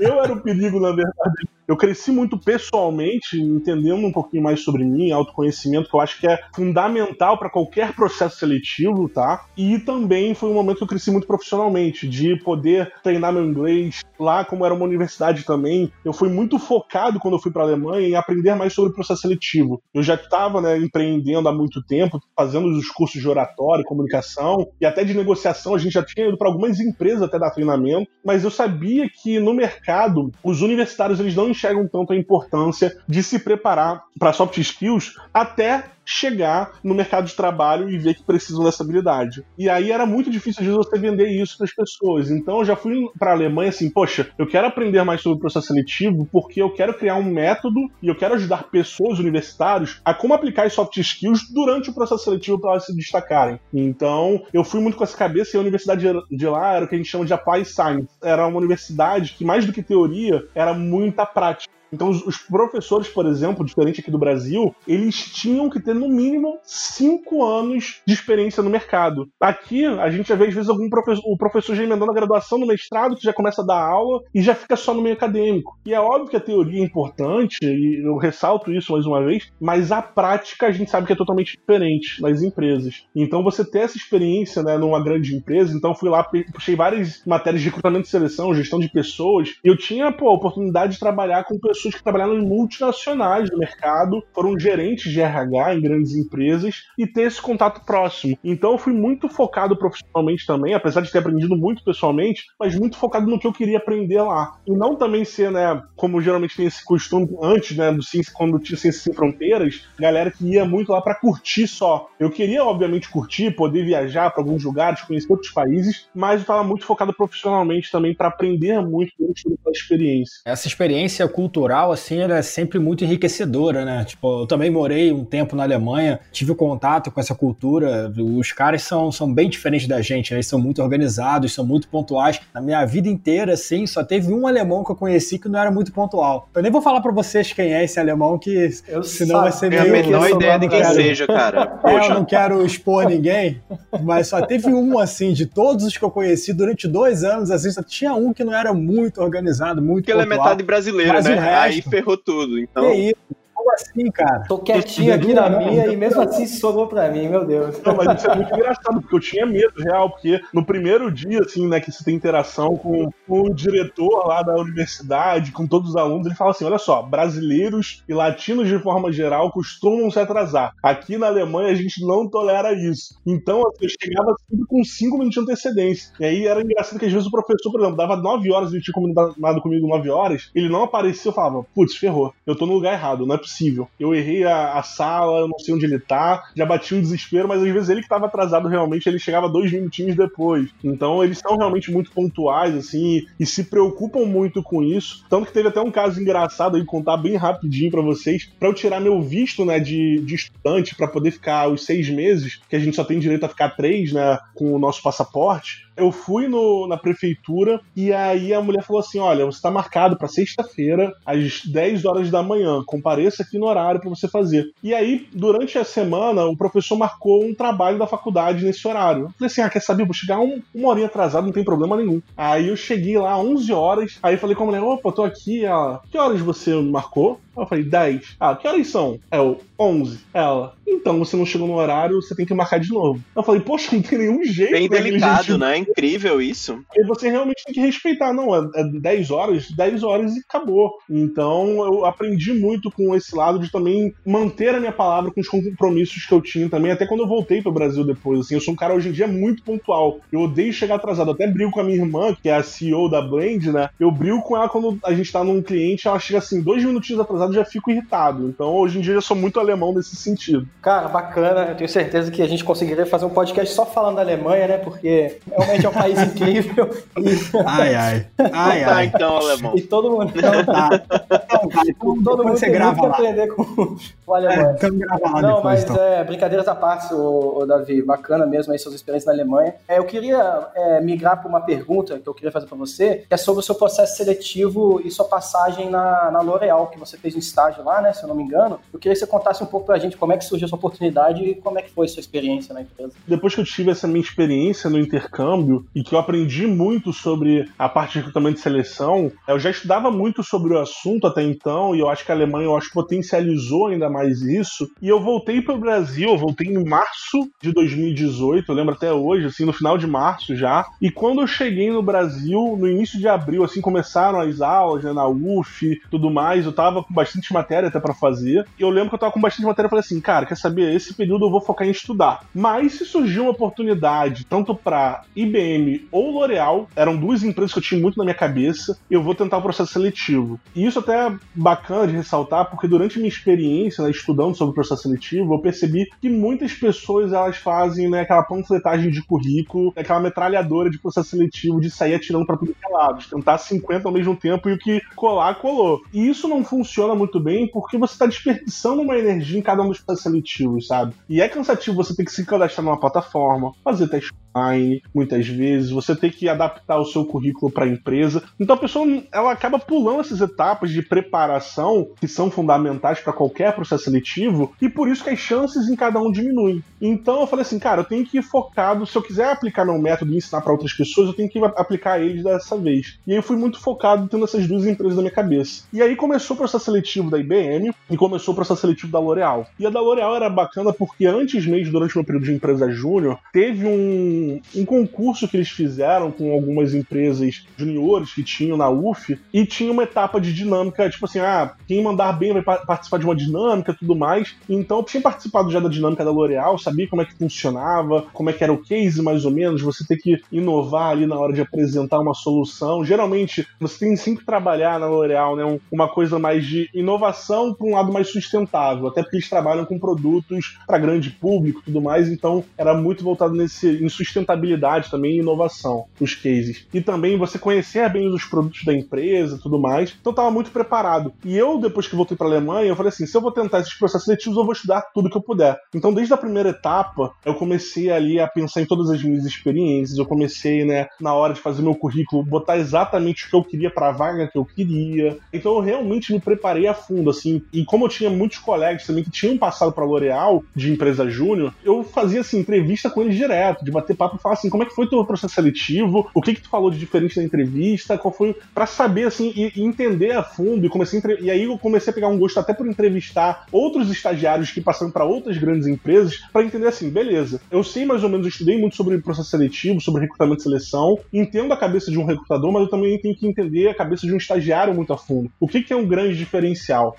eu 0.00 0.22
era 0.22 0.32
o 0.32 0.40
perigo, 0.40 0.80
na 0.80 0.90
verdade 0.90 1.48
eu 1.68 1.76
cresci 1.76 2.10
muito 2.10 2.38
pessoalmente, 2.38 3.38
entendendo 3.38 4.06
um 4.06 4.10
pouquinho 4.10 4.42
mais 4.42 4.60
sobre 4.60 4.82
mim, 4.82 5.12
autoconhecimento, 5.12 5.90
que 5.90 5.94
eu 5.94 6.00
acho 6.00 6.18
que 6.18 6.26
é 6.26 6.40
fundamental 6.54 7.38
para 7.38 7.50
qualquer 7.50 7.94
processo 7.94 8.38
seletivo, 8.38 9.06
tá? 9.06 9.44
E 9.54 9.78
também 9.78 10.34
foi 10.34 10.48
um 10.48 10.54
momento 10.54 10.78
que 10.78 10.84
eu 10.84 10.88
cresci 10.88 11.10
muito 11.10 11.26
profissionalmente, 11.26 12.08
de 12.08 12.36
poder 12.42 12.90
treinar 13.02 13.34
meu 13.34 13.44
inglês. 13.44 14.00
Lá, 14.18 14.44
como 14.44 14.64
era 14.64 14.74
uma 14.74 14.84
universidade 14.84 15.44
também, 15.44 15.92
eu 16.04 16.12
fui 16.12 16.30
muito 16.30 16.58
focado 16.58 17.20
quando 17.20 17.34
eu 17.34 17.40
fui 17.40 17.52
para 17.52 17.62
a 17.62 17.66
Alemanha 17.66 18.08
em 18.08 18.14
aprender 18.16 18.54
mais 18.54 18.72
sobre 18.72 18.90
o 18.90 18.94
processo 18.94 19.20
seletivo. 19.20 19.80
Eu 19.92 20.02
já 20.02 20.14
estava 20.14 20.60
né, 20.60 20.78
empreendendo 20.78 21.48
há 21.48 21.52
muito 21.52 21.84
tempo, 21.84 22.18
fazendo 22.34 22.66
os 22.66 22.88
cursos 22.88 23.20
de 23.20 23.28
oratória, 23.28 23.84
comunicação 23.84 24.66
e 24.80 24.86
até 24.86 25.04
de 25.04 25.14
negociação. 25.14 25.74
A 25.74 25.78
gente 25.78 25.92
já 25.92 26.02
tinha 26.02 26.28
ido 26.28 26.38
para 26.38 26.48
algumas 26.48 26.80
empresas 26.80 27.22
até 27.22 27.38
dar 27.38 27.50
treinamento, 27.50 28.10
mas 28.24 28.42
eu 28.42 28.50
sabia 28.50 29.08
que 29.22 29.38
no 29.38 29.52
mercado 29.52 30.32
os 30.42 30.62
universitários 30.62 31.20
eles 31.20 31.36
não 31.36 31.50
enxergam 31.58 31.86
tanto 31.86 32.12
a 32.12 32.16
importância 32.16 32.96
de 33.06 33.22
se 33.22 33.38
preparar 33.38 34.04
para 34.18 34.32
soft 34.32 34.58
skills 34.58 35.16
até 35.34 35.84
chegar 36.08 36.72
no 36.82 36.94
mercado 36.94 37.26
de 37.26 37.34
trabalho 37.34 37.90
e 37.90 37.98
ver 37.98 38.14
que 38.14 38.22
precisam 38.22 38.64
dessa 38.64 38.82
habilidade. 38.82 39.44
E 39.58 39.68
aí 39.68 39.92
era 39.92 40.06
muito 40.06 40.30
difícil 40.30 40.64
de 40.64 40.70
você 40.70 40.98
vender 40.98 41.28
isso 41.28 41.58
para 41.58 41.66
as 41.66 41.74
pessoas. 41.74 42.30
Então 42.30 42.58
eu 42.58 42.64
já 42.64 42.74
fui 42.74 43.06
para 43.18 43.30
a 43.30 43.34
Alemanha 43.34 43.68
assim, 43.68 43.90
poxa, 43.90 44.30
eu 44.38 44.46
quero 44.46 44.66
aprender 44.66 45.02
mais 45.04 45.20
sobre 45.20 45.36
o 45.36 45.40
processo 45.40 45.66
seletivo 45.66 46.26
porque 46.32 46.62
eu 46.62 46.72
quero 46.72 46.94
criar 46.94 47.16
um 47.16 47.24
método 47.24 47.80
e 48.02 48.08
eu 48.08 48.16
quero 48.16 48.34
ajudar 48.34 48.70
pessoas 48.70 49.18
universitários 49.18 50.00
a 50.04 50.14
como 50.14 50.32
aplicar 50.32 50.66
as 50.66 50.72
soft 50.72 50.96
skills 50.96 51.52
durante 51.52 51.90
o 51.90 51.94
processo 51.94 52.24
seletivo 52.24 52.58
para 52.58 52.70
elas 52.72 52.86
se 52.86 52.96
destacarem. 52.96 53.60
Então 53.72 54.42
eu 54.52 54.64
fui 54.64 54.80
muito 54.80 54.96
com 54.96 55.04
essa 55.04 55.16
cabeça 55.16 55.56
e 55.56 55.58
a 55.58 55.60
universidade 55.60 56.06
de 56.30 56.46
lá 56.46 56.74
era 56.74 56.84
o 56.86 56.88
que 56.88 56.94
a 56.94 56.98
gente 56.98 57.10
chama 57.10 57.26
de 57.26 57.34
Applied 57.34 57.68
Science. 57.68 58.08
Era 58.22 58.46
uma 58.46 58.58
universidade 58.58 59.34
que 59.34 59.44
mais 59.44 59.66
do 59.66 59.72
que 59.72 59.82
teoria 59.82 60.42
era 60.54 60.72
muita 60.72 61.26
prática. 61.26 61.77
Então, 61.92 62.10
os, 62.10 62.38
professores, 62.38 63.08
por 63.08 63.26
exemplo, 63.26 63.64
diferente 63.64 64.00
aqui 64.00 64.10
do 64.10 64.18
Brasil, 64.18 64.74
eles 64.86 65.16
tinham 65.32 65.70
que 65.70 65.80
ter 65.80 65.94
no 65.94 66.08
mínimo 66.08 66.58
cinco 66.62 67.44
anos 67.44 68.00
de 68.06 68.14
experiência 68.14 68.62
no 68.62 68.70
mercado. 68.70 69.28
Aqui, 69.40 69.84
a 69.84 70.10
gente 70.10 70.28
já 70.28 70.34
vê 70.34 70.46
às 70.46 70.54
vezes 70.54 70.68
algum 70.68 70.88
professor, 70.88 71.22
o 71.26 71.36
professor 71.36 71.74
já 71.74 71.82
emendando 71.82 72.10
a 72.10 72.14
graduação 72.14 72.58
no 72.58 72.66
mestrado, 72.66 73.16
que 73.16 73.24
já 73.24 73.32
começa 73.32 73.62
a 73.62 73.66
dar 73.66 73.80
aula 73.80 74.22
e 74.34 74.42
já 74.42 74.54
fica 74.54 74.76
só 74.76 74.92
no 74.92 75.02
meio 75.02 75.14
acadêmico. 75.14 75.78
E 75.86 75.94
é 75.94 76.00
óbvio 76.00 76.28
que 76.28 76.36
a 76.36 76.40
teoria 76.40 76.80
é 76.80 76.84
importante, 76.84 77.58
e 77.62 78.06
eu 78.06 78.16
ressalto 78.16 78.72
isso 78.72 78.92
mais 78.92 79.06
uma 79.06 79.24
vez, 79.24 79.50
mas 79.60 79.90
a 79.90 80.02
prática 80.02 80.66
a 80.66 80.70
gente 80.70 80.90
sabe 80.90 81.06
que 81.06 81.12
é 81.12 81.16
totalmente 81.16 81.56
diferente 81.56 82.20
nas 82.20 82.42
empresas. 82.42 83.06
Então, 83.14 83.42
você 83.42 83.64
ter 83.64 83.80
essa 83.80 83.96
experiência 83.96 84.62
né, 84.62 84.76
numa 84.76 85.02
grande 85.02 85.34
empresa, 85.34 85.76
então 85.76 85.94
fui 85.94 86.10
lá, 86.10 86.24
puxei 86.52 86.76
várias 86.76 87.22
matérias 87.26 87.62
de 87.62 87.68
recrutamento 87.68 88.06
e 88.06 88.10
seleção, 88.10 88.54
gestão 88.54 88.78
de 88.78 88.90
pessoas, 88.90 89.54
e 89.64 89.68
eu 89.68 89.76
tinha 89.76 90.12
pô, 90.12 90.28
a 90.28 90.34
oportunidade 90.34 90.94
de 90.94 91.00
trabalhar 91.00 91.44
com 91.44 91.58
pessoas 91.58 91.77
pessoas 91.78 91.94
que 91.94 92.02
trabalharam 92.02 92.34
em 92.34 92.46
multinacionais 92.46 93.50
do 93.50 93.58
mercado, 93.58 94.22
foram 94.34 94.58
gerentes 94.58 95.10
de 95.10 95.20
RH 95.20 95.74
em 95.74 95.80
grandes 95.80 96.14
empresas 96.14 96.84
e 96.96 97.06
ter 97.06 97.22
esse 97.22 97.40
contato 97.40 97.84
próximo. 97.84 98.38
Então 98.42 98.72
eu 98.72 98.78
fui 98.78 98.92
muito 98.92 99.28
focado 99.28 99.76
profissionalmente 99.76 100.46
também, 100.46 100.74
apesar 100.74 101.00
de 101.00 101.10
ter 101.10 101.18
aprendido 101.18 101.56
muito 101.56 101.82
pessoalmente, 101.84 102.44
mas 102.58 102.74
muito 102.74 102.96
focado 102.96 103.26
no 103.26 103.38
que 103.38 103.46
eu 103.46 103.52
queria 103.52 103.78
aprender 103.78 104.20
lá. 104.20 104.58
E 104.66 104.72
não 104.72 104.96
também 104.96 105.24
ser, 105.24 105.50
né, 105.50 105.82
como 105.96 106.20
geralmente 106.20 106.56
tem 106.56 106.66
esse 106.66 106.84
costume 106.84 107.28
antes, 107.42 107.76
né, 107.76 107.92
do 107.92 108.02
Ciência, 108.02 108.32
quando 108.34 108.58
tinha 108.58 108.76
Ciência 108.76 109.00
Sem 109.02 109.14
Fronteiras, 109.14 109.86
galera 109.98 110.30
que 110.30 110.44
ia 110.44 110.64
muito 110.64 110.92
lá 110.92 111.00
para 111.00 111.14
curtir 111.14 111.66
só. 111.66 112.08
Eu 112.18 112.30
queria, 112.30 112.64
obviamente, 112.64 113.08
curtir, 113.08 113.50
poder 113.52 113.84
viajar 113.84 114.30
para 114.30 114.42
alguns 114.42 114.64
lugares, 114.64 115.02
conhecer 115.02 115.30
outros 115.30 115.52
países, 115.52 116.08
mas 116.14 116.36
eu 116.36 116.40
estava 116.40 116.64
muito 116.64 116.84
focado 116.84 117.12
profissionalmente 117.12 117.90
também 117.90 118.14
para 118.14 118.28
aprender 118.28 118.80
muito 118.80 119.12
sobre 119.36 119.58
a 119.66 119.70
experiência. 119.70 120.40
Essa 120.44 120.66
experiência 120.66 121.26
cultural 121.28 121.67
cultural, 121.68 121.92
assim, 121.92 122.18
ela 122.18 122.38
é 122.38 122.42
sempre 122.42 122.78
muito 122.78 123.04
enriquecedora, 123.04 123.84
né? 123.84 124.04
Tipo, 124.04 124.42
eu 124.42 124.46
também 124.46 124.70
morei 124.70 125.12
um 125.12 125.24
tempo 125.24 125.54
na 125.54 125.62
Alemanha, 125.62 126.18
tive 126.32 126.54
contato 126.54 127.10
com 127.10 127.20
essa 127.20 127.34
cultura. 127.34 128.10
Os 128.16 128.52
caras 128.52 128.82
são, 128.82 129.12
são 129.12 129.32
bem 129.32 129.50
diferentes 129.50 129.86
da 129.86 130.00
gente, 130.00 130.30
né? 130.32 130.36
Eles 130.36 130.46
são 130.46 130.58
muito 130.58 130.82
organizados, 130.82 131.52
são 131.52 131.66
muito 131.66 131.88
pontuais. 131.88 132.40
Na 132.54 132.60
minha 132.60 132.84
vida 132.86 133.08
inteira, 133.08 133.52
assim, 133.52 133.86
só 133.86 134.02
teve 134.02 134.32
um 134.32 134.46
alemão 134.46 134.82
que 134.82 134.90
eu 134.90 134.96
conheci 134.96 135.38
que 135.38 135.48
não 135.48 135.58
era 135.58 135.70
muito 135.70 135.92
pontual. 135.92 136.48
Eu 136.54 136.62
nem 136.62 136.72
vou 136.72 136.80
falar 136.80 137.00
para 137.00 137.12
vocês 137.12 137.52
quem 137.52 137.74
é 137.74 137.84
esse 137.84 138.00
alemão, 138.00 138.38
que 138.38 138.70
eu 138.88 139.02
senão 139.02 139.42
vai 139.42 139.52
ser 139.52 139.68
meio... 139.68 139.82
Eu 139.82 139.92
tenho 139.92 139.96
a 139.96 140.06
menor 140.06 140.30
ideia 140.30 140.58
de 140.58 140.68
quem 140.68 140.84
seja, 140.84 141.26
cara. 141.26 141.78
É, 141.88 141.94
eu 141.94 142.14
não 142.14 142.24
quero 142.24 142.64
expor 142.64 143.06
ninguém, 143.06 143.60
mas 144.02 144.28
só 144.28 144.44
teve 144.44 144.68
um, 144.68 144.98
assim, 144.98 145.32
de 145.32 145.46
todos 145.46 145.84
os 145.84 145.96
que 145.96 146.04
eu 146.04 146.10
conheci 146.10 146.52
durante 146.52 146.86
dois 146.86 147.24
anos, 147.24 147.50
assim, 147.50 147.70
só 147.70 147.82
tinha 147.82 148.12
um 148.14 148.32
que 148.32 148.44
não 148.44 148.54
era 148.54 148.72
muito 148.74 149.20
organizado, 149.20 149.80
muito 149.80 150.04
Porque 150.04 150.12
pontual. 150.12 150.26
ele 150.26 150.34
é 150.34 150.38
metade 150.38 150.62
brasileiro, 150.62 151.12
né? 151.12 151.57
Aí 151.62 151.82
ferrou 151.82 152.16
tudo, 152.16 152.58
então... 152.58 152.84
É 152.84 152.94
isso. 152.94 153.16
Como 153.58 153.72
assim, 153.72 154.08
cara? 154.12 154.44
Tô 154.46 154.58
quietinho 154.58 155.12
aqui 155.12 155.34
na 155.34 155.50
minha 155.50 155.88
e 155.88 155.96
mesmo 155.96 156.22
assim 156.22 156.46
sobrou 156.46 156.86
pra 156.86 157.10
mim, 157.10 157.28
meu 157.28 157.44
Deus. 157.44 157.82
Não, 157.82 157.96
mas 157.96 158.20
isso 158.20 158.30
é 158.30 158.36
muito 158.36 158.54
engraçado, 158.54 159.00
porque 159.00 159.16
eu 159.16 159.20
tinha 159.20 159.46
medo 159.46 159.82
real, 159.82 160.10
porque 160.10 160.40
no 160.54 160.64
primeiro 160.64 161.10
dia, 161.10 161.40
assim, 161.40 161.66
né, 161.66 161.80
que 161.80 161.90
você 161.90 162.04
tem 162.04 162.14
interação 162.14 162.76
com, 162.76 163.10
com 163.26 163.40
o 163.40 163.52
diretor 163.52 164.28
lá 164.28 164.42
da 164.42 164.54
universidade, 164.54 165.50
com 165.50 165.66
todos 165.66 165.90
os 165.90 165.96
alunos, 165.96 166.26
ele 166.26 166.36
fala 166.36 166.52
assim: 166.52 166.66
olha 166.66 166.78
só, 166.78 167.02
brasileiros 167.02 168.04
e 168.08 168.14
latinos 168.14 168.68
de 168.68 168.78
forma 168.78 169.10
geral 169.10 169.50
costumam 169.50 170.08
se 170.08 170.20
atrasar. 170.20 170.72
Aqui 170.80 171.18
na 171.18 171.26
Alemanha 171.26 171.72
a 171.72 171.74
gente 171.74 172.06
não 172.06 172.30
tolera 172.30 172.72
isso. 172.72 173.18
Então, 173.26 173.66
assim, 173.66 173.86
eu 173.86 173.90
chegava 174.00 174.36
sempre 174.48 174.66
com 174.68 174.84
cinco 174.84 175.18
minutos 175.18 175.34
de 175.34 175.50
antecedência. 175.50 176.12
E 176.20 176.24
aí 176.24 176.46
era 176.46 176.62
engraçado 176.62 177.00
que 177.00 177.06
às 177.06 177.12
vezes 177.12 177.26
o 177.26 177.32
professor, 177.32 177.72
por 177.72 177.80
exemplo, 177.80 177.96
dava 177.96 178.16
nove 178.16 178.52
horas, 178.52 178.72
ele 178.72 178.82
tinha 178.82 178.94
combinado 178.94 179.60
comigo 179.60 179.88
nove 179.88 180.08
horas, 180.08 180.48
ele 180.54 180.68
não 180.68 180.84
aparecia, 180.84 181.30
eu 181.30 181.34
falava, 181.34 181.66
putz, 181.74 181.96
ferrou, 181.96 182.32
eu 182.46 182.54
tô 182.54 182.64
no 182.64 182.74
lugar 182.74 182.92
errado, 182.92 183.26
não 183.26 183.34
é 183.34 183.38
possível 183.38 183.47
possível. 183.48 183.88
Eu 183.98 184.14
errei 184.14 184.44
a, 184.44 184.74
a, 184.74 184.82
sala, 184.82 185.40
eu 185.40 185.48
não 185.48 185.58
sei 185.58 185.74
onde 185.74 185.86
ele 185.86 185.98
tá, 185.98 186.44
já 186.54 186.66
bati 186.66 186.94
um 186.94 187.00
desespero, 187.00 187.48
mas 187.48 187.62
às 187.62 187.72
vezes 187.72 187.88
ele 187.88 188.02
que 188.02 188.08
tava 188.08 188.26
atrasado 188.26 188.68
realmente, 188.68 189.08
ele 189.08 189.18
chegava 189.18 189.48
dois 189.48 189.72
minutinhos 189.72 190.14
depois. 190.14 190.70
Então 190.84 191.24
eles 191.24 191.38
são 191.38 191.56
realmente 191.56 191.90
muito 191.90 192.12
pontuais, 192.12 192.74
assim, 192.74 193.22
e 193.40 193.46
se 193.46 193.64
preocupam 193.64 194.26
muito 194.26 194.62
com 194.62 194.82
isso. 194.82 195.24
Tanto 195.28 195.46
que 195.46 195.52
teve 195.52 195.68
até 195.68 195.80
um 195.80 195.90
caso 195.90 196.20
engraçado 196.20 196.76
aí, 196.76 196.84
contar 196.84 197.16
bem 197.16 197.36
rapidinho 197.36 197.90
para 197.90 198.02
vocês, 198.02 198.48
para 198.58 198.68
eu 198.68 198.74
tirar 198.74 199.00
meu 199.00 199.20
visto, 199.22 199.64
né, 199.64 199.80
de, 199.80 200.20
de 200.20 200.34
estudante, 200.34 200.94
para 200.94 201.08
poder 201.08 201.30
ficar 201.30 201.68
os 201.68 201.84
seis 201.84 202.08
meses, 202.10 202.60
que 202.68 202.76
a 202.76 202.78
gente 202.78 202.96
só 202.96 203.04
tem 203.04 203.18
direito 203.18 203.44
a 203.44 203.48
ficar 203.48 203.70
três, 203.70 204.12
né, 204.12 204.38
com 204.54 204.72
o 204.72 204.78
nosso 204.78 205.02
passaporte 205.02 205.87
eu 205.98 206.12
fui 206.12 206.48
no, 206.48 206.86
na 206.86 206.96
prefeitura 206.96 207.80
e 207.94 208.12
aí 208.12 208.54
a 208.54 208.60
mulher 208.60 208.82
falou 208.82 209.00
assim: 209.00 209.18
olha, 209.18 209.44
você 209.44 209.58
está 209.58 209.70
marcado 209.70 210.16
para 210.16 210.28
sexta-feira, 210.28 211.12
às 211.24 211.64
10 211.64 212.04
horas 212.04 212.30
da 212.30 212.42
manhã. 212.42 212.82
Compareça 212.86 213.42
aqui 213.42 213.58
no 213.58 213.66
horário 213.66 214.00
para 214.00 214.10
você 214.10 214.28
fazer. 214.28 214.70
E 214.82 214.94
aí, 214.94 215.26
durante 215.32 215.78
a 215.78 215.84
semana, 215.84 216.44
o 216.44 216.56
professor 216.56 216.96
marcou 216.96 217.44
um 217.44 217.54
trabalho 217.54 217.98
da 217.98 218.06
faculdade 218.06 218.64
nesse 218.64 218.86
horário. 218.86 219.24
Eu 219.24 219.30
falei 219.30 219.46
assim: 219.46 219.60
ah, 219.60 219.70
quer 219.70 219.80
saber? 219.80 220.04
Vou 220.04 220.14
chegar 220.14 220.38
um, 220.40 220.62
uma 220.74 220.88
horinha 220.88 221.06
atrasado, 221.06 221.44
não 221.44 221.52
tem 221.52 221.64
problema 221.64 221.96
nenhum. 221.96 222.22
Aí 222.36 222.68
eu 222.68 222.76
cheguei 222.76 223.18
lá 223.18 223.38
11 223.38 223.72
horas, 223.72 224.18
aí 224.22 224.36
falei 224.36 224.54
com 224.54 224.64
a 224.64 224.66
mulher: 224.66 224.82
opa, 224.82 225.12
tô 225.12 225.24
aqui. 225.24 225.64
Ela, 225.64 226.00
que 226.10 226.18
horas 226.18 226.40
você 226.40 226.74
marcou? 226.74 227.40
Eu 227.58 227.66
falei, 227.66 227.84
10. 227.84 228.36
Ah, 228.38 228.56
que 228.56 228.66
horas 228.66 228.86
são? 228.86 229.18
É 229.30 229.40
o 229.40 229.58
11. 229.78 230.18
Ela, 230.34 230.74
então 230.86 231.18
você 231.18 231.36
não 231.36 231.46
chegou 231.46 231.68
no 231.68 231.74
horário, 231.74 232.20
você 232.20 232.34
tem 232.34 232.46
que 232.46 232.54
marcar 232.54 232.80
de 232.80 232.90
novo. 232.90 233.22
Eu 233.34 233.42
falei, 233.42 233.60
poxa, 233.60 233.94
não 233.94 234.02
tem 234.02 234.18
nenhum 234.18 234.44
jeito. 234.44 234.72
Bem 234.72 234.88
delicado, 234.88 235.44
gente... 235.44 235.58
né? 235.58 235.78
Incrível 235.78 236.40
isso. 236.40 236.82
E 236.94 237.04
você 237.04 237.28
realmente 237.28 237.64
tem 237.64 237.74
que 237.74 237.80
respeitar. 237.80 238.32
Não, 238.32 238.54
é, 238.54 238.68
é 238.74 238.84
10 238.84 239.30
horas, 239.30 239.70
10 239.70 240.02
horas 240.02 240.36
e 240.36 240.40
acabou. 240.40 240.98
Então 241.08 241.84
eu 241.84 242.04
aprendi 242.04 242.52
muito 242.52 242.90
com 242.90 243.14
esse 243.14 243.34
lado 243.34 243.58
de 243.58 243.70
também 243.70 244.12
manter 244.24 244.74
a 244.74 244.80
minha 244.80 244.92
palavra 244.92 245.30
com 245.30 245.40
os 245.40 245.48
compromissos 245.48 246.24
que 246.24 246.32
eu 246.32 246.40
tinha 246.40 246.68
também, 246.68 246.90
até 246.90 247.06
quando 247.06 247.20
eu 247.20 247.28
voltei 247.28 247.62
pro 247.62 247.72
Brasil 247.72 248.04
depois. 248.04 248.40
Assim, 248.40 248.54
eu 248.54 248.60
sou 248.60 248.74
um 248.74 248.76
cara 248.76 248.94
hoje 248.94 249.08
em 249.08 249.12
dia 249.12 249.26
muito 249.26 249.62
pontual. 249.62 250.20
Eu 250.32 250.40
odeio 250.40 250.72
chegar 250.72 250.96
atrasado. 250.96 251.30
até 251.30 251.46
brigo 251.46 251.70
com 251.70 251.80
a 251.80 251.84
minha 251.84 251.96
irmã, 251.96 252.34
que 252.40 252.48
é 252.48 252.54
a 252.54 252.62
CEO 252.62 253.08
da 253.08 253.22
Blend, 253.22 253.70
né? 253.70 253.90
Eu 253.98 254.10
brigo 254.10 254.42
com 254.42 254.56
ela 254.56 254.68
quando 254.68 254.98
a 255.04 255.12
gente 255.12 255.30
tá 255.30 255.44
num 255.44 255.62
cliente, 255.62 256.08
ela 256.08 256.18
chega 256.18 256.38
assim, 256.38 256.62
dois 256.62 256.82
minutinhos 256.84 257.20
já 257.52 257.64
fico 257.64 257.90
irritado. 257.90 258.48
Então, 258.48 258.74
hoje 258.74 258.98
em 258.98 259.00
dia, 259.00 259.14
eu 259.14 259.22
sou 259.22 259.36
muito 259.36 259.58
alemão 259.60 259.92
nesse 259.92 260.16
sentido. 260.16 260.66
Cara, 260.82 261.08
bacana. 261.08 261.66
Eu 261.66 261.74
tenho 261.74 261.88
certeza 261.88 262.30
que 262.30 262.42
a 262.42 262.48
gente 262.48 262.64
conseguiria 262.64 263.06
fazer 263.06 263.24
um 263.24 263.30
podcast 263.30 263.74
só 263.74 263.84
falando 263.84 264.16
da 264.16 264.22
Alemanha, 264.22 264.68
né? 264.68 264.78
Porque 264.78 265.38
realmente 265.46 265.86
é 265.86 265.88
um 265.88 265.92
país 265.92 266.18
incrível. 266.22 266.90
E... 267.18 267.58
Ai, 267.66 267.94
ai. 267.94 268.26
Ai, 268.52 268.84
tá, 268.84 268.94
ai. 268.94 269.06
então, 269.06 269.36
alemão. 269.36 269.72
E 269.76 269.82
todo 269.82 270.10
mundo. 270.10 270.32
Tá. 270.32 270.48
Então, 270.48 270.64
tá. 270.64 271.82
Então, 271.86 272.22
todo 272.22 272.44
mundo 272.44 272.58
você 272.58 272.68
grava 272.68 273.02
lá. 273.02 273.14
aprender 273.14 273.46
com 273.48 273.96
o 274.26 274.34
alemão. 274.34 274.70
É, 274.70 274.72
então 274.74 274.98
grava 274.98 275.30
lá 275.30 275.42
Não, 275.42 275.56
depois, 275.56 275.62
mas 275.62 275.84
então. 275.84 275.96
é, 275.96 276.24
brincadeiras 276.24 276.68
à 276.68 276.74
parte, 276.74 277.12
o, 277.14 277.58
o, 277.58 277.66
Davi. 277.66 278.02
Bacana 278.02 278.46
mesmo 278.46 278.72
aí 278.72 278.78
suas 278.78 278.94
experiências 278.94 279.26
na 279.26 279.32
Alemanha. 279.32 279.74
É, 279.86 279.98
eu 279.98 280.04
queria 280.04 280.68
é, 280.74 281.00
migrar 281.00 281.40
para 281.40 281.48
uma 281.48 281.60
pergunta 281.60 282.18
que 282.18 282.28
eu 282.28 282.34
queria 282.34 282.52
fazer 282.52 282.66
para 282.66 282.76
você, 282.76 283.24
que 283.28 283.34
é 283.34 283.36
sobre 283.36 283.60
o 283.60 283.62
seu 283.62 283.74
processo 283.74 284.16
seletivo 284.16 285.00
e 285.04 285.10
sua 285.10 285.26
passagem 285.26 285.90
na, 285.90 286.30
na 286.30 286.40
L'Oréal, 286.40 286.88
que 286.88 286.98
você 286.98 287.16
fez 287.16 287.27
no 287.34 287.40
estágio 287.40 287.84
lá, 287.84 288.00
né, 288.00 288.12
se 288.12 288.22
eu 288.22 288.28
não 288.28 288.34
me 288.34 288.42
engano. 288.42 288.78
Eu 288.92 288.98
queria 288.98 289.14
que 289.14 289.20
você 289.20 289.26
contasse 289.26 289.62
um 289.62 289.66
pouco 289.66 289.86
pra 289.86 289.98
gente 289.98 290.16
como 290.16 290.32
é 290.32 290.36
que 290.36 290.44
surgiu 290.44 290.66
essa 290.66 290.76
oportunidade 290.76 291.42
e 291.42 291.54
como 291.54 291.78
é 291.78 291.82
que 291.82 291.90
foi 291.90 292.08
sua 292.08 292.20
experiência 292.20 292.74
na 292.74 292.82
empresa. 292.82 293.12
Depois 293.26 293.54
que 293.54 293.60
eu 293.60 293.64
tive 293.64 293.90
essa 293.90 294.06
minha 294.06 294.20
experiência 294.20 294.90
no 294.90 294.98
intercâmbio 294.98 295.86
e 295.94 296.02
que 296.02 296.14
eu 296.14 296.18
aprendi 296.18 296.66
muito 296.66 297.12
sobre 297.12 297.68
a 297.78 297.88
parte 297.88 298.12
de 298.12 298.18
recrutamento 298.18 298.56
de 298.56 298.60
seleção, 298.60 299.30
eu 299.46 299.58
já 299.58 299.70
estudava 299.70 300.10
muito 300.10 300.42
sobre 300.42 300.74
o 300.74 300.78
assunto 300.78 301.26
até 301.26 301.42
então 301.42 301.94
e 301.94 302.00
eu 302.00 302.08
acho 302.08 302.24
que 302.24 302.32
a 302.32 302.34
Alemanha, 302.34 302.66
eu 302.66 302.76
acho, 302.76 302.92
potencializou 302.92 303.88
ainda 303.88 304.08
mais 304.08 304.42
isso. 304.42 304.88
E 305.00 305.08
eu 305.08 305.20
voltei 305.20 305.60
para 305.60 305.74
o 305.74 305.78
Brasil, 305.78 306.30
eu 306.30 306.38
voltei 306.38 306.68
em 306.68 306.84
março 306.84 307.48
de 307.60 307.72
2018, 307.72 308.70
eu 308.70 308.74
lembro 308.74 308.94
até 308.94 309.12
hoje, 309.12 309.46
assim, 309.46 309.64
no 309.64 309.72
final 309.72 309.96
de 309.98 310.06
março 310.06 310.56
já. 310.56 310.86
E 311.00 311.10
quando 311.10 311.40
eu 311.40 311.46
cheguei 311.46 311.90
no 311.90 312.02
Brasil, 312.02 312.76
no 312.78 312.88
início 312.88 313.18
de 313.18 313.28
abril, 313.28 313.64
assim, 313.64 313.80
começaram 313.80 314.40
as 314.40 314.60
aulas, 314.60 315.04
né, 315.04 315.12
na 315.12 315.26
UF, 315.26 316.00
tudo 316.10 316.30
mais, 316.30 316.64
eu 316.64 316.72
tava 316.72 317.02
com 317.02 317.12
bastante 317.18 317.52
matéria 317.52 317.88
até 317.88 317.98
para 317.98 318.14
fazer. 318.14 318.66
E 318.78 318.82
eu 318.82 318.90
lembro 318.90 319.10
que 319.10 319.14
eu 319.14 319.18
tava 319.18 319.32
com 319.32 319.40
bastante 319.40 319.66
matéria 319.66 319.88
e 319.88 319.90
falei 319.90 320.00
assim, 320.00 320.20
cara, 320.20 320.46
quer 320.46 320.56
saber? 320.56 320.94
Esse 320.94 321.14
período 321.14 321.46
eu 321.46 321.50
vou 321.50 321.60
focar 321.60 321.86
em 321.86 321.90
estudar. 321.90 322.44
Mas 322.54 322.94
se 322.94 323.04
surgiu 323.04 323.42
uma 323.42 323.50
oportunidade, 323.50 324.46
tanto 324.46 324.74
para 324.74 325.22
IBM 325.34 326.06
ou 326.12 326.30
L'Oréal, 326.30 326.88
eram 326.94 327.16
duas 327.16 327.42
empresas 327.42 327.72
que 327.72 327.78
eu 327.78 327.82
tinha 327.82 328.00
muito 328.00 328.18
na 328.18 328.24
minha 328.24 328.34
cabeça, 328.34 328.98
eu 329.10 329.22
vou 329.22 329.34
tentar 329.34 329.58
o 329.58 329.62
processo 329.62 329.92
seletivo. 329.92 330.60
E 330.74 330.86
isso 330.86 330.98
até 330.98 331.26
é 331.26 331.36
bacana 331.54 332.06
de 332.06 332.14
ressaltar, 332.14 332.70
porque 332.70 332.86
durante 332.86 333.18
minha 333.18 333.28
experiência, 333.28 334.04
né, 334.04 334.10
estudando 334.10 334.54
sobre 334.54 334.72
o 334.72 334.74
processo 334.74 335.02
seletivo, 335.02 335.54
eu 335.54 335.58
percebi 335.58 336.08
que 336.20 336.28
muitas 336.28 336.72
pessoas 336.72 337.32
elas 337.32 337.56
fazem 337.56 338.08
né, 338.08 338.20
aquela 338.20 338.42
panfletagem 338.42 339.10
de 339.10 339.22
currículo, 339.22 339.92
aquela 339.96 340.20
metralhadora 340.20 340.90
de 340.90 340.98
processo 340.98 341.30
seletivo, 341.30 341.80
de 341.80 341.90
sair 341.90 342.14
atirando 342.14 342.46
para 342.46 342.56
tudo 342.56 342.74
que 342.74 342.86
é 342.86 342.88
lado, 342.88 343.18
de 343.18 343.28
tentar 343.28 343.58
50 343.58 344.06
ao 344.06 344.14
mesmo 344.14 344.36
tempo 344.36 344.68
e 344.68 344.72
o 344.72 344.78
que 344.78 345.00
colar, 345.14 345.54
colou. 345.56 346.00
E 346.12 346.28
isso 346.28 346.48
não 346.48 346.64
funciona 346.64 347.07
muito 347.14 347.28
muito 347.28 347.40
bem 347.40 347.66
porque 347.66 347.98
você 347.98 348.14
está 348.14 348.26
desperdiçando 348.26 349.02
uma 349.02 349.16
energia 349.16 349.58
em 349.58 349.62
cada 349.62 349.82
um 349.82 349.88
dos 349.88 350.00
processos 350.00 350.22
seletivos, 350.22 350.86
sabe? 350.86 351.14
E 351.28 351.40
é 351.40 351.48
cansativo 351.48 351.96
você 351.96 352.14
ter 352.14 352.24
que 352.24 352.32
se 352.32 352.44
cadastrar 352.44 352.84
numa 352.84 352.98
plataforma, 352.98 353.72
fazer 353.84 354.08
teste 354.08 354.32
online, 354.56 355.02
muitas 355.14 355.46
vezes, 355.46 355.90
você 355.90 356.16
tem 356.16 356.30
que 356.30 356.48
adaptar 356.48 356.98
o 356.98 357.04
seu 357.04 357.24
currículo 357.24 357.70
para 357.70 357.84
a 357.84 357.88
empresa. 357.88 358.42
Então 358.58 358.74
a 358.74 358.78
pessoa 358.78 359.06
ela 359.32 359.52
acaba 359.52 359.78
pulando 359.78 360.20
essas 360.20 360.40
etapas 360.40 360.90
de 360.90 361.02
preparação 361.02 362.08
que 362.18 362.26
são 362.26 362.50
fundamentais 362.50 363.20
para 363.20 363.32
qualquer 363.32 363.74
processo 363.74 364.04
seletivo 364.04 364.72
e 364.80 364.88
por 364.88 365.08
isso 365.08 365.22
que 365.22 365.30
as 365.30 365.38
chances 365.38 365.88
em 365.88 365.96
cada 365.96 366.20
um 366.20 366.32
diminuem. 366.32 366.82
Então 367.00 367.40
eu 367.40 367.46
falei 367.46 367.62
assim, 367.62 367.78
cara, 367.78 368.00
eu 368.00 368.04
tenho 368.04 368.24
que 368.24 368.38
ir 368.38 368.42
focado, 368.42 369.06
se 369.06 369.16
eu 369.16 369.22
quiser 369.22 369.50
aplicar 369.50 369.84
meu 369.84 369.98
método 369.98 370.32
e 370.32 370.36
ensinar 370.36 370.60
para 370.60 370.72
outras 370.72 370.92
pessoas, 370.92 371.28
eu 371.28 371.34
tenho 371.34 371.48
que 371.48 371.58
aplicar 371.76 372.20
eles 372.20 372.42
dessa 372.42 372.76
vez. 372.76 373.18
E 373.26 373.32
aí 373.32 373.38
eu 373.38 373.42
fui 373.42 373.56
muito 373.56 373.80
focado 373.80 374.26
tendo 374.28 374.44
essas 374.44 374.66
duas 374.66 374.86
empresas 374.86 375.16
na 375.16 375.22
minha 375.22 375.34
cabeça. 375.34 375.84
E 375.92 376.02
aí 376.02 376.16
começou 376.16 376.54
o 376.54 376.58
processo 376.58 376.84
seletivo 376.86 376.97
da 377.30 377.38
IBM 377.38 377.92
e 378.10 378.16
começou 378.16 378.52
o 378.52 378.56
processo 378.56 378.80
seletivo 378.80 379.12
da 379.12 379.18
L'Oréal. 379.18 379.66
E 379.78 379.86
a 379.86 379.90
da 379.90 380.00
L'Oréal 380.00 380.36
era 380.36 380.50
bacana 380.50 380.92
porque 380.92 381.26
antes 381.26 381.66
mesmo, 381.66 381.92
durante 381.92 382.14
o 382.14 382.18
meu 382.18 382.24
período 382.24 382.44
de 382.44 382.52
empresa 382.52 382.90
júnior, 382.90 383.38
teve 383.52 383.86
um 383.86 384.48
um, 384.74 384.84
concurso 384.84 385.48
que 385.48 385.56
eles 385.56 385.68
fizeram 385.68 386.30
com 386.30 386.52
algumas 386.52 386.94
empresas 386.94 387.66
juniores 387.76 388.32
que 388.32 388.42
tinham 388.42 388.76
na 388.76 388.88
UF 388.88 389.38
e 389.52 389.66
tinha 389.66 389.92
uma 389.92 390.02
etapa 390.02 390.40
de 390.40 390.52
dinâmica, 390.52 391.08
tipo 391.08 391.24
assim, 391.24 391.40
ah, 391.40 391.74
quem 391.86 392.02
mandar 392.02 392.32
bem 392.32 392.52
vai 392.52 392.62
participar 392.62 393.18
de 393.18 393.24
uma 393.24 393.34
dinâmica 393.34 393.94
tudo 393.94 394.14
mais. 394.14 394.56
Então 394.68 394.98
eu 394.98 395.04
tinha 395.04 395.22
participado 395.22 395.70
já 395.70 395.80
da 395.80 395.88
dinâmica 395.88 396.24
da 396.24 396.30
L'Oréal, 396.30 396.78
sabia 396.78 397.08
como 397.08 397.22
é 397.22 397.24
que 397.24 397.36
funcionava, 397.36 398.26
como 398.32 398.50
é 398.50 398.52
que 398.52 398.64
era 398.64 398.72
o 398.72 398.82
case 398.82 399.22
mais 399.22 399.44
ou 399.44 399.50
menos, 399.50 399.82
você 399.82 400.04
tem 400.06 400.16
que 400.16 400.40
inovar 400.50 401.10
ali 401.10 401.26
na 401.26 401.38
hora 401.38 401.52
de 401.52 401.60
apresentar 401.60 402.20
uma 402.20 402.34
solução. 402.34 403.04
Geralmente 403.04 403.66
você 403.80 404.06
tem 404.06 404.16
sim 404.16 404.36
que 404.36 404.44
trabalhar 404.44 404.98
na 404.98 405.06
L'Oréal, 405.06 405.56
né, 405.56 405.80
uma 405.90 406.08
coisa 406.08 406.38
mais 406.38 406.64
de 406.66 406.87
inovação 406.92 407.74
para 407.74 407.86
um 407.86 407.94
lado 407.94 408.12
mais 408.12 408.28
sustentável, 408.30 409.08
até 409.08 409.22
porque 409.22 409.36
eles 409.36 409.48
trabalham 409.48 409.84
com 409.84 409.98
produtos 409.98 410.78
para 410.86 410.98
grande 410.98 411.30
público 411.30 411.82
tudo 411.84 412.00
mais, 412.00 412.28
então 412.28 412.64
era 412.76 412.94
muito 412.94 413.24
voltado 413.24 413.54
nesse 413.54 413.88
em 413.88 414.08
sustentabilidade 414.08 415.10
também 415.10 415.36
e 415.36 415.40
inovação, 415.40 416.06
os 416.20 416.34
cases. 416.34 416.86
E 416.92 417.00
também 417.00 417.38
você 417.38 417.58
conhecer 417.58 418.08
bem 418.08 418.28
os 418.28 418.44
produtos 418.44 418.84
da 418.84 418.94
empresa 418.94 419.56
e 419.56 419.60
tudo 419.60 419.78
mais. 419.78 420.14
Então 420.20 420.32
eu 420.32 420.36
tava 420.36 420.50
muito 420.50 420.70
preparado. 420.70 421.32
E 421.44 421.56
eu, 421.56 421.78
depois 421.78 422.06
que 422.06 422.16
voltei 422.16 422.36
para 422.36 422.46
a 422.46 422.50
Alemanha, 422.50 422.88
eu 422.88 422.96
falei 422.96 423.08
assim: 423.08 423.26
se 423.26 423.36
eu 423.36 423.40
vou 423.40 423.52
tentar 423.52 423.80
esses 423.80 423.94
processos 423.94 424.24
seletivos, 424.24 424.58
eu 424.58 424.64
vou 424.64 424.72
estudar 424.72 425.02
tudo 425.14 425.30
que 425.30 425.36
eu 425.36 425.42
puder. 425.42 425.78
Então, 425.94 426.12
desde 426.12 426.32
a 426.32 426.36
primeira 426.36 426.70
etapa, 426.70 427.32
eu 427.44 427.54
comecei 427.54 428.10
ali 428.10 428.38
a 428.40 428.46
pensar 428.46 428.82
em 428.82 428.86
todas 428.86 429.10
as 429.10 429.22
minhas 429.22 429.44
experiências, 429.44 430.18
eu 430.18 430.26
comecei, 430.26 430.84
né, 430.84 431.08
na 431.20 431.34
hora 431.34 431.54
de 431.54 431.60
fazer 431.60 431.82
meu 431.82 431.94
currículo, 431.94 432.44
botar 432.44 432.78
exatamente 432.78 433.46
o 433.46 433.50
que 433.50 433.56
eu 433.56 433.64
queria 433.64 433.90
para 433.90 434.08
a 434.08 434.12
vaga 434.12 434.48
que 434.48 434.58
eu 434.58 434.64
queria. 434.64 435.38
Então, 435.52 435.74
eu 435.74 435.80
realmente 435.80 436.32
me 436.32 436.40
preparei 436.40 436.77
a 436.86 436.94
fundo, 436.94 437.30
assim. 437.30 437.62
E 437.72 437.84
como 437.84 438.04
eu 438.04 438.08
tinha 438.08 438.30
muitos 438.30 438.58
colegas 438.58 439.06
também 439.06 439.24
que 439.24 439.30
tinham 439.30 439.58
passado 439.58 439.92
para 439.92 440.04
L'Oréal 440.04 440.64
de 440.74 440.92
empresa 440.92 441.28
júnior, 441.28 441.74
eu 441.84 442.02
fazia 442.02 442.40
assim 442.40 442.58
entrevista 442.58 443.10
com 443.10 443.22
eles 443.22 443.36
direto, 443.36 443.84
de 443.84 443.90
bater 443.90 444.16
papo 444.16 444.36
e 444.36 444.42
falar 444.42 444.54
assim, 444.54 444.70
como 444.70 444.82
é 444.82 444.86
que 444.86 444.94
foi 444.94 445.06
o 445.06 445.10
teu 445.10 445.24
processo 445.24 445.54
seletivo? 445.54 446.28
O 446.34 446.42
que 446.42 446.54
que 446.54 446.62
tu 446.62 446.68
falou 446.68 446.90
de 446.90 446.98
diferente 446.98 447.36
da 447.36 447.42
entrevista? 447.42 448.18
Qual 448.18 448.32
foi 448.32 448.56
para 448.74 448.86
saber 448.86 449.26
assim 449.26 449.52
e, 449.54 449.72
e, 449.76 449.82
entender 449.82 450.32
a 450.32 450.42
fundo 450.42 450.84
e 450.84 450.88
comecei 450.88 451.20
a, 451.20 451.40
e 451.40 451.50
aí 451.50 451.64
eu 451.64 451.78
comecei 451.78 452.10
a 452.10 452.14
pegar 452.14 452.28
um 452.28 452.38
gosto 452.38 452.58
até 452.58 452.72
por 452.72 452.86
entrevistar 452.86 453.66
outros 453.72 454.10
estagiários 454.10 454.70
que 454.70 454.80
passaram 454.80 455.10
para 455.10 455.24
outras 455.24 455.56
grandes 455.56 455.86
empresas 455.86 456.40
para 456.52 456.64
entender 456.64 456.86
assim, 456.86 457.10
beleza. 457.10 457.60
Eu 457.70 457.82
sei 457.82 458.04
mais 458.04 458.22
ou 458.22 458.28
menos, 458.28 458.46
eu 458.46 458.50
estudei 458.50 458.78
muito 458.78 458.96
sobre 458.96 459.18
processo 459.18 459.50
seletivo, 459.50 460.00
sobre 460.00 460.22
recrutamento 460.22 460.60
e 460.60 460.62
seleção, 460.62 461.18
entendo 461.32 461.72
a 461.72 461.76
cabeça 461.76 462.10
de 462.10 462.18
um 462.18 462.24
recrutador, 462.24 462.72
mas 462.72 462.82
eu 462.82 462.88
também 462.88 463.18
tenho 463.18 463.36
que 463.36 463.46
entender 463.46 463.88
a 463.88 463.94
cabeça 463.94 464.26
de 464.26 464.32
um 464.32 464.36
estagiário 464.36 464.94
muito 464.94 465.12
a 465.12 465.18
fundo. 465.18 465.50
O 465.60 465.68
que 465.68 465.82
que 465.82 465.92
é 465.92 465.96
um 465.96 466.06
grande 466.06 466.36
diferencial? 466.36 466.67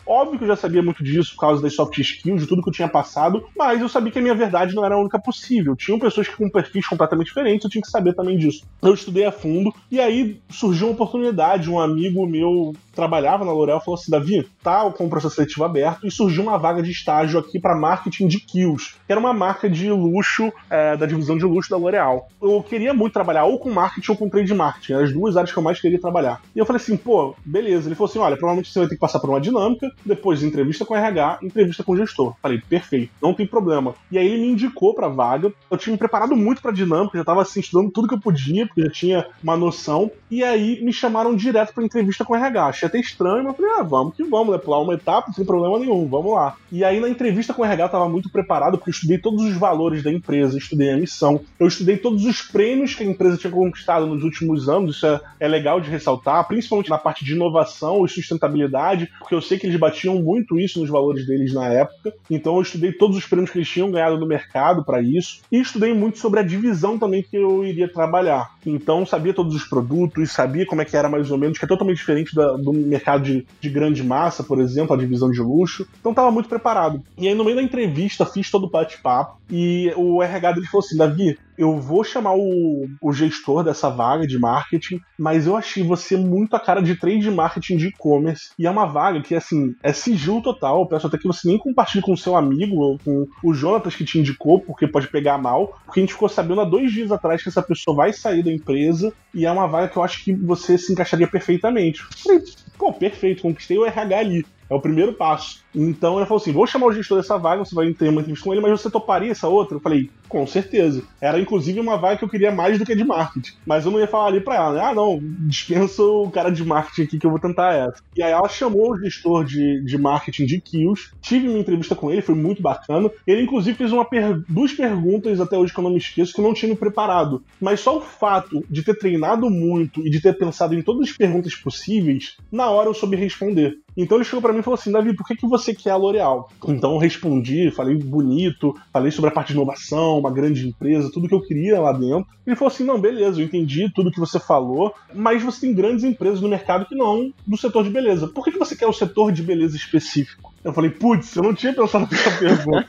Óbvio 0.06 0.38
que 0.38 0.44
eu 0.44 0.48
já 0.50 0.56
sabia 0.56 0.82
muito 0.82 1.04
disso 1.04 1.34
por 1.36 1.42
causa 1.42 1.62
das 1.62 1.74
soft 1.74 1.98
skills, 1.98 2.42
de 2.42 2.48
tudo 2.48 2.62
que 2.62 2.70
eu 2.70 2.74
tinha 2.74 2.88
passado, 2.88 3.46
mas 3.56 3.82
eu 3.82 3.90
sabia 3.90 4.12
que 4.12 4.20
a 4.20 4.22
minha 4.22 4.36
verdade 4.36 4.76
não 4.76 4.86
era 4.86 4.96
a 4.96 5.00
única 5.00 5.20
possível. 5.20 5.76
Tinham 5.76 6.00
pessoas 6.00 6.28
que 6.28 6.36
com 6.36 6.50
perfis 6.50 6.88
completamente 6.88 7.28
diferentes, 7.28 7.64
eu 7.64 7.70
tinha 7.70 7.82
que 7.82 7.90
saber 7.90 8.14
também 8.14 8.38
disso. 8.38 8.66
Eu 8.82 8.94
estudei 8.94 9.26
a 9.26 9.32
fundo 9.32 9.74
e 9.92 10.00
aí 10.00 10.42
surgiu 10.50 10.88
uma 10.88 10.94
oportunidade. 10.94 11.70
Um 11.70 11.80
amigo 11.80 12.26
meu 12.26 12.74
trabalhava 13.00 13.46
na 13.46 13.54
L'Oréal 13.54 13.80
falou 13.80 13.98
assim: 13.98 14.12
Davi, 14.12 14.46
tá 14.62 14.90
com 14.92 15.06
o 15.06 15.10
processo 15.10 15.36
seletivo 15.36 15.64
aberto 15.64 16.06
e 16.06 16.12
surgiu 16.12 16.44
uma 16.44 16.58
vaga 16.58 16.84
de 16.84 16.92
estágio 16.92 17.40
aqui 17.40 17.60
para 17.60 17.76
marketing 17.76 18.28
de 18.28 18.40
Kills, 18.40 18.96
que 19.06 19.12
era 19.12 19.20
uma 19.20 19.34
marca 19.34 19.70
de 19.70 19.90
luxo, 19.90 20.52
é, 20.70 20.98
da 20.98 21.06
divisão 21.06 21.38
de 21.38 21.46
luxo 21.46 21.70
da 21.70 21.78
L'Oréal. 21.78 22.28
Eu 22.42 22.62
queria 22.62 22.94
muito 22.94 23.14
trabalhar 23.14 23.46
ou 23.46 23.58
com 23.58 23.72
marketing 23.72 24.12
ou 24.12 24.18
com 24.18 24.30
trade 24.30 24.54
marketing, 24.54 24.94
as 24.94 25.14
duas 25.14 25.38
áreas 25.38 25.52
que 25.52 25.58
eu 25.58 25.64
mais 25.64 25.80
queria 25.80 26.00
trabalhar. 26.00 26.42
E 26.54 26.60
eu 26.60 26.66
falei 26.66 26.82
assim: 26.82 26.98
pô, 26.98 27.36
beleza. 27.46 27.88
Ele 27.88 27.96
falou 27.96 28.10
assim: 28.10 28.20
olha, 28.20 28.36
provavelmente 28.36 28.72
você 28.72 28.80
vai 28.80 28.88
ter 28.90 28.96
que 28.96 29.02
passar 29.02 29.20
por 29.20 29.30
uma 29.30 29.40
dinâmica, 29.40 29.90
depois 30.06 30.44
entrevista 30.44 30.86
com 30.86 30.96
RH, 30.96 31.40
entrevista 31.42 31.84
com 31.84 31.96
gestor. 31.96 32.36
Falei, 32.42 32.62
perfeito, 32.68 33.12
não 33.22 33.34
tem 33.34 33.48
problema. 33.48 33.96
E 34.12 34.18
aí 34.18 34.28
ele 34.28 34.42
me 34.42 34.48
indicou 34.50 34.94
pra 34.94 35.08
vaga. 35.08 35.54
Eu 35.72 35.78
tinha 35.78 35.94
me 35.94 35.98
preparado 35.98 36.36
muito 36.36 36.62
pra 36.62 36.72
dinâmica, 36.72 37.18
já 37.18 37.24
tava 37.24 37.42
assim, 37.42 37.62
estudando 37.62 37.92
tudo 37.92 38.08
que 38.08 38.14
eu 38.14 38.20
podia, 38.20 38.68
porque 38.68 38.82
já 38.82 38.90
tinha 38.90 39.28
uma 39.42 39.56
noção. 39.56 40.12
E 40.30 40.44
aí 40.44 40.84
me 40.84 40.92
chamaram 40.92 41.36
direto 41.36 41.74
pra 41.74 41.84
entrevista 41.84 42.26
com 42.26 42.36
RH. 42.36 42.66
Achei 42.66 42.89
até 42.90 43.00
estranho, 43.00 43.44
mas 43.44 43.56
falei, 43.56 43.72
ah, 43.78 43.84
vamos 43.84 44.16
que 44.16 44.24
vamos, 44.24 44.54
né? 44.54 44.58
Pular 44.58 44.82
uma 44.82 44.94
etapa 44.94 45.32
sem 45.32 45.46
problema 45.46 45.80
nenhum, 45.80 46.08
vamos 46.08 46.34
lá. 46.34 46.56
E 46.72 46.84
aí 46.84 47.00
na 47.00 47.10
entrevista 47.10 47.54
com 47.54 47.64
RH 47.64 47.86
eu 47.86 47.90
tava 47.90 48.10
muito 48.10 48.30
preparado, 48.30 48.78
porque 48.78 48.90
eu 48.90 48.94
estudei 48.94 49.18
todos 49.18 49.44
os 49.44 49.56
valores 49.56 50.04
da 50.04 50.12
empresa, 50.12 50.58
estudei 50.58 50.92
a 50.92 50.98
missão, 50.98 51.42
eu 51.60 51.68
estudei 51.68 51.98
todos 51.98 52.26
os 52.26 52.42
prêmios 52.42 52.94
que 52.94 53.04
a 53.04 53.06
empresa 53.06 53.38
tinha 53.38 53.52
conquistado 53.52 54.06
nos 54.06 54.24
últimos 54.24 54.68
anos, 54.68 54.98
isso 54.98 55.06
é, 55.06 55.20
é 55.40 55.48
legal 55.48 55.80
de 55.80 55.90
ressaltar, 55.90 56.48
principalmente 56.48 56.90
na 56.90 56.98
parte 56.98 57.24
de 57.24 57.34
inovação 57.34 58.06
e 58.06 58.10
sustentabilidade, 58.10 59.10
porque 59.20 59.36
eu 59.36 59.42
sei 59.42 59.58
que 59.58 59.66
eles 59.66 59.80
batiam 59.80 60.22
muito 60.22 60.60
isso 60.60 60.80
nos 60.80 60.90
valores 60.90 61.26
deles 61.26 61.54
na 61.54 61.68
época. 61.68 62.14
Então 62.30 62.56
eu 62.56 62.62
estudei 62.62 62.92
todos 62.92 63.18
os 63.18 63.26
prêmios 63.26 63.52
que 63.52 63.58
eles 63.58 63.70
tinham 63.70 63.92
ganhado 63.92 64.20
no 64.20 64.28
mercado 64.28 64.84
para 64.84 65.02
isso 65.02 65.42
e 65.52 65.60
estudei 65.60 65.94
muito 65.94 66.18
sobre 66.18 66.40
a 66.40 66.44
divisão 66.44 66.98
também 66.98 67.24
que 67.24 67.38
eu 67.38 67.64
iria 67.64 67.88
trabalhar. 67.88 68.52
Então 68.66 69.06
sabia 69.06 69.34
todos 69.34 69.56
os 69.56 69.64
produtos, 69.64 70.32
sabia 70.32 70.66
como 70.66 70.82
é 70.82 70.86
que 70.86 70.96
era 70.96 71.10
mais 71.10 71.32
ou 71.32 71.38
menos, 71.38 71.58
que 71.58 71.66
é 71.66 71.68
totalmente 71.68 71.98
diferente 71.98 72.36
da, 72.36 72.54
do 72.54 72.74
mercado 72.86 73.24
de, 73.24 73.46
de 73.60 73.70
grande 73.70 74.04
massa, 74.04 74.44
por 74.44 74.60
exemplo, 74.60 74.94
a 74.94 75.00
divisão 75.00 75.30
de 75.32 75.42
luxo. 75.42 75.88
Então 76.00 76.12
estava 76.12 76.32
muito 76.32 76.50
preparado. 76.50 77.02
E 77.18 77.28
aí 77.28 77.36
no 77.36 77.44
meio 77.44 77.56
da 77.56 77.64
entrevista 77.64 78.26
fiz 78.26 78.50
todo 78.50 78.66
o 78.66 78.70
bate-papo 78.70 79.40
e 79.50 79.92
o 79.96 80.22
RH 80.22 80.54
dele 80.54 80.68
falou 80.68 80.86
assim: 80.86 80.98
Davi, 80.98 81.38
eu 81.60 81.78
vou 81.78 82.06
chamar 82.06 82.36
o, 82.36 82.88
o 83.02 83.12
gestor 83.12 83.66
dessa 83.66 83.90
vaga 83.90 84.26
de 84.26 84.40
marketing, 84.40 85.02
mas 85.18 85.46
eu 85.46 85.58
achei 85.58 85.84
você 85.84 86.16
muito 86.16 86.56
a 86.56 86.60
cara 86.60 86.82
de 86.82 86.96
trade 86.96 87.30
marketing 87.30 87.76
de 87.76 87.88
e-commerce. 87.88 88.52
E 88.58 88.66
é 88.66 88.70
uma 88.70 88.86
vaga 88.86 89.22
que, 89.22 89.36
assim, 89.36 89.76
é 89.84 89.92
sigilo 89.92 90.42
total. 90.42 90.80
Eu 90.80 90.86
peço 90.86 91.08
até 91.08 91.18
que 91.18 91.28
você 91.28 91.50
nem 91.50 91.58
compartilhe 91.58 92.02
com 92.02 92.14
o 92.14 92.18
seu 92.18 92.38
amigo 92.38 92.78
ou 92.78 92.98
com 93.00 93.28
o 93.44 93.54
Jonatas 93.54 93.94
que 93.94 94.06
te 94.06 94.18
indicou, 94.18 94.62
porque 94.62 94.88
pode 94.88 95.10
pegar 95.10 95.38
mal. 95.38 95.78
Porque 95.86 96.00
a 96.00 96.04
gente 96.04 96.14
ficou 96.14 96.30
sabendo 96.30 96.62
há 96.62 96.66
dois 96.66 96.94
dias 96.94 97.12
atrás 97.12 97.44
que 97.44 97.50
essa 97.50 97.62
pessoa 97.62 97.98
vai 97.98 98.14
sair 98.14 98.42
da 98.42 98.54
empresa 98.54 99.12
e 99.34 99.46
é 99.46 99.52
uma 99.52 99.68
vaga 99.68 99.90
que 99.90 99.98
eu 99.98 100.04
acho 100.04 100.24
que 100.24 100.32
você 100.32 100.78
se 100.78 100.94
encaixaria 100.94 101.28
perfeitamente. 101.28 102.02
falei, 102.24 102.42
pô, 102.80 102.94
perfeito, 102.94 103.44
conquistei 103.44 103.78
o 103.78 103.86
RH 103.86 104.18
ali. 104.18 104.46
É 104.70 104.76
o 104.76 104.82
primeiro 104.82 105.14
passo. 105.14 105.64
Então 105.74 106.18
ela 106.18 106.26
falou 106.26 106.42
assim: 106.42 106.52
vou 106.52 106.68
chamar 106.68 106.88
o 106.88 106.94
gestor 106.94 107.18
dessa 107.18 107.38
vaga, 107.38 107.64
você 107.64 107.76
vai 107.76 107.92
ter 107.94 108.10
uma 108.10 108.22
entrevista 108.22 108.44
com 108.44 108.54
ele, 108.54 108.62
mas 108.62 108.80
você 108.80 108.90
toparia 108.90 109.32
essa 109.32 109.48
outra? 109.48 109.78
Eu 109.78 109.82
falei, 109.82 110.10
com 110.28 110.46
certeza. 110.46 111.04
Era 111.20 111.40
inclusive 111.40 111.80
uma 111.80 111.98
vaga 111.98 112.18
que 112.18 112.24
eu 112.24 112.30
queria 112.30 112.52
mais 112.52 112.78
do 112.78 112.86
que 112.86 112.96
de 112.96 113.04
marketing. 113.04 113.54
Mas 113.66 113.86
eu 113.86 113.92
não 113.92 114.00
ia 114.00 114.08
falar 114.08 114.28
ali 114.28 114.42
pra 114.42 114.56
ela, 114.56 114.74
né? 114.74 114.82
Ah, 114.82 114.94
não, 114.94 115.20
dispensa 115.22 116.04
o 116.04 116.30
cara 116.30 116.52
de 116.52 116.64
marketing 116.64 117.04
aqui 117.04 117.20
que 117.20 117.26
eu 117.26 117.32
vou 117.32 117.40
tentar 117.40 117.74
essa. 117.74 118.02
E 118.16 118.22
aí 118.22 118.32
ela 118.32 118.48
chamou 118.48 118.92
o 118.92 118.98
gestor 119.00 119.44
de, 119.44 119.84
de 119.84 119.98
marketing 119.98 120.46
de 120.46 120.62
Kills, 120.62 121.12
tive 121.22 121.48
uma 121.48 121.60
entrevista 121.60 121.96
com 121.96 122.12
ele, 122.12 122.22
foi 122.22 122.36
muito 122.36 122.62
bacana. 122.62 123.10
Ele, 123.26 123.42
inclusive, 123.42 123.78
fez 123.78 123.92
uma 123.92 124.06
per 124.06 124.40
duas 124.48 124.72
perguntas 124.72 125.40
até 125.40 125.58
hoje 125.58 125.74
que 125.74 125.80
eu 125.80 125.84
não 125.84 125.92
me 125.92 125.98
esqueço, 125.98 126.34
que 126.34 126.40
eu 126.40 126.46
não 126.46 126.54
tinha 126.54 126.70
me 126.70 126.76
preparado. 126.76 127.44
Mas 127.60 127.80
só 127.80 127.98
o 127.98 128.02
fato 128.02 128.64
de 128.70 128.84
ter 128.84 128.98
treinado 128.98 129.50
muito 129.50 130.06
e 130.06 130.10
de 130.10 130.22
ter 130.22 130.38
pensado 130.38 130.76
em 130.76 130.82
todas 130.82 131.10
as 131.10 131.16
perguntas 131.16 131.56
possíveis, 131.56 132.38
na 132.52 132.70
hora 132.70 132.90
eu 132.90 132.94
soube 132.94 133.16
responder. 133.16 133.78
Então 134.02 134.18
ele 134.18 134.24
chegou 134.24 134.42
para 134.42 134.54
mim 134.54 134.60
e 134.60 134.64
falou 134.64 134.80
assim: 134.80 134.94
Davi, 134.94 135.14
por 135.14 135.28
que, 135.28 135.36
que 135.36 135.46
você 135.46 135.76
quer 135.76 135.90
a 135.90 135.98
L'Oréal? 135.98 136.50
Então 136.66 136.94
eu 136.94 136.98
respondi, 136.98 137.70
falei 137.70 137.96
bonito, 137.98 138.74
falei 138.94 139.12
sobre 139.12 139.30
a 139.30 139.34
parte 139.34 139.50
de 139.50 139.56
inovação, 139.56 140.20
uma 140.20 140.32
grande 140.32 140.66
empresa, 140.66 141.12
tudo 141.12 141.28
que 141.28 141.34
eu 141.34 141.42
queria 141.42 141.82
lá 141.82 141.92
dentro. 141.92 142.26
Ele 142.48 142.56
falou 142.56 142.72
assim: 142.72 142.86
não, 142.86 142.98
beleza, 142.98 143.42
eu 143.42 143.46
entendi 143.46 143.92
tudo 143.94 144.12
que 144.12 144.20
você 144.20 144.40
falou, 144.40 144.96
mas 145.14 145.44
você 145.44 145.62
tem 145.62 145.74
grandes 145.74 146.06
empresas 146.06 146.40
no 146.40 146.48
mercado 146.48 146.86
que 146.86 146.96
não 146.96 147.34
do 147.46 147.58
setor 147.58 147.84
de 147.84 147.90
beleza. 147.90 148.28
Por 148.28 148.46
que, 148.46 148.54
que 148.54 148.58
você 148.58 148.74
quer 148.74 148.88
o 148.88 148.94
setor 148.94 149.34
de 149.34 149.44
beleza 149.44 149.76
específico? 149.76 150.49
Eu 150.64 150.74
falei, 150.74 150.90
putz, 150.90 151.36
eu 151.36 151.44
não 151.44 151.54
tinha 151.54 151.74
pensado 151.74 152.08
nessa 152.12 152.32
pergunta. 152.32 152.88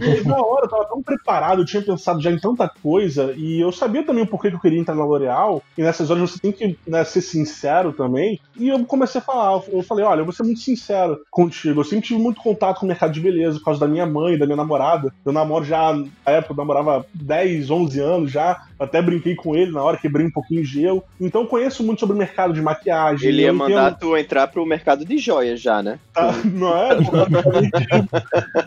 e, 0.00 0.24
na 0.26 0.40
hora, 0.40 0.64
eu 0.64 0.68
tava 0.68 0.86
tão 0.86 1.02
preparado, 1.02 1.62
eu 1.62 1.66
tinha 1.66 1.82
pensado 1.82 2.20
já 2.20 2.30
em 2.30 2.38
tanta 2.38 2.68
coisa, 2.82 3.34
e 3.36 3.60
eu 3.60 3.70
sabia 3.70 4.04
também 4.04 4.24
o 4.24 4.26
porquê 4.26 4.48
que 4.48 4.56
eu 4.56 4.60
queria 4.60 4.78
entrar 4.78 4.94
na 4.94 5.04
L'Oréal, 5.04 5.62
e 5.76 5.82
nessas 5.82 6.10
horas 6.10 6.30
você 6.30 6.38
tem 6.38 6.52
que 6.52 6.78
né, 6.86 7.04
ser 7.04 7.20
sincero 7.20 7.92
também. 7.92 8.40
E 8.56 8.68
eu 8.68 8.84
comecei 8.84 9.20
a 9.20 9.24
falar, 9.24 9.62
eu 9.68 9.82
falei, 9.82 10.04
olha, 10.04 10.20
eu 10.20 10.24
vou 10.24 10.32
ser 10.32 10.42
muito 10.42 10.60
sincero 10.60 11.20
contigo. 11.30 11.80
Eu 11.80 11.84
sempre 11.84 12.06
tive 12.06 12.20
muito 12.20 12.40
contato 12.40 12.80
com 12.80 12.86
o 12.86 12.88
mercado 12.88 13.12
de 13.12 13.20
beleza, 13.20 13.58
por 13.58 13.66
causa 13.66 13.80
da 13.80 13.88
minha 13.88 14.06
mãe, 14.06 14.38
da 14.38 14.46
minha 14.46 14.56
namorada. 14.56 15.12
Eu 15.24 15.32
namoro 15.32 15.64
já, 15.64 15.92
na 15.92 16.32
época, 16.32 16.52
eu 16.52 16.56
namorava 16.56 17.06
10, 17.14 17.70
11 17.70 18.00
anos 18.00 18.30
já, 18.30 18.66
até 18.80 19.02
brinquei 19.02 19.34
com 19.34 19.54
ele 19.54 19.70
na 19.70 19.82
hora, 19.82 19.98
quebrei 19.98 20.26
um 20.26 20.30
pouquinho 20.30 20.62
de 20.62 20.68
gelo. 20.68 21.04
Então 21.20 21.46
conheço 21.46 21.84
muito 21.84 22.00
sobre 22.00 22.16
o 22.16 22.18
mercado 22.18 22.54
de 22.54 22.62
maquiagem. 22.62 23.28
Ele 23.28 23.42
ia 23.42 23.52
mandar 23.52 23.92
entendo... 23.92 23.98
tu 24.00 24.16
entrar 24.16 24.48
pro 24.48 24.64
mercado 24.64 25.04
de 25.04 25.18
joias 25.18 25.60
já, 25.60 25.82
né? 25.82 25.98
Ah, 26.16 26.32
não 26.44 26.76
é? 26.76 26.96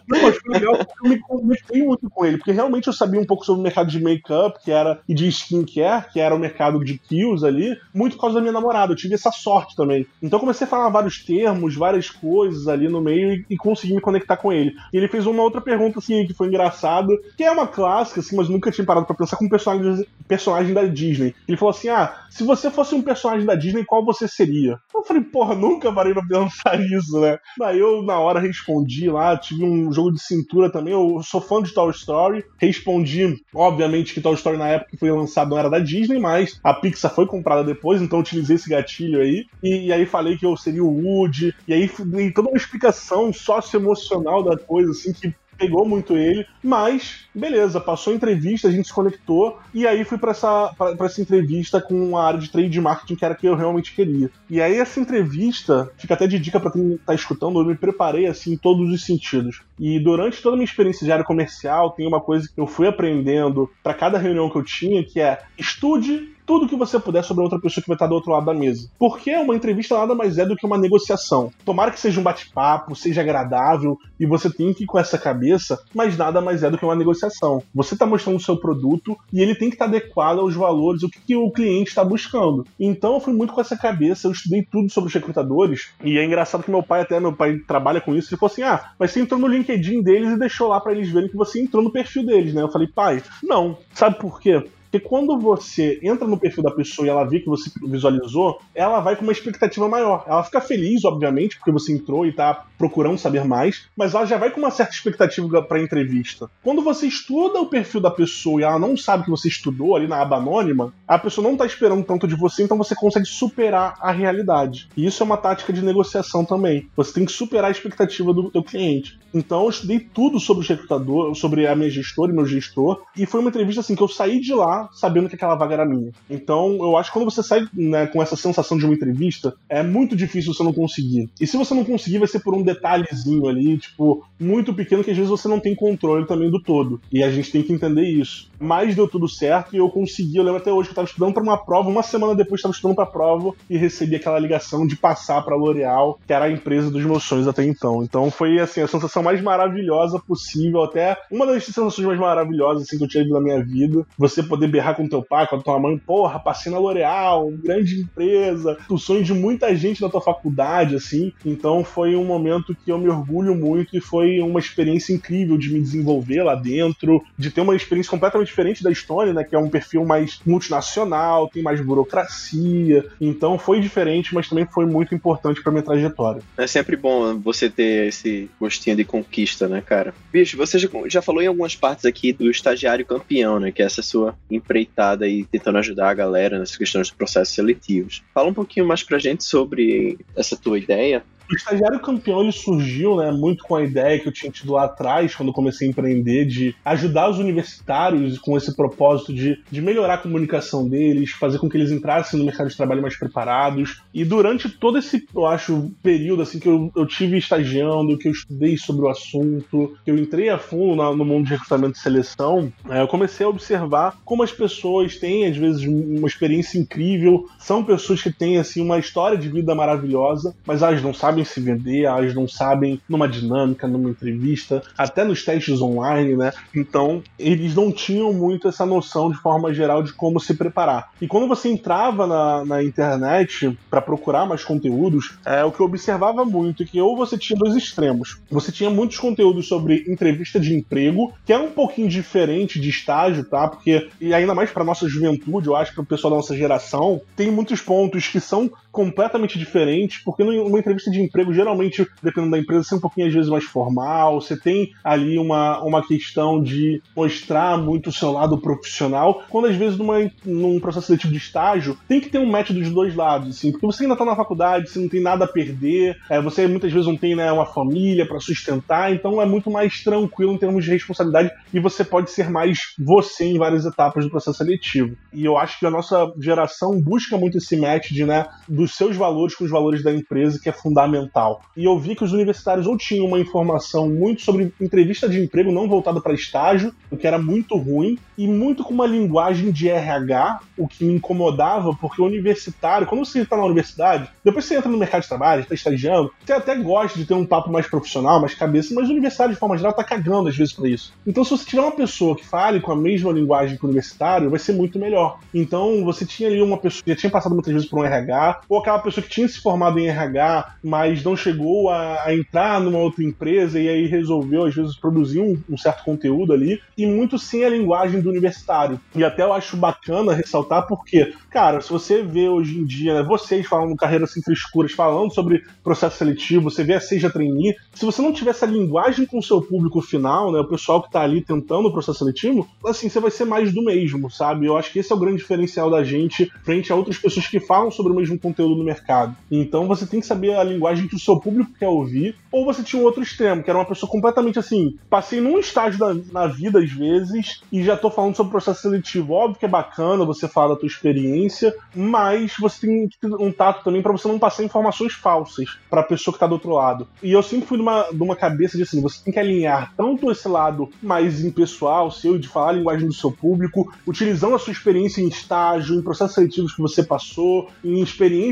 não, 0.07 0.21
mas 0.21 0.37
foi 0.37 0.53
legal 0.53 0.77
porque 0.77 0.93
eu 1.03 1.09
me 1.09 1.19
conectei 1.19 1.83
muito 1.83 2.09
com 2.09 2.25
ele, 2.25 2.37
porque 2.37 2.51
realmente 2.51 2.87
eu 2.87 2.93
sabia 2.93 3.19
um 3.19 3.25
pouco 3.25 3.45
sobre 3.45 3.59
o 3.61 3.63
mercado 3.63 3.89
de 3.89 4.01
make-up, 4.01 4.59
que 4.63 4.71
era, 4.71 4.99
e 5.09 5.13
de 5.13 5.27
skincare, 5.27 6.11
que 6.11 6.19
era 6.19 6.35
o 6.35 6.39
mercado 6.39 6.83
de 6.83 6.97
kills 6.97 7.45
ali, 7.45 7.75
muito 7.93 8.15
por 8.15 8.21
causa 8.21 8.35
da 8.35 8.41
minha 8.41 8.53
namorada. 8.53 8.93
Eu 8.93 8.97
tive 8.97 9.15
essa 9.15 9.31
sorte 9.31 9.75
também. 9.75 10.05
Então 10.21 10.39
comecei 10.39 10.67
a 10.67 10.69
falar 10.69 10.89
vários 10.89 11.23
termos, 11.23 11.75
várias 11.75 12.09
coisas 12.09 12.67
ali 12.67 12.87
no 12.87 13.01
meio 13.01 13.33
e, 13.33 13.45
e 13.49 13.57
consegui 13.57 13.93
me 13.93 14.01
conectar 14.01 14.37
com 14.37 14.51
ele. 14.53 14.75
E 14.93 14.97
ele 14.97 15.07
fez 15.07 15.25
uma 15.25 15.41
outra 15.41 15.61
pergunta, 15.61 15.99
assim, 15.99 16.25
que 16.25 16.33
foi 16.33 16.47
engraçada, 16.47 17.11
que 17.35 17.43
é 17.43 17.51
uma 17.51 17.67
clássica, 17.67 18.19
assim, 18.19 18.35
mas 18.35 18.49
nunca 18.49 18.71
tinha 18.71 18.85
parado 18.85 19.05
pra 19.05 19.15
pensar 19.15 19.37
com 19.37 19.49
personagem, 19.49 20.02
personagem 20.27 20.73
da 20.73 20.85
Disney. 20.85 21.35
Ele 21.47 21.57
falou 21.57 21.71
assim: 21.71 21.89
ah, 21.89 22.25
se 22.29 22.43
você 22.43 22.71
fosse 22.71 22.95
um 22.95 23.01
personagem 23.01 23.45
da 23.45 23.55
Disney, 23.55 23.85
qual 23.85 24.03
você 24.03 24.27
seria? 24.27 24.77
Eu 24.93 25.03
falei, 25.03 25.21
porra, 25.21 25.55
nunca 25.55 25.91
parei 25.91 26.13
pra 26.13 26.25
pensar 26.25 26.77
nisso, 26.79 27.19
né? 27.19 27.37
Daí 27.57 27.79
eu, 27.79 28.01
na 28.01 28.19
hora, 28.19 28.39
respondi 28.39 29.09
lá, 29.09 29.37
tive 29.37 29.63
um 29.63 29.91
jogo 29.91 30.11
de 30.11 30.21
cintura 30.21 30.71
também. 30.71 30.93
Eu 30.93 31.21
sou 31.23 31.41
fã 31.41 31.61
de 31.61 31.73
Toy 31.73 31.91
Story. 31.91 32.43
Respondi, 32.57 33.35
obviamente, 33.53 34.13
que 34.13 34.21
Toy 34.21 34.33
Story 34.35 34.57
na 34.57 34.67
época 34.67 34.91
que 34.91 34.97
foi 34.97 35.11
lançado 35.11 35.49
não 35.49 35.59
era 35.59 35.69
da 35.69 35.79
Disney, 35.79 36.19
mas 36.19 36.59
a 36.63 36.73
Pixar 36.73 37.13
foi 37.13 37.27
comprada 37.27 37.63
depois, 37.63 38.01
então 38.01 38.19
utilizei 38.19 38.55
esse 38.55 38.69
gatilho 38.69 39.21
aí. 39.21 39.45
E, 39.61 39.87
e 39.87 39.93
aí 39.93 40.05
falei 40.05 40.37
que 40.37 40.45
eu 40.45 40.55
seria 40.57 40.83
o 40.83 41.03
Woody. 41.03 41.53
E 41.67 41.73
aí 41.73 41.89
dei 42.05 42.31
toda 42.31 42.49
uma 42.49 42.57
explicação 42.57 43.31
socioemocional 43.31 44.43
da 44.43 44.57
coisa, 44.57 44.91
assim, 44.91 45.13
que 45.13 45.33
pegou 45.57 45.87
muito 45.87 46.15
ele, 46.15 46.45
mas 46.63 47.25
beleza, 47.33 47.79
passou 47.79 48.13
a 48.13 48.15
entrevista, 48.15 48.67
a 48.67 48.71
gente 48.71 48.87
se 48.87 48.93
conectou 48.93 49.59
e 49.73 49.87
aí 49.87 50.03
fui 50.03 50.17
para 50.17 50.31
essa, 50.31 50.73
pra, 50.77 51.05
essa 51.05 51.21
entrevista 51.21 51.81
com 51.81 52.17
a 52.17 52.25
área 52.25 52.39
de 52.39 52.49
trade 52.49 52.81
marketing 52.81 53.15
que 53.15 53.25
era 53.25 53.35
que 53.35 53.47
eu 53.47 53.55
realmente 53.55 53.93
queria. 53.93 54.29
E 54.49 54.61
aí 54.61 54.77
essa 54.77 54.99
entrevista, 54.99 55.91
fica 55.97 56.13
até 56.13 56.27
de 56.27 56.39
dica 56.39 56.59
para 56.59 56.71
quem 56.71 56.97
tá 57.05 57.13
escutando, 57.13 57.59
eu 57.59 57.65
me 57.65 57.75
preparei 57.75 58.27
assim 58.27 58.53
em 58.53 58.57
todos 58.57 58.91
os 58.91 59.03
sentidos. 59.03 59.61
E 59.79 59.99
durante 59.99 60.41
toda 60.41 60.55
a 60.55 60.57
minha 60.57 60.65
experiência 60.65 61.05
de 61.05 61.11
área 61.11 61.25
comercial, 61.25 61.91
tem 61.91 62.07
uma 62.07 62.21
coisa 62.21 62.47
que 62.47 62.59
eu 62.59 62.67
fui 62.67 62.87
aprendendo 62.87 63.69
para 63.81 63.93
cada 63.93 64.17
reunião 64.17 64.49
que 64.49 64.57
eu 64.57 64.63
tinha, 64.63 65.03
que 65.03 65.19
é 65.19 65.39
estude 65.57 66.32
tudo 66.45 66.67
que 66.67 66.75
você 66.75 66.99
puder 66.99 67.23
sobre 67.23 67.41
a 67.41 67.45
outra 67.45 67.59
pessoa 67.59 67.81
que 67.81 67.87
vai 67.87 67.95
estar 67.95 68.07
do 68.07 68.15
outro 68.15 68.31
lado 68.31 68.45
da 68.45 68.53
mesa. 68.53 68.89
Porque 68.97 69.35
uma 69.35 69.55
entrevista 69.55 69.97
nada 69.97 70.15
mais 70.15 70.37
é 70.37 70.45
do 70.45 70.55
que 70.55 70.65
uma 70.65 70.77
negociação. 70.77 71.51
Tomara 71.65 71.91
que 71.91 71.99
seja 71.99 72.19
um 72.19 72.23
bate-papo, 72.23 72.95
seja 72.95 73.21
agradável 73.21 73.97
e 74.19 74.25
você 74.25 74.49
tem 74.49 74.73
que 74.73 74.83
ir 74.83 74.87
com 74.87 74.99
essa 74.99 75.17
cabeça, 75.17 75.79
mas 75.93 76.17
nada 76.17 76.41
mais 76.41 76.63
é 76.63 76.69
do 76.69 76.77
que 76.77 76.85
uma 76.85 76.95
negociação. 76.95 77.63
Você 77.73 77.93
está 77.95 78.05
mostrando 78.05 78.37
o 78.37 78.41
seu 78.41 78.57
produto 78.57 79.17
e 79.31 79.41
ele 79.41 79.55
tem 79.55 79.69
que 79.69 79.75
estar 79.75 79.85
adequado 79.85 80.39
aos 80.39 80.55
valores, 80.55 81.03
o 81.03 81.09
que, 81.09 81.19
que 81.19 81.35
o 81.35 81.51
cliente 81.51 81.89
está 81.89 82.03
buscando. 82.03 82.65
Então 82.79 83.15
eu 83.15 83.19
fui 83.19 83.33
muito 83.33 83.53
com 83.53 83.61
essa 83.61 83.77
cabeça, 83.77 84.27
eu 84.27 84.31
estudei 84.31 84.63
tudo 84.63 84.89
sobre 84.89 85.07
os 85.07 85.13
recrutadores 85.13 85.91
e 86.03 86.17
é 86.17 86.25
engraçado 86.25 86.63
que 86.63 86.71
meu 86.71 86.83
pai, 86.83 87.01
até 87.01 87.19
meu 87.19 87.33
pai 87.33 87.57
trabalha 87.67 88.01
com 88.01 88.15
isso, 88.15 88.29
ele 88.29 88.39
falou 88.39 88.51
assim: 88.51 88.63
ah, 88.63 88.91
mas 88.99 89.11
você 89.11 89.21
entrou 89.21 89.39
no 89.39 89.47
LinkedIn 89.47 90.01
deles 90.01 90.31
e 90.31 90.39
deixou 90.39 90.67
lá 90.67 90.79
para 90.79 90.93
eles 90.93 91.09
verem 91.09 91.29
que 91.29 91.37
você 91.37 91.61
entrou 91.61 91.83
no 91.83 91.91
perfil 91.91 92.25
deles, 92.25 92.53
né? 92.53 92.61
Eu 92.61 92.71
falei, 92.71 92.87
pai, 92.87 93.21
não. 93.43 93.77
Sabe 93.93 94.17
por 94.19 94.39
quê? 94.39 94.63
Porque 94.93 95.09
quando 95.09 95.39
você 95.39 95.99
entra 96.03 96.27
no 96.27 96.37
perfil 96.37 96.61
da 96.61 96.69
pessoa 96.69 97.07
e 97.07 97.09
ela 97.09 97.23
vê 97.23 97.39
que 97.39 97.49
você 97.49 97.71
visualizou, 97.81 98.59
ela 98.75 98.99
vai 98.99 99.15
com 99.15 99.23
uma 99.23 99.31
expectativa 99.31 99.89
maior. 99.89 100.23
Ela 100.27 100.43
fica 100.43 100.61
feliz, 100.61 101.03
obviamente, 101.03 101.57
porque 101.57 101.71
você 101.71 101.91
entrou 101.91 102.27
e 102.27 102.31
tá 102.31 102.67
procurando 102.77 103.17
saber 103.17 103.43
mais, 103.43 103.87
mas 103.97 104.13
ela 104.13 104.23
já 104.25 104.37
vai 104.37 104.51
com 104.51 104.59
uma 104.59 104.69
certa 104.69 104.93
expectativa 104.93 105.63
para 105.63 105.81
entrevista. 105.81 106.47
Quando 106.61 106.83
você 106.83 107.07
estuda 107.07 107.59
o 107.59 107.65
perfil 107.65 108.01
da 108.01 108.11
pessoa 108.11 108.61
e 108.61 108.63
ela 108.63 108.77
não 108.77 108.95
sabe 108.95 109.23
que 109.23 109.31
você 109.31 109.47
estudou 109.47 109.95
ali 109.95 110.07
na 110.07 110.21
aba 110.21 110.37
anônima, 110.37 110.93
a 111.07 111.17
pessoa 111.17 111.49
não 111.49 111.57
tá 111.57 111.65
esperando 111.65 112.03
tanto 112.03 112.27
de 112.27 112.35
você, 112.35 112.61
então 112.61 112.77
você 112.77 112.93
consegue 112.93 113.25
superar 113.25 113.95
a 113.99 114.11
realidade. 114.11 114.89
E 114.95 115.07
isso 115.07 115.23
é 115.23 115.25
uma 115.25 115.37
tática 115.37 115.73
de 115.73 115.81
negociação 115.81 116.45
também. 116.45 116.87
Você 116.95 117.13
tem 117.13 117.25
que 117.25 117.31
superar 117.31 117.69
a 117.69 117.71
expectativa 117.71 118.31
do 118.31 118.51
teu 118.51 118.61
cliente. 118.61 119.17
Então 119.33 119.63
eu 119.63 119.69
estudei 119.71 119.99
tudo 119.99 120.39
sobre 120.39 120.63
o 120.63 120.67
recrutador, 120.67 121.33
sobre 121.33 121.65
a 121.65 121.75
minha 121.75 121.89
gestora 121.89 122.31
e 122.31 122.35
meu 122.35 122.45
gestor, 122.45 123.01
e 123.17 123.25
foi 123.25 123.39
uma 123.39 123.49
entrevista 123.49 123.81
assim 123.81 123.95
que 123.95 124.03
eu 124.03 124.07
saí 124.07 124.39
de 124.39 124.53
lá 124.53 124.82
sabendo 124.91 125.29
que 125.29 125.35
aquela 125.35 125.55
vaga 125.55 125.73
era 125.73 125.85
minha. 125.85 126.11
Então, 126.29 126.77
eu 126.81 126.97
acho 126.97 127.11
que 127.11 127.17
quando 127.17 127.29
você 127.29 127.43
sai 127.43 127.67
né, 127.73 128.07
com 128.07 128.21
essa 128.21 128.35
sensação 128.35 128.77
de 128.77 128.85
uma 128.85 128.93
entrevista, 128.93 129.53
é 129.69 129.83
muito 129.83 130.15
difícil 130.15 130.53
você 130.53 130.63
não 130.63 130.73
conseguir. 130.73 131.29
E 131.39 131.47
se 131.47 131.57
você 131.57 131.73
não 131.73 131.83
conseguir, 131.83 132.19
vai 132.19 132.27
ser 132.27 132.39
por 132.39 132.55
um 132.55 132.63
detalhezinho 132.63 133.47
ali, 133.47 133.77
tipo, 133.77 134.25
muito 134.39 134.73
pequeno, 134.73 135.03
que 135.03 135.11
às 135.11 135.17
vezes 135.17 135.29
você 135.29 135.47
não 135.47 135.59
tem 135.59 135.75
controle 135.75 136.25
também 136.25 136.49
do 136.49 136.61
todo. 136.61 137.01
E 137.11 137.23
a 137.23 137.31
gente 137.31 137.51
tem 137.51 137.63
que 137.63 137.73
entender 137.73 138.03
isso. 138.03 138.49
Mas 138.59 138.95
deu 138.95 139.07
tudo 139.07 139.27
certo 139.27 139.75
e 139.75 139.77
eu 139.77 139.89
consegui. 139.89 140.37
Eu 140.37 140.43
lembro 140.43 140.59
até 140.59 140.71
hoje 140.71 140.89
que 140.89 140.91
eu 140.91 140.95
tava 140.95 141.07
estudando 141.07 141.33
para 141.33 141.43
uma 141.43 141.57
prova, 141.57 141.89
uma 141.89 142.03
semana 142.03 142.35
depois 142.35 142.59
estava 142.59 142.73
estudando 142.73 142.95
para 142.95 143.05
prova 143.05 143.53
e 143.69 143.77
recebi 143.77 144.15
aquela 144.15 144.39
ligação 144.39 144.85
de 144.87 144.95
passar 144.95 145.41
para 145.43 145.55
L'Oréal, 145.55 146.19
que 146.25 146.33
era 146.33 146.45
a 146.45 146.51
empresa 146.51 146.89
dos 146.89 147.03
meus 147.03 147.23
sonhos 147.23 147.47
até 147.47 147.63
então. 147.63 148.03
Então 148.03 148.29
foi 148.31 148.59
assim 148.59 148.81
a 148.81 148.87
sensação 148.87 149.23
mais 149.23 149.41
maravilhosa 149.41 150.19
possível, 150.19 150.83
até 150.83 151.17
uma 151.31 151.45
das 151.45 151.63
sensações 151.63 152.07
mais 152.07 152.19
maravilhosas 152.19 152.83
assim, 152.83 152.97
que 152.97 153.03
eu 153.03 153.07
tive 153.07 153.29
na 153.29 153.41
minha 153.41 153.63
vida. 153.63 154.05
Você 154.17 154.43
poder 154.43 154.67
berrar 154.73 154.95
com 154.95 155.07
teu 155.07 155.21
pai, 155.21 155.45
com 155.45 155.55
a 155.55 155.61
tua 155.61 155.79
mãe, 155.79 155.95
porra, 155.97 156.39
passei 156.39 156.71
na 156.71 156.79
L'Oréal, 156.79 157.51
grande 157.51 158.01
empresa, 158.01 158.75
o 158.89 158.97
sonho 158.97 159.23
de 159.23 159.33
muita 159.33 159.75
gente 159.75 160.01
na 160.01 160.09
tua 160.09 160.19
faculdade, 160.19 160.95
assim. 160.95 161.31
Então 161.45 161.83
foi 161.83 162.15
um 162.15 162.25
momento 162.25 162.75
que 162.75 162.91
eu 162.91 162.97
me 162.97 163.07
orgulho 163.07 163.53
muito 163.53 163.95
e 163.95 164.01
foi 164.01 164.39
uma 164.39 164.59
experiência 164.59 165.13
incrível 165.13 165.57
de 165.57 165.71
me 165.71 165.79
desenvolver 165.79 166.41
lá 166.41 166.55
dentro, 166.55 167.23
de 167.37 167.51
ter 167.51 167.61
uma 167.61 167.75
experiência 167.75 168.09
completamente 168.09 168.47
diferente 168.47 168.83
da 168.83 168.91
Estônia, 168.91 169.31
né, 169.33 169.43
que 169.43 169.55
é 169.55 169.59
um 169.59 169.69
perfil 169.69 170.03
mais 170.03 170.39
multinacional, 170.43 171.47
tem 171.47 171.61
mais 171.61 171.79
burocracia. 171.79 173.05
Então 173.21 173.59
foi 173.59 173.79
diferente, 173.79 174.33
mas 174.33 174.49
também 174.49 174.65
foi 174.65 174.87
muito 174.87 175.13
importante 175.13 175.61
para 175.61 175.71
minha 175.71 175.83
trajetória. 175.83 176.41
É 176.57 176.65
sempre 176.65 176.95
bom 176.95 177.37
você 177.37 177.69
ter 177.69 178.07
esse 178.07 178.49
gostinho 178.59 178.95
de 178.95 179.05
conquista, 179.05 179.67
né, 179.67 179.81
cara? 179.81 180.15
Bicho, 180.31 180.57
você 180.57 180.79
já 181.07 181.21
falou 181.21 181.43
em 181.43 181.47
algumas 181.47 181.75
partes 181.75 182.05
aqui 182.05 182.33
do 182.33 182.49
estagiário 182.49 183.05
campeão, 183.05 183.59
né, 183.59 183.71
que 183.71 183.83
é 183.83 183.85
essa 183.85 184.01
sua 184.01 184.35
empreitada 184.63 185.27
e 185.27 185.43
tentando 185.45 185.77
ajudar 185.77 186.09
a 186.09 186.13
galera 186.13 186.57
nessas 186.57 186.77
questões 186.77 187.07
de 187.07 187.13
processos 187.13 187.53
seletivos. 187.53 188.23
Fala 188.33 188.49
um 188.49 188.53
pouquinho 188.53 188.87
mais 188.87 189.03
pra 189.03 189.19
gente 189.19 189.43
sobre 189.43 190.17
essa 190.35 190.55
tua 190.55 190.79
ideia 190.79 191.23
o 191.49 191.55
estagiário 191.55 191.99
campeão 191.99 192.41
ele 192.41 192.51
surgiu 192.51 193.17
né, 193.17 193.31
muito 193.31 193.63
com 193.63 193.75
a 193.75 193.83
ideia 193.83 194.19
que 194.19 194.27
eu 194.27 194.31
tinha 194.31 194.51
tido 194.51 194.73
lá 194.73 194.85
atrás, 194.85 195.35
quando 195.35 195.53
comecei 195.53 195.87
a 195.87 195.91
empreender, 195.91 196.45
de 196.45 196.75
ajudar 196.83 197.29
os 197.29 197.39
universitários 197.39 198.37
com 198.39 198.57
esse 198.57 198.75
propósito 198.75 199.33
de, 199.33 199.61
de 199.69 199.81
melhorar 199.81 200.15
a 200.15 200.17
comunicação 200.17 200.87
deles, 200.87 201.31
fazer 201.31 201.59
com 201.59 201.69
que 201.69 201.77
eles 201.77 201.91
entrassem 201.91 202.39
no 202.39 202.45
mercado 202.45 202.69
de 202.69 202.77
trabalho 202.77 203.01
mais 203.01 203.17
preparados. 203.17 204.01
E 204.13 204.23
durante 204.23 204.69
todo 204.69 204.97
esse, 204.97 205.27
eu 205.35 205.45
acho, 205.45 205.91
período 206.01 206.41
assim 206.41 206.59
que 206.59 206.67
eu, 206.67 206.91
eu 206.95 207.05
tive 207.05 207.37
estagiando, 207.37 208.17
que 208.17 208.27
eu 208.27 208.31
estudei 208.31 208.77
sobre 208.77 209.05
o 209.05 209.09
assunto, 209.09 209.95
que 210.03 210.11
eu 210.11 210.17
entrei 210.17 210.49
a 210.49 210.57
fundo 210.57 210.95
na, 210.95 211.13
no 211.13 211.25
mundo 211.25 211.45
de 211.45 211.51
recrutamento 211.51 211.97
e 211.97 212.01
seleção, 212.01 212.71
é, 212.89 213.01
eu 213.01 213.07
comecei 213.07 213.45
a 213.45 213.49
observar 213.49 214.17
como 214.23 214.43
as 214.43 214.51
pessoas 214.51 215.17
têm, 215.17 215.45
às 215.45 215.57
vezes, 215.57 215.83
uma 215.85 216.27
experiência 216.27 216.77
incrível, 216.77 217.47
são 217.59 217.83
pessoas 217.83 218.21
que 218.21 218.31
têm 218.31 218.57
assim 218.57 218.81
uma 218.81 218.99
história 218.99 219.37
de 219.37 219.49
vida 219.49 219.75
maravilhosa, 219.75 220.55
mas 220.65 220.81
elas 220.81 221.01
não 221.01 221.13
sabem 221.13 221.32
sabem 221.33 221.43
se 221.43 221.59
vender, 221.59 222.03
elas 222.03 222.33
não 222.35 222.47
sabem 222.47 223.01
numa 223.09 223.27
dinâmica, 223.27 223.87
numa 223.87 224.09
entrevista, 224.09 224.83
até 224.97 225.23
nos 225.23 225.43
testes 225.43 225.81
online, 225.81 226.35
né? 226.37 226.51
Então, 226.75 227.23
eles 227.39 227.75
não 227.75 227.91
tinham 227.91 228.31
muito 228.31 228.67
essa 228.67 228.85
noção 228.85 229.31
de 229.31 229.37
forma 229.37 229.73
geral 229.73 230.03
de 230.03 230.13
como 230.13 230.39
se 230.39 230.53
preparar. 230.53 231.11
E 231.19 231.27
quando 231.27 231.47
você 231.47 231.69
entrava 231.69 232.27
na, 232.27 232.65
na 232.65 232.83
internet 232.83 233.77
para 233.89 234.01
procurar 234.01 234.45
mais 234.45 234.63
conteúdos, 234.63 235.35
é 235.45 235.63
o 235.63 235.71
que 235.71 235.79
eu 235.79 235.85
observava 235.85 236.45
muito 236.45 236.83
é 236.83 236.85
que 236.85 237.01
ou 237.01 237.17
você 237.17 237.37
tinha 237.37 237.57
dois 237.57 237.75
extremos. 237.75 238.39
Você 238.51 238.71
tinha 238.71 238.89
muitos 238.89 239.17
conteúdos 239.17 239.67
sobre 239.67 240.05
entrevista 240.07 240.59
de 240.59 240.75
emprego, 240.75 241.33
que 241.45 241.53
é 241.53 241.57
um 241.57 241.71
pouquinho 241.71 242.07
diferente 242.07 242.79
de 242.79 242.89
estágio, 242.89 243.43
tá? 243.43 243.67
Porque 243.67 244.09
e 244.21 244.33
ainda 244.33 244.53
mais 244.53 244.69
para 244.69 244.83
nossa 244.83 245.07
juventude, 245.07 245.67
eu 245.67 245.75
acho 245.75 245.93
para 245.93 246.03
o 246.03 246.05
pessoal 246.05 246.31
da 246.31 246.37
nossa 246.37 246.55
geração, 246.55 247.21
tem 247.35 247.49
muitos 247.49 247.81
pontos 247.81 248.27
que 248.27 248.39
são 248.39 248.71
completamente 248.93 249.57
diferentes, 249.57 250.23
porque 250.23 250.43
numa 250.43 250.77
entrevista 250.77 251.09
de 251.09 251.19
emprego, 251.19 251.51
geralmente, 251.51 252.07
dependendo 252.21 252.51
da 252.51 252.59
empresa, 252.59 252.83
você 252.83 252.93
é 252.93 252.97
um 252.97 253.01
pouquinho 253.01 253.27
às 253.27 253.33
vezes 253.33 253.49
mais 253.49 253.63
formal, 253.63 254.39
você 254.39 254.55
tem 254.55 254.91
ali 255.03 255.39
uma, 255.39 255.83
uma 255.83 256.05
questão 256.05 256.61
de 256.61 257.01
mostrar 257.15 257.75
muito 257.77 258.09
o 258.09 258.13
seu 258.13 258.31
lado 258.31 258.55
profissional, 258.61 259.43
quando 259.49 259.65
às 259.65 259.75
vezes 259.75 259.97
numa, 259.97 260.31
num 260.45 260.79
processo 260.79 261.07
seletivo 261.07 261.33
de 261.33 261.39
estágio, 261.39 261.97
tem 262.07 262.21
que 262.21 262.29
ter 262.29 262.37
um 262.37 262.49
match 262.49 262.69
dos 262.69 262.91
dois 262.91 263.15
lados, 263.15 263.49
assim, 263.49 263.71
porque 263.71 263.85
você 263.85 264.03
ainda 264.03 264.13
está 264.13 264.25
na 264.25 264.35
faculdade, 264.35 264.87
você 264.87 264.99
não 264.99 265.09
tem 265.09 265.21
nada 265.21 265.45
a 265.45 265.47
perder, 265.47 266.15
é, 266.29 266.39
você 266.39 266.67
muitas 266.67 266.91
vezes 266.91 267.07
não 267.07 267.17
tem 267.17 267.35
né, 267.35 267.51
uma 267.51 267.65
família 267.65 268.27
para 268.27 268.39
sustentar, 268.39 269.11
então 269.11 269.41
é 269.41 269.45
muito 269.45 269.71
mais 269.71 270.03
tranquilo 270.03 270.53
em 270.53 270.57
termos 270.59 270.85
de 270.85 270.91
responsabilidade 270.91 271.49
e 271.73 271.79
você 271.79 272.03
pode 272.03 272.29
ser 272.29 272.47
mais 272.47 272.93
você 272.99 273.45
em 273.45 273.57
várias 273.57 273.85
etapas 273.85 274.23
do 274.23 274.29
processo 274.29 274.59
seletivo. 274.59 275.17
E 275.33 275.43
eu 275.43 275.57
acho 275.57 275.79
que 275.79 275.85
a 275.87 275.89
nossa 275.89 276.31
geração 276.39 277.01
busca 277.01 277.37
muito 277.39 277.57
esse 277.57 277.75
match 277.75 278.11
de, 278.11 278.23
né, 278.23 278.45
dos 278.83 278.95
seus 278.95 279.15
valores 279.15 279.55
com 279.55 279.63
os 279.63 279.71
valores 279.71 280.03
da 280.03 280.13
empresa, 280.13 280.59
que 280.61 280.67
é 280.67 280.71
fundamental. 280.73 281.61
E 281.75 281.85
eu 281.85 281.97
vi 281.97 282.15
que 282.15 282.23
os 282.23 282.33
universitários 282.33 282.85
ou 282.85 282.97
tinham 282.97 283.25
uma 283.25 283.39
informação 283.39 284.09
muito 284.09 284.41
sobre 284.41 284.73
entrevista 284.79 285.29
de 285.29 285.39
emprego 285.39 285.71
não 285.71 285.87
voltada 285.87 286.19
para 286.19 286.33
estágio, 286.33 286.93
o 287.09 287.15
que 287.15 287.25
era 287.25 287.37
muito 287.37 287.77
ruim, 287.77 288.19
e 288.37 288.47
muito 288.47 288.83
com 288.83 288.93
uma 288.93 289.05
linguagem 289.05 289.71
de 289.71 289.89
RH, 289.89 290.59
o 290.77 290.87
que 290.87 291.05
me 291.05 291.13
incomodava, 291.13 291.95
porque 291.95 292.21
o 292.21 292.25
universitário, 292.25 293.07
quando 293.07 293.25
você 293.25 293.41
está 293.41 293.55
na 293.55 293.63
universidade, 293.63 294.29
depois 294.43 294.65
você 294.65 294.75
entra 294.75 294.89
no 294.89 294.97
mercado 294.97 295.21
de 295.21 295.29
trabalho, 295.29 295.61
está 295.61 295.73
estagiando, 295.73 296.31
você 296.43 296.53
até 296.53 296.75
gosta 296.75 297.17
de 297.17 297.25
ter 297.25 297.33
um 297.33 297.45
papo 297.45 297.71
mais 297.71 297.87
profissional, 297.87 298.41
mais 298.41 298.53
cabeça, 298.53 298.93
mas 298.93 299.07
o 299.07 299.11
universitário, 299.11 299.53
de 299.53 299.59
forma 299.59 299.77
geral, 299.77 299.91
está 299.91 300.03
cagando 300.03 300.49
às 300.49 300.57
vezes 300.57 300.73
para 300.73 300.89
isso. 300.89 301.13
Então, 301.25 301.43
se 301.43 301.51
você 301.51 301.65
tiver 301.65 301.81
uma 301.81 301.91
pessoa 301.91 302.35
que 302.35 302.45
fale 302.45 302.81
com 302.81 302.91
a 302.91 302.95
mesma 302.95 303.31
linguagem 303.31 303.77
que 303.77 303.83
o 303.83 303.87
universitário, 303.87 304.49
vai 304.49 304.59
ser 304.59 304.73
muito 304.73 304.99
melhor. 304.99 305.39
Então, 305.53 306.03
você 306.03 306.25
tinha 306.25 306.49
ali 306.49 306.61
uma 306.61 306.77
pessoa 306.77 307.03
que 307.03 307.09
já 307.11 307.15
tinha 307.15 307.29
passado 307.29 307.53
muitas 307.53 307.73
vezes 307.73 307.87
por 307.87 307.99
um 307.99 308.05
RH, 308.05 308.61
ou 308.73 308.79
aquela 308.79 308.97
pessoa 308.97 309.23
que 309.23 309.29
tinha 309.29 309.47
se 309.47 309.61
formado 309.61 309.99
em 309.99 310.07
RH, 310.07 310.77
mas 310.83 311.23
não 311.23 311.35
chegou 311.35 311.89
a, 311.89 312.23
a 312.25 312.35
entrar 312.35 312.81
numa 312.81 312.97
outra 312.97 313.23
empresa 313.23 313.79
e 313.79 313.87
aí 313.87 314.07
resolveu, 314.07 314.65
às 314.65 314.73
vezes, 314.73 314.95
produzir 314.95 315.39
um, 315.41 315.61
um 315.69 315.77
certo 315.77 316.03
conteúdo 316.03 316.53
ali, 316.53 316.81
e 316.97 317.05
muito 317.05 317.37
sem 317.37 317.63
a 317.63 317.69
linguagem 317.69 318.19
do 318.19 318.29
universitário. 318.29 318.99
E 319.15 319.23
até 319.23 319.43
eu 319.43 319.53
acho 319.53 319.77
bacana 319.77 320.33
ressaltar 320.33 320.87
porque, 320.87 321.33
cara, 321.51 321.81
se 321.81 321.91
você 321.91 322.23
vê 322.23 322.49
hoje 322.49 322.79
em 322.79 322.83
dia, 322.83 323.13
né, 323.13 323.23
vocês 323.23 323.67
falando 323.67 323.95
carreiras 323.95 324.31
sem 324.31 324.41
frescuras, 324.41 324.91
falando 324.91 325.31
sobre 325.31 325.63
processo 325.83 326.17
seletivo, 326.17 326.71
você 326.71 326.83
vê 326.83 326.95
a 326.95 326.99
Seja 326.99 327.29
Trainee, 327.29 327.75
se 327.93 328.05
você 328.05 328.23
não 328.23 328.33
tiver 328.33 328.51
essa 328.51 328.65
linguagem 328.65 329.27
com 329.27 329.37
o 329.37 329.43
seu 329.43 329.61
público 329.61 330.01
final, 330.01 330.51
né, 330.51 330.59
o 330.59 330.67
pessoal 330.67 331.03
que 331.03 331.11
tá 331.11 331.21
ali 331.21 331.41
tentando 331.41 331.89
o 331.89 331.93
processo 331.93 332.19
seletivo, 332.19 332.67
assim, 332.85 333.07
você 333.07 333.19
vai 333.19 333.29
ser 333.29 333.45
mais 333.45 333.71
do 333.71 333.83
mesmo, 333.83 334.31
sabe? 334.31 334.65
Eu 334.65 334.75
acho 334.75 334.91
que 334.91 334.97
esse 334.97 335.11
é 335.11 335.15
o 335.15 335.19
grande 335.19 335.37
diferencial 335.37 335.91
da 335.91 336.03
gente 336.03 336.51
frente 336.63 336.91
a 336.91 336.95
outras 336.95 337.19
pessoas 337.19 337.45
que 337.47 337.59
falam 337.59 337.91
sobre 337.91 338.11
o 338.11 338.15
mesmo 338.15 338.39
conteúdo 338.39 338.62
conteúdo 338.63 338.77
no 338.77 338.83
mercado. 338.83 339.35
Então 339.51 339.87
você 339.87 340.05
tem 340.05 340.19
que 340.19 340.25
saber 340.25 340.55
a 340.55 340.63
linguagem 340.63 341.07
que 341.07 341.15
o 341.15 341.19
seu 341.19 341.39
público 341.39 341.71
quer 341.77 341.87
ouvir, 341.87 342.35
ou 342.51 342.65
você 342.65 342.83
tinha 342.83 343.01
um 343.01 343.05
outro 343.05 343.21
extremo, 343.21 343.63
que 343.63 343.69
era 343.69 343.77
uma 343.77 343.85
pessoa 343.85 344.09
completamente 344.09 344.59
assim, 344.59 344.97
passei 345.09 345.41
num 345.41 345.59
estágio 345.59 345.99
da, 345.99 346.15
na 346.31 346.47
vida 346.47 346.79
às 346.79 346.91
vezes 346.91 347.61
e 347.71 347.83
já 347.83 347.97
tô 347.97 348.09
falando 348.09 348.35
sobre 348.35 348.51
processo 348.51 348.81
seletivo. 348.81 349.33
Óbvio 349.33 349.59
que 349.59 349.65
é 349.65 349.69
bacana 349.69 350.25
você 350.25 350.47
falar 350.47 350.69
da 350.69 350.79
tua 350.79 350.87
experiência, 350.87 351.75
mas 351.95 352.53
você 352.59 352.87
tem 352.87 353.07
que 353.09 353.19
ter 353.19 353.33
um 353.33 353.51
tato 353.51 353.83
também 353.83 354.01
para 354.01 354.11
você 354.11 354.27
não 354.27 354.39
passar 354.39 354.63
informações 354.63 355.13
falsas 355.13 355.77
para 355.89 356.01
a 356.01 356.05
pessoa 356.05 356.33
que 356.33 356.39
tá 356.39 356.47
do 356.47 356.53
outro 356.53 356.71
lado. 356.71 357.07
E 357.21 357.31
eu 357.31 357.43
sempre 357.43 357.67
fui 357.67 357.77
numa, 357.77 358.07
numa 358.11 358.35
cabeça 358.35 358.77
de 358.77 358.83
assim, 358.83 359.01
você 359.01 359.23
tem 359.23 359.33
que 359.33 359.39
alinhar 359.39 359.93
tanto 359.95 360.31
esse 360.31 360.47
lado 360.47 360.89
mais 361.01 361.43
impessoal 361.43 362.11
seu, 362.11 362.37
de 362.37 362.47
falar 362.47 362.69
a 362.69 362.73
linguagem 362.73 363.07
do 363.07 363.13
seu 363.13 363.31
público, 363.31 363.91
utilizando 364.07 364.55
a 364.55 364.59
sua 364.59 364.71
experiência 364.71 365.21
em 365.21 365.27
estágio, 365.27 365.95
em 365.95 366.01
processos 366.01 366.35
seletivos 366.35 366.73
que 366.73 366.81
você 366.81 367.03
passou, 367.03 367.69
em 367.83 368.01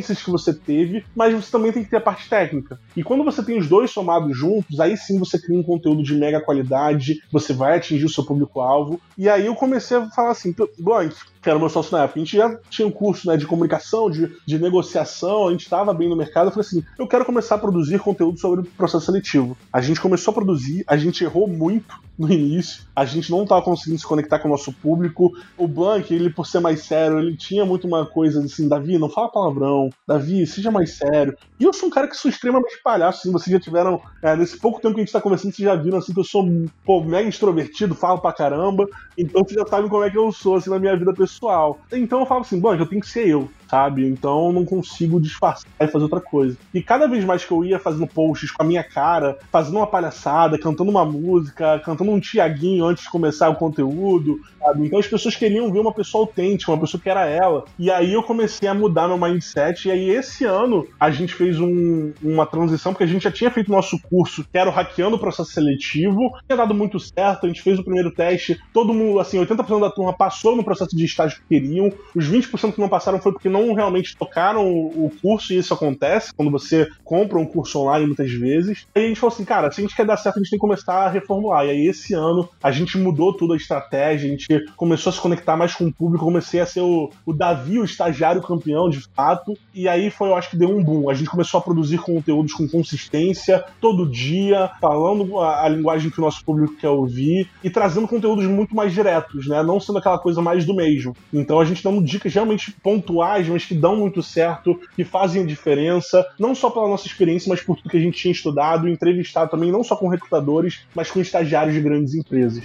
experiências 0.01 0.23
que 0.23 0.31
você 0.31 0.53
teve, 0.53 1.05
mas 1.15 1.33
você 1.33 1.51
também 1.51 1.71
tem 1.71 1.83
que 1.83 1.89
ter 1.89 1.97
a 1.97 2.01
parte 2.01 2.27
técnica. 2.27 2.79
E 2.95 3.03
quando 3.03 3.23
você 3.23 3.43
tem 3.43 3.57
os 3.57 3.67
dois 3.67 3.91
somados 3.91 4.35
juntos, 4.37 4.79
aí 4.79 4.97
sim 4.97 5.17
você 5.17 5.39
cria 5.39 5.57
um 5.57 5.63
conteúdo 5.63 6.03
de 6.03 6.15
mega 6.15 6.41
qualidade, 6.41 7.21
você 7.31 7.53
vai 7.53 7.77
atingir 7.77 8.05
o 8.05 8.09
seu 8.09 8.25
público-alvo. 8.25 8.99
E 9.17 9.29
aí 9.29 9.45
eu 9.45 9.55
comecei 9.55 9.97
a 9.97 10.09
falar 10.09 10.31
assim, 10.31 10.53
Blank, 10.79 11.15
que 11.41 11.49
era 11.49 11.57
o 11.57 11.59
meu 11.59 11.69
sócio 11.69 11.97
na 11.97 12.03
época, 12.03 12.19
a 12.19 12.23
gente 12.23 12.37
já 12.37 12.55
tinha 12.69 12.87
um 12.87 12.91
curso 12.91 13.27
né, 13.27 13.35
de 13.35 13.47
comunicação, 13.47 14.09
de, 14.09 14.31
de 14.45 14.59
negociação, 14.59 15.47
a 15.47 15.51
gente 15.51 15.63
estava 15.63 15.93
bem 15.93 16.07
no 16.07 16.15
mercado. 16.15 16.47
Eu 16.47 16.51
falei 16.51 16.67
assim: 16.67 16.83
eu 16.99 17.07
quero 17.07 17.25
começar 17.25 17.55
a 17.55 17.57
produzir 17.57 17.99
conteúdo 17.99 18.39
sobre 18.39 18.61
o 18.61 18.63
processo 18.63 19.05
seletivo. 19.05 19.57
A 19.73 19.81
gente 19.81 19.99
começou 19.99 20.31
a 20.31 20.35
produzir, 20.35 20.83
a 20.87 20.95
gente 20.95 21.23
errou 21.23 21.47
muito 21.47 21.95
no 22.17 22.31
início, 22.31 22.83
a 22.95 23.03
gente 23.03 23.31
não 23.31 23.43
estava 23.43 23.61
conseguindo 23.63 23.99
se 23.99 24.05
conectar 24.05 24.37
com 24.37 24.47
o 24.47 24.51
nosso 24.51 24.71
público. 24.71 25.31
O 25.57 25.67
Blank, 25.67 26.13
ele, 26.13 26.29
por 26.29 26.45
ser 26.45 26.59
mais 26.59 26.83
sério, 26.83 27.17
ele 27.17 27.35
tinha 27.35 27.65
muito 27.65 27.87
uma 27.87 28.05
coisa 28.05 28.43
assim: 28.43 28.67
Davi, 28.67 28.99
não 28.99 29.09
fala 29.09 29.31
palavrão, 29.31 29.89
Davi, 30.07 30.45
seja 30.45 30.69
mais 30.69 30.93
sério. 30.93 31.35
E 31.59 31.63
eu 31.63 31.73
sou 31.73 31.89
um 31.89 31.91
cara 31.91 32.07
que 32.07 32.15
sou 32.15 32.29
extremamente 32.29 32.81
palhaço, 32.83 33.19
assim, 33.19 33.31
vocês 33.31 33.51
já 33.51 33.59
tiveram, 33.59 33.99
é, 34.21 34.35
nesse 34.35 34.57
pouco 34.57 34.79
tempo 34.79 34.93
que 34.93 34.99
a 34.99 35.03
gente 35.03 35.09
está 35.09 35.21
conversando, 35.21 35.53
vocês 35.53 35.65
já 35.65 35.75
viram 35.75 35.97
assim 35.97 36.13
que 36.13 36.19
eu 36.19 36.23
sou 36.23 36.47
pô, 36.85 37.03
mega 37.03 37.27
extrovertido, 37.27 37.95
falo 37.95 38.19
pra 38.19 38.31
caramba, 38.31 38.87
então 39.17 39.43
vocês 39.43 39.59
já 39.59 39.65
sabem 39.65 39.89
como 39.89 40.03
é 40.03 40.09
que 40.09 40.17
eu 40.17 40.31
sou 40.31 40.55
assim 40.55 40.69
na 40.69 40.77
minha 40.77 40.95
vida 40.95 41.11
pessoal 41.13 41.30
pessoal. 41.31 41.79
Então 41.91 42.19
eu 42.19 42.25
falo 42.25 42.41
assim, 42.41 42.59
bom, 42.59 42.73
eu 42.73 42.85
tenho 42.85 43.01
que 43.01 43.09
ser 43.09 43.27
eu 43.27 43.49
sabe? 43.71 44.05
Então 44.05 44.47
eu 44.47 44.51
não 44.51 44.65
consigo 44.65 45.21
disfarçar 45.21 45.65
e 45.79 45.87
fazer 45.87 46.03
outra 46.03 46.19
coisa. 46.19 46.57
E 46.73 46.83
cada 46.83 47.07
vez 47.07 47.23
mais 47.23 47.45
que 47.45 47.53
eu 47.53 47.63
ia 47.63 47.79
fazendo 47.79 48.05
posts 48.05 48.51
com 48.51 48.61
a 48.61 48.65
minha 48.65 48.83
cara, 48.83 49.39
fazendo 49.49 49.77
uma 49.77 49.87
palhaçada, 49.87 50.59
cantando 50.59 50.91
uma 50.91 51.05
música, 51.05 51.79
cantando 51.79 52.11
um 52.11 52.19
Tiaguinho 52.19 52.83
antes 52.83 53.05
de 53.05 53.09
começar 53.09 53.47
o 53.47 53.55
conteúdo, 53.55 54.41
sabe? 54.59 54.85
Então 54.85 54.99
as 54.99 55.07
pessoas 55.07 55.37
queriam 55.37 55.71
ver 55.71 55.79
uma 55.79 55.93
pessoa 55.93 56.23
autêntica, 56.23 56.69
uma 56.69 56.81
pessoa 56.81 57.01
que 57.01 57.09
era 57.09 57.25
ela. 57.25 57.63
E 57.79 57.89
aí 57.89 58.11
eu 58.11 58.21
comecei 58.21 58.67
a 58.67 58.73
mudar 58.73 59.07
meu 59.07 59.17
mindset. 59.17 59.87
E 59.87 59.91
aí 59.91 60.09
esse 60.09 60.43
ano 60.43 60.85
a 60.99 61.09
gente 61.09 61.33
fez 61.33 61.57
um, 61.57 62.11
uma 62.21 62.45
transição, 62.45 62.91
porque 62.91 63.05
a 63.05 63.07
gente 63.07 63.23
já 63.23 63.31
tinha 63.31 63.49
feito 63.49 63.71
nosso 63.71 63.97
curso, 64.01 64.43
que 64.43 64.57
era 64.57 64.69
o 64.69 64.73
Hackeando 64.73 65.15
o 65.15 65.19
Processo 65.19 65.51
Seletivo. 65.51 66.37
Tinha 66.45 66.57
dado 66.57 66.73
muito 66.73 66.99
certo, 66.99 67.45
a 67.45 67.47
gente 67.47 67.61
fez 67.61 67.79
o 67.79 67.85
primeiro 67.85 68.11
teste, 68.11 68.59
todo 68.73 68.93
mundo, 68.93 69.19
assim, 69.19 69.39
80% 69.39 69.79
da 69.79 69.89
turma 69.89 70.11
passou 70.11 70.57
no 70.57 70.63
processo 70.63 70.93
de 70.93 71.05
estágio 71.05 71.20
que 71.29 71.41
queriam. 71.47 71.91
Os 72.15 72.27
20% 72.27 72.73
que 72.73 72.81
não 72.81 72.89
passaram 72.89 73.19
foi 73.19 73.31
porque 73.31 73.49
não 73.49 73.73
realmente 73.73 74.15
tocaram 74.15 74.67
o 74.67 75.11
curso, 75.21 75.53
e 75.53 75.57
isso 75.57 75.73
acontece 75.73 76.33
quando 76.33 76.51
você 76.51 76.87
compra 77.03 77.37
um 77.37 77.45
curso 77.45 77.79
online 77.79 78.07
muitas 78.07 78.31
vezes. 78.31 78.87
E 78.95 78.99
a 78.99 79.07
gente 79.07 79.19
falou 79.19 79.33
assim, 79.33 79.45
cara, 79.45 79.71
se 79.71 79.79
a 79.79 79.83
gente 79.83 79.95
quer 79.95 80.05
dar 80.05 80.17
certo, 80.17 80.37
a 80.37 80.39
gente 80.39 80.49
tem 80.49 80.57
que 80.57 80.61
começar 80.61 81.05
a 81.05 81.09
reformular. 81.09 81.65
E 81.65 81.69
aí 81.69 81.87
esse 81.87 82.13
ano 82.13 82.49
a 82.61 82.71
gente 82.71 82.97
mudou 82.97 83.35
toda 83.35 83.53
a 83.53 83.57
estratégia, 83.57 84.27
a 84.27 84.31
gente 84.31 84.65
começou 84.75 85.09
a 85.09 85.13
se 85.13 85.21
conectar 85.21 85.55
mais 85.55 85.73
com 85.75 85.85
o 85.85 85.93
público, 85.93 86.25
comecei 86.25 86.59
a 86.59 86.65
ser 86.65 86.81
o, 86.81 87.09
o 87.25 87.33
Davi, 87.33 87.79
o 87.79 87.85
estagiário 87.85 88.41
campeão 88.41 88.89
de 88.89 89.01
fato. 89.15 89.57
E 89.73 89.87
aí 89.87 90.09
foi, 90.09 90.29
eu 90.29 90.35
acho 90.35 90.49
que 90.49 90.57
deu 90.57 90.69
um 90.69 90.83
boom. 90.83 91.09
A 91.09 91.13
gente 91.13 91.29
começou 91.29 91.59
a 91.59 91.63
produzir 91.63 91.97
conteúdos 91.97 92.53
com 92.53 92.67
consistência, 92.67 93.63
todo 93.79 94.09
dia, 94.09 94.71
falando 94.79 95.39
a, 95.39 95.65
a 95.65 95.69
linguagem 95.69 96.09
que 96.09 96.19
o 96.19 96.21
nosso 96.21 96.43
público 96.43 96.75
quer 96.77 96.89
ouvir 96.89 97.49
e 97.63 97.69
trazendo 97.69 98.07
conteúdos 98.07 98.45
muito 98.45 98.75
mais 98.75 98.93
diretos, 98.93 99.47
né? 99.47 99.63
Não 99.63 99.79
sendo 99.79 99.99
aquela 99.99 100.19
coisa 100.19 100.41
mais 100.41 100.65
do 100.65 100.73
mesmo. 100.73 101.10
Então 101.33 101.59
a 101.59 101.65
gente 101.65 101.83
dando 101.83 102.03
dicas 102.03 102.33
realmente 102.33 102.71
pontuais, 102.83 103.47
mas 103.47 103.65
que 103.65 103.73
dão 103.73 103.95
muito 103.95 104.21
certo, 104.21 104.79
que 104.95 105.03
fazem 105.03 105.43
a 105.43 105.45
diferença, 105.45 106.25
não 106.39 106.55
só 106.55 106.69
pela 106.69 106.87
nossa 106.87 107.07
experiência, 107.07 107.49
mas 107.49 107.61
por 107.61 107.75
tudo 107.77 107.89
que 107.89 107.97
a 107.97 108.01
gente 108.01 108.17
tinha 108.17 108.31
estudado 108.31 108.87
entrevistado 108.87 109.51
também, 109.51 109.71
não 109.71 109.83
só 109.83 109.95
com 109.95 110.07
recrutadores, 110.07 110.81
mas 110.95 111.09
com 111.09 111.19
estagiários 111.19 111.75
de 111.75 111.81
grandes 111.81 112.13
empresas. 112.13 112.63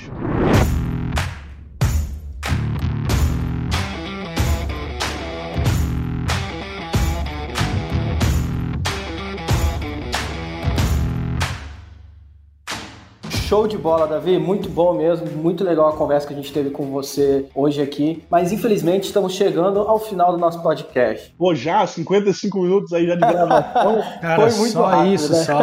Show 13.47 13.69
de 13.69 13.79
bola, 13.79 14.09
Davi. 14.09 14.41
Muito 14.41 14.69
bom 14.69 14.93
mesmo. 14.93 15.25
Muito 15.41 15.63
legal 15.63 15.87
a 15.87 15.93
conversa 15.93 16.27
que 16.27 16.35
a 16.35 16.37
gente 16.37 16.53
teve 16.53 16.71
com 16.71 16.87
você 16.87 17.47
hoje 17.55 17.81
aqui. 17.81 18.25
Mas 18.29 18.51
infelizmente 18.51 19.05
estamos 19.05 19.35
chegando 19.35 19.83
ao 19.83 20.01
final 20.01 20.33
do 20.33 20.37
nosso 20.37 20.61
podcast. 20.61 21.33
Pô, 21.39 21.55
já 21.55 21.87
55 21.87 22.59
minutos 22.59 22.93
aí 22.93 23.07
já 23.07 23.15
de 23.15 23.21
gravação. 23.21 24.03
Cara, 24.21 24.51
Foi 24.51 24.59
muito 24.59 24.73
só 24.73 24.87
rápido, 24.87 25.15
isso, 25.15 25.33
né? 25.33 25.45
só. 25.45 25.59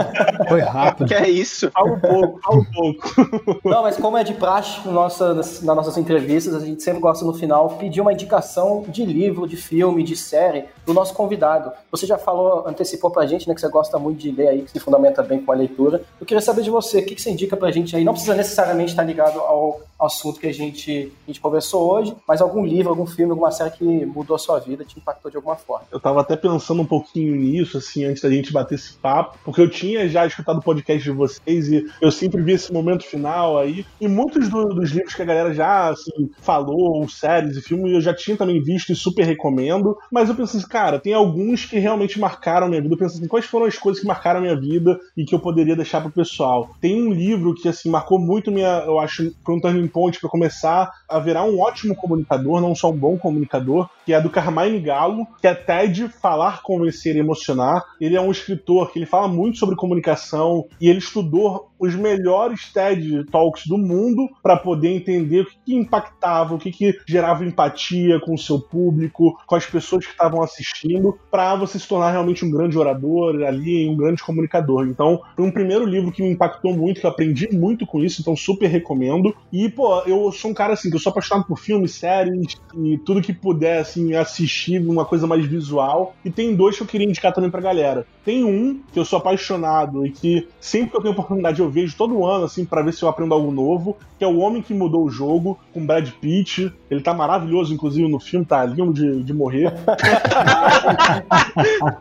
Foi 0.47 0.61
rápido. 0.61 1.07
Que 1.09 1.13
é 1.13 1.29
isso? 1.29 1.69
Fala 1.71 1.91
um 1.91 1.99
pouco, 1.99 2.39
fala 2.41 2.55
um 2.55 2.63
pouco. 2.63 3.59
Não, 3.67 3.81
mas 3.81 3.97
como 3.97 4.17
é 4.17 4.23
de 4.23 4.33
praxe 4.33 4.87
nossa, 4.87 5.33
nas 5.33 5.61
nossas 5.61 5.97
entrevistas, 5.97 6.55
a 6.55 6.65
gente 6.65 6.81
sempre 6.81 7.01
gosta 7.01 7.25
no 7.25 7.33
final 7.33 7.67
pedir 7.71 7.99
uma 7.99 8.13
indicação 8.13 8.85
de 8.87 9.03
livro, 9.05 9.45
de 9.45 9.57
filme, 9.57 10.03
de 10.03 10.15
série 10.15 10.67
do 10.85 10.93
nosso 10.93 11.13
convidado. 11.13 11.69
Você 11.91 12.05
já 12.05 12.17
falou, 12.17 12.65
antecipou 12.65 13.11
pra 13.11 13.25
gente, 13.25 13.45
né, 13.45 13.53
que 13.53 13.59
você 13.59 13.67
gosta 13.67 13.99
muito 13.99 14.19
de 14.19 14.31
ler 14.31 14.47
aí, 14.47 14.61
que 14.61 14.71
se 14.71 14.79
fundamenta 14.79 15.21
bem 15.21 15.41
com 15.41 15.51
a 15.51 15.55
leitura. 15.55 16.01
Eu 16.17 16.25
queria 16.25 16.39
saber 16.39 16.61
de 16.61 16.69
você, 16.69 16.99
o 16.99 17.05
que, 17.05 17.15
que 17.15 17.21
você 17.21 17.29
indica 17.29 17.57
pra 17.57 17.72
gente 17.73 17.95
aí? 17.95 18.03
Não 18.03 18.13
precisa 18.13 18.35
necessariamente 18.35 18.91
estar 18.91 19.03
ligado 19.03 19.39
ao, 19.39 19.81
assunto 20.05 20.39
que 20.39 20.47
a 20.47 20.53
gente, 20.53 21.13
a 21.23 21.27
gente 21.27 21.39
conversou 21.39 21.91
hoje, 21.91 22.15
mas 22.27 22.41
algum 22.41 22.65
livro, 22.65 22.89
algum 22.89 23.05
filme, 23.05 23.31
alguma 23.31 23.51
série 23.51 23.71
que 23.71 24.05
mudou 24.05 24.35
a 24.35 24.39
sua 24.39 24.59
vida, 24.59 24.83
te 24.83 24.97
impactou 24.99 25.31
de 25.31 25.37
alguma 25.37 25.55
forma. 25.55 25.85
Eu 25.91 25.99
tava 25.99 26.21
até 26.21 26.35
pensando 26.35 26.81
um 26.81 26.85
pouquinho 26.85 27.35
nisso, 27.35 27.77
assim, 27.77 28.03
antes 28.03 28.21
da 28.21 28.29
gente 28.29 28.51
bater 28.51 28.75
esse 28.75 28.93
papo, 28.93 29.37
porque 29.43 29.61
eu 29.61 29.69
tinha 29.69 30.07
já 30.09 30.25
escutado 30.25 30.57
o 30.57 30.61
podcast 30.61 31.03
de 31.03 31.15
vocês 31.15 31.69
e 31.69 31.85
eu 32.01 32.11
sempre 32.11 32.41
vi 32.41 32.53
esse 32.53 32.71
momento 32.73 33.03
final 33.03 33.57
aí, 33.57 33.85
e 33.99 34.07
muitos 34.07 34.49
do, 34.49 34.65
dos 34.69 34.91
livros 34.91 35.15
que 35.15 35.21
a 35.21 35.25
galera 35.25 35.53
já, 35.53 35.89
assim, 35.89 36.29
falou, 36.41 37.07
séries 37.07 37.55
e 37.55 37.61
filmes, 37.61 37.93
eu 37.93 38.01
já 38.01 38.13
tinha 38.13 38.35
também 38.35 38.61
visto 38.61 38.91
e 38.91 38.95
super 38.95 39.25
recomendo, 39.25 39.97
mas 40.11 40.29
eu 40.29 40.35
pensei 40.35 40.59
assim, 40.59 40.67
cara, 40.67 40.99
tem 40.99 41.13
alguns 41.13 41.65
que 41.65 41.79
realmente 41.79 42.19
marcaram 42.19 42.67
minha 42.67 42.81
vida. 42.81 42.93
Eu 42.93 42.97
pensei 42.97 43.19
assim, 43.19 43.27
quais 43.27 43.45
foram 43.45 43.65
as 43.65 43.77
coisas 43.77 44.01
que 44.01 44.07
marcaram 44.07 44.41
minha 44.41 44.59
vida 44.59 44.99
e 45.15 45.23
que 45.23 45.33
eu 45.33 45.39
poderia 45.39 45.75
deixar 45.75 46.01
pro 46.01 46.11
pessoal? 46.11 46.69
Tem 46.81 47.01
um 47.01 47.11
livro 47.11 47.53
que, 47.53 47.62
assim, 47.69 47.89
marcou 47.89 48.19
muito 48.19 48.51
minha, 48.51 48.83
eu 48.85 48.99
acho, 48.99 49.33
foi 49.45 49.55
um 49.55 49.59
turning 49.59 49.87
ponte 49.87 50.19
para 50.19 50.29
começar 50.29 50.91
a 51.09 51.19
virar 51.19 51.43
um 51.43 51.59
ótimo 51.59 51.95
comunicador, 51.95 52.61
não 52.61 52.75
só 52.75 52.89
um 52.89 52.97
bom 52.97 53.17
comunicador, 53.17 53.89
que 54.05 54.13
é 54.13 54.21
do 54.21 54.29
Carmine 54.29 54.79
Galo, 54.79 55.25
que 55.39 55.47
é 55.47 55.53
TED 55.53 56.09
Falar, 56.09 56.61
Convencer 56.61 57.15
e 57.15 57.19
Emocionar. 57.19 57.83
Ele 57.99 58.15
é 58.15 58.21
um 58.21 58.31
escritor 58.31 58.91
que 58.91 58.99
ele 58.99 59.05
fala 59.05 59.27
muito 59.27 59.57
sobre 59.57 59.75
comunicação 59.75 60.65
e 60.79 60.89
ele 60.89 60.99
estudou 60.99 61.71
os 61.79 61.95
melhores 61.95 62.71
TED 62.71 63.25
Talks 63.25 63.67
do 63.67 63.77
mundo 63.77 64.29
para 64.41 64.55
poder 64.55 64.89
entender 64.89 65.41
o 65.41 65.45
que, 65.45 65.57
que 65.65 65.75
impactava, 65.75 66.55
o 66.55 66.57
que, 66.57 66.71
que 66.71 66.97
gerava 67.05 67.45
empatia 67.45 68.21
com 68.21 68.33
o 68.33 68.37
seu 68.37 68.59
público, 68.59 69.37
com 69.45 69.55
as 69.55 69.65
pessoas 69.65 70.05
que 70.05 70.11
estavam 70.11 70.41
assistindo, 70.41 71.17
para 71.29 71.55
você 71.55 71.77
se 71.77 71.87
tornar 71.87 72.11
realmente 72.11 72.45
um 72.45 72.51
grande 72.51 72.77
orador 72.77 73.43
ali, 73.43 73.89
um 73.89 73.97
grande 73.97 74.23
comunicador. 74.23 74.87
Então, 74.87 75.21
foi 75.35 75.45
um 75.45 75.51
primeiro 75.51 75.85
livro 75.85 76.11
que 76.11 76.21
me 76.21 76.29
impactou 76.29 76.73
muito, 76.73 77.01
que 77.01 77.05
eu 77.05 77.09
aprendi 77.09 77.52
muito 77.53 77.85
com 77.85 78.03
isso, 78.03 78.21
então 78.21 78.35
super 78.35 78.67
recomendo. 78.67 79.35
E, 79.51 79.69
pô, 79.69 80.01
eu 80.01 80.31
sou 80.31 80.51
um 80.51 80.53
cara 80.53 80.73
assim, 80.73 80.89
que 80.89 80.95
eu 80.95 80.99
sou 80.99 81.11
apaixonado 81.11 81.45
por 81.45 81.57
filmes, 81.59 81.93
séries 81.93 82.55
e 82.75 82.97
tudo 82.97 83.21
que 83.21 83.33
puder, 83.33 83.79
assim, 83.79 84.13
assistir 84.13 84.79
uma 84.79 85.05
coisa 85.05 85.27
mais 85.27 85.45
visual. 85.45 86.15
E 86.23 86.31
tem 86.31 86.55
dois 86.55 86.75
que 86.75 86.83
eu 86.83 86.87
queria 86.87 87.07
indicar 87.07 87.33
também 87.33 87.49
pra 87.49 87.61
galera. 87.61 88.05
Tem 88.25 88.43
um 88.43 88.81
que 88.91 88.99
eu 88.99 89.05
sou 89.05 89.19
apaixonado 89.19 90.05
e 90.05 90.11
que 90.11 90.47
sempre 90.59 90.91
que 90.91 90.97
eu 90.97 91.01
tenho 91.01 91.13
oportunidade 91.13 91.59
eu 91.59 91.69
vejo 91.69 91.95
todo 91.97 92.25
ano, 92.25 92.45
assim, 92.45 92.65
para 92.65 92.81
ver 92.81 92.93
se 92.93 93.03
eu 93.03 93.09
aprendo 93.09 93.33
algo 93.33 93.51
novo, 93.51 93.97
que 94.17 94.23
é 94.23 94.27
O 94.27 94.37
Homem 94.37 94.61
que 94.61 94.73
Mudou 94.73 95.05
o 95.05 95.09
Jogo, 95.09 95.59
com 95.73 95.85
Brad 95.85 96.09
Pitt. 96.21 96.71
Ele 96.89 97.01
tá 97.01 97.13
maravilhoso, 97.13 97.73
inclusive, 97.73 98.07
no 98.07 98.19
filme, 98.19 98.45
tá 98.45 98.65
lindo 98.65 98.93
de, 98.93 99.23
de 99.23 99.33
morrer. 99.33 99.73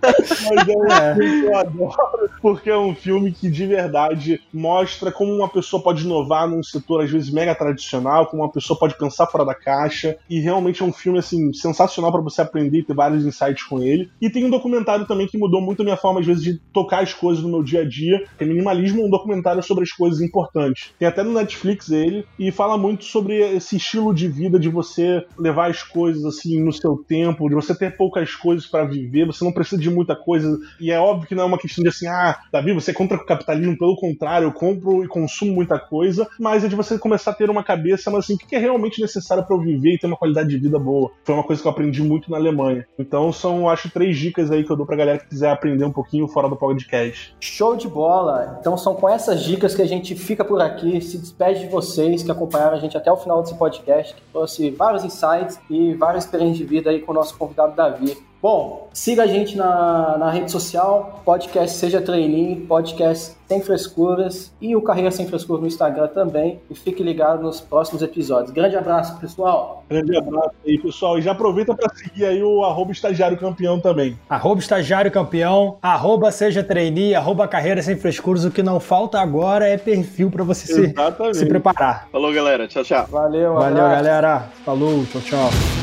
Mas 0.03 0.68
é 0.68 0.76
um 0.76 1.14
filme 1.14 1.40
que 1.40 1.46
eu 1.46 1.57
adoro, 1.57 2.30
porque 2.40 2.70
é 2.70 2.78
um 2.78 2.94
filme 2.94 3.32
que 3.32 3.50
de 3.50 3.66
verdade 3.66 4.40
mostra 4.53 5.11
como 5.11 5.32
uma 5.43 5.49
pessoa 5.49 5.82
pode 5.82 6.05
inovar 6.05 6.49
num 6.49 6.62
setor 6.62 7.03
às 7.03 7.11
vezes 7.11 7.30
mega 7.30 7.55
tradicional, 7.55 8.26
como 8.26 8.43
uma 8.43 8.51
pessoa 8.51 8.78
pode 8.78 8.97
pensar 8.97 9.26
fora 9.26 9.45
da 9.45 9.55
caixa. 9.55 10.16
E 10.28 10.40
realmente 10.40 10.82
é 10.82 10.84
um 10.84 10.93
filme 10.93 11.18
assim 11.18 11.53
sensacional 11.53 12.12
para 12.12 12.20
você 12.20 12.43
aprender 12.43 12.78
e 12.78 12.82
ter 12.84 12.95
vários 12.95 13.24
insights 13.24 13.64
com 13.64 13.82
ele. 13.82 14.11
E 14.20 14.30
tem 14.30 14.45
um 14.45 14.51
documentário 14.51 15.07
também 15.07 15.26
que 15.26 15.38
mudou 15.38 15.61
muito 15.61 15.82
a 15.82 15.84
minha 15.84 15.97
forma 15.97 16.20
às 16.20 16.26
vezes 16.26 16.43
de 16.43 16.59
tocar 16.72 17.03
as 17.03 17.12
coisas 17.12 17.43
no 17.43 17.51
meu 17.51 17.62
dia 17.62 17.80
a 17.80 17.88
dia, 17.88 18.24
que 18.36 18.45
é 18.45 18.47
Minimalismo, 18.47 19.05
um 19.05 19.11
documentário 19.11 19.62
sobre 19.62 19.84
as 19.84 19.90
coisas 19.90 20.20
importantes. 20.20 20.93
Tem 20.99 21.09
até 21.09 21.22
no 21.22 21.32
Netflix 21.32 21.90
ele 21.90 22.24
e 22.38 22.51
fala 22.51 22.76
muito 22.76 23.05
sobre 23.05 23.38
esse 23.57 23.76
estilo 23.76 24.14
de 24.14 24.28
vida 24.28 24.59
de 24.59 24.68
você 24.68 25.24
levar 25.38 25.70
as 25.70 25.82
coisas 25.82 26.24
assim 26.24 26.61
no 26.62 26.72
seu 26.72 26.97
tempo, 26.97 27.49
de 27.49 27.55
você 27.55 27.74
ter 27.74 27.97
poucas 27.97 28.34
coisas 28.34 28.66
para 28.66 28.84
viver, 28.84 29.26
você 29.26 29.45
não 29.45 29.53
precisa 29.53 29.80
de 29.80 29.90
muita 29.90 30.14
coisa. 30.14 30.59
E 30.80 30.90
é 30.90 30.99
óbvio 30.99 31.28
que 31.28 31.34
não 31.34 31.45
é 31.45 31.47
uma 31.47 31.59
questão 31.59 31.82
de 31.82 31.88
assim, 31.88 32.07
ah, 32.07 32.38
Davi, 32.53 32.72
você 32.72 32.93
contra 32.93 33.16
o 33.16 33.24
capitalismo, 33.24 33.78
pelo 33.78 33.97
contrário, 33.97 34.47
eu 34.47 34.53
compro 34.53 35.05
e 35.05 35.09
consumo 35.33 35.53
muita 35.53 35.78
coisa, 35.78 36.28
mas 36.39 36.64
é 36.64 36.68
de 36.68 36.76
você 36.76 36.99
começar 36.99 37.30
a 37.30 37.35
ter 37.35 37.49
uma 37.49 37.64
cabeça, 37.64 38.11
mas 38.11 38.24
assim, 38.24 38.35
o 38.35 38.39
que 38.39 38.55
é 38.55 38.59
realmente 38.59 39.01
necessário 39.01 39.45
para 39.45 39.57
eu 39.57 39.61
viver 39.61 39.95
e 39.95 39.99
ter 39.99 40.07
uma 40.07 40.16
qualidade 40.16 40.51
de 40.51 40.59
vida 40.59 40.78
boa? 40.78 41.11
Foi 41.24 41.35
uma 41.35 41.45
coisa 41.45 41.61
que 41.61 41.66
eu 41.66 41.72
aprendi 41.72 42.03
muito 42.03 42.30
na 42.30 42.37
Alemanha. 42.37 42.87
Então 42.99 43.33
são, 43.33 43.68
acho, 43.68 43.91
três 43.91 44.16
dicas 44.16 44.51
aí 44.51 44.64
que 44.64 44.70
eu 44.70 44.76
dou 44.76 44.87
pra 44.87 44.97
galera 44.97 45.18
que 45.18 45.28
quiser 45.28 45.51
aprender 45.51 45.85
um 45.85 45.93
pouquinho 45.93 46.28
fora 46.28 46.49
do 46.49 46.57
podcast. 46.57 47.35
Show 47.41 47.76
de 47.76 47.89
bola! 47.89 48.59
Então 48.61 48.76
são 48.76 48.95
com 48.95 49.09
essas 49.09 49.43
dicas 49.43 49.74
que 49.74 49.83
a 49.83 49.89
gente 49.89 50.14
fica 50.14 50.45
por 50.45 50.61
aqui, 50.61 51.01
se 51.01 51.18
despede 51.18 51.61
de 51.61 51.68
vocês 51.68 52.22
que 52.22 52.30
acompanharam 52.30 52.76
a 52.76 52.80
gente 52.80 52.97
até 52.97 53.11
o 53.11 53.16
final 53.16 53.43
desse 53.43 53.55
podcast, 53.55 54.14
que 54.14 54.22
trouxe 54.33 54.70
vários 54.70 55.05
insights 55.05 55.59
e 55.70 55.95
várias 55.95 56.24
experiências 56.24 56.59
de 56.59 56.64
vida 56.64 56.91
aí 56.91 57.01
com 57.01 57.12
o 57.12 57.14
nosso 57.14 57.37
convidado 57.37 57.74
Davi. 57.74 58.32
Bom, 58.43 58.88
siga 58.93 59.22
a 59.22 59.26
gente 59.28 59.57
na, 59.57 60.18
na 60.18 60.28
rede 60.28 60.51
social, 60.51 61.22
podcast 61.24 61.76
Seja 61.78 62.03
Trainee, 62.03 62.57
podcast 62.57 63.36
Sem 63.47 63.62
Frescuras 63.62 64.53
e 64.61 64.74
o 64.74 64.82
Carreira 64.82 65.12
Sem 65.12 65.28
Frescuras 65.28 65.61
no 65.61 65.68
Instagram 65.68 66.09
também. 66.09 66.59
E 66.68 66.74
fique 66.74 67.05
ligado 67.05 67.40
nos 67.40 67.61
próximos 67.61 68.03
episódios. 68.03 68.51
Grande 68.51 68.74
abraço, 68.74 69.16
pessoal. 69.20 69.84
Grande 69.88 70.16
abraço 70.16 70.51
aí, 70.66 70.76
pessoal. 70.76 71.20
E 71.20 71.22
já 71.22 71.30
aproveita 71.30 71.72
para 71.72 71.95
seguir 71.95 72.24
aí 72.24 72.43
o 72.43 72.64
arroba 72.64 72.90
estagiário 72.90 73.38
campeão 73.38 73.78
também. 73.78 74.18
Arroba 74.28 74.61
estagiário 74.61 75.12
campeão, 75.12 75.78
arroba 75.80 76.32
Seja 76.32 76.64
Trainee, 76.64 77.14
arroba 77.14 77.47
Carreira 77.47 77.80
Sem 77.80 77.95
Frescuras. 77.95 78.45
O 78.45 78.51
que 78.51 78.61
não 78.61 78.80
falta 78.80 79.20
agora 79.20 79.68
é 79.68 79.78
perfil 79.78 80.32
para 80.32 80.43
você 80.43 80.66
se, 80.66 80.95
se, 81.34 81.47
preparar. 81.47 82.09
Falou, 82.11 82.32
galera. 82.32 82.66
Tchau, 82.66 82.82
tchau. 82.82 83.07
Valeu, 83.09 83.55
Valeu, 83.55 83.84
abraço. 83.84 84.05
galera. 84.05 84.49
Falou, 84.64 85.05
tchau, 85.12 85.20
tchau. 85.20 85.82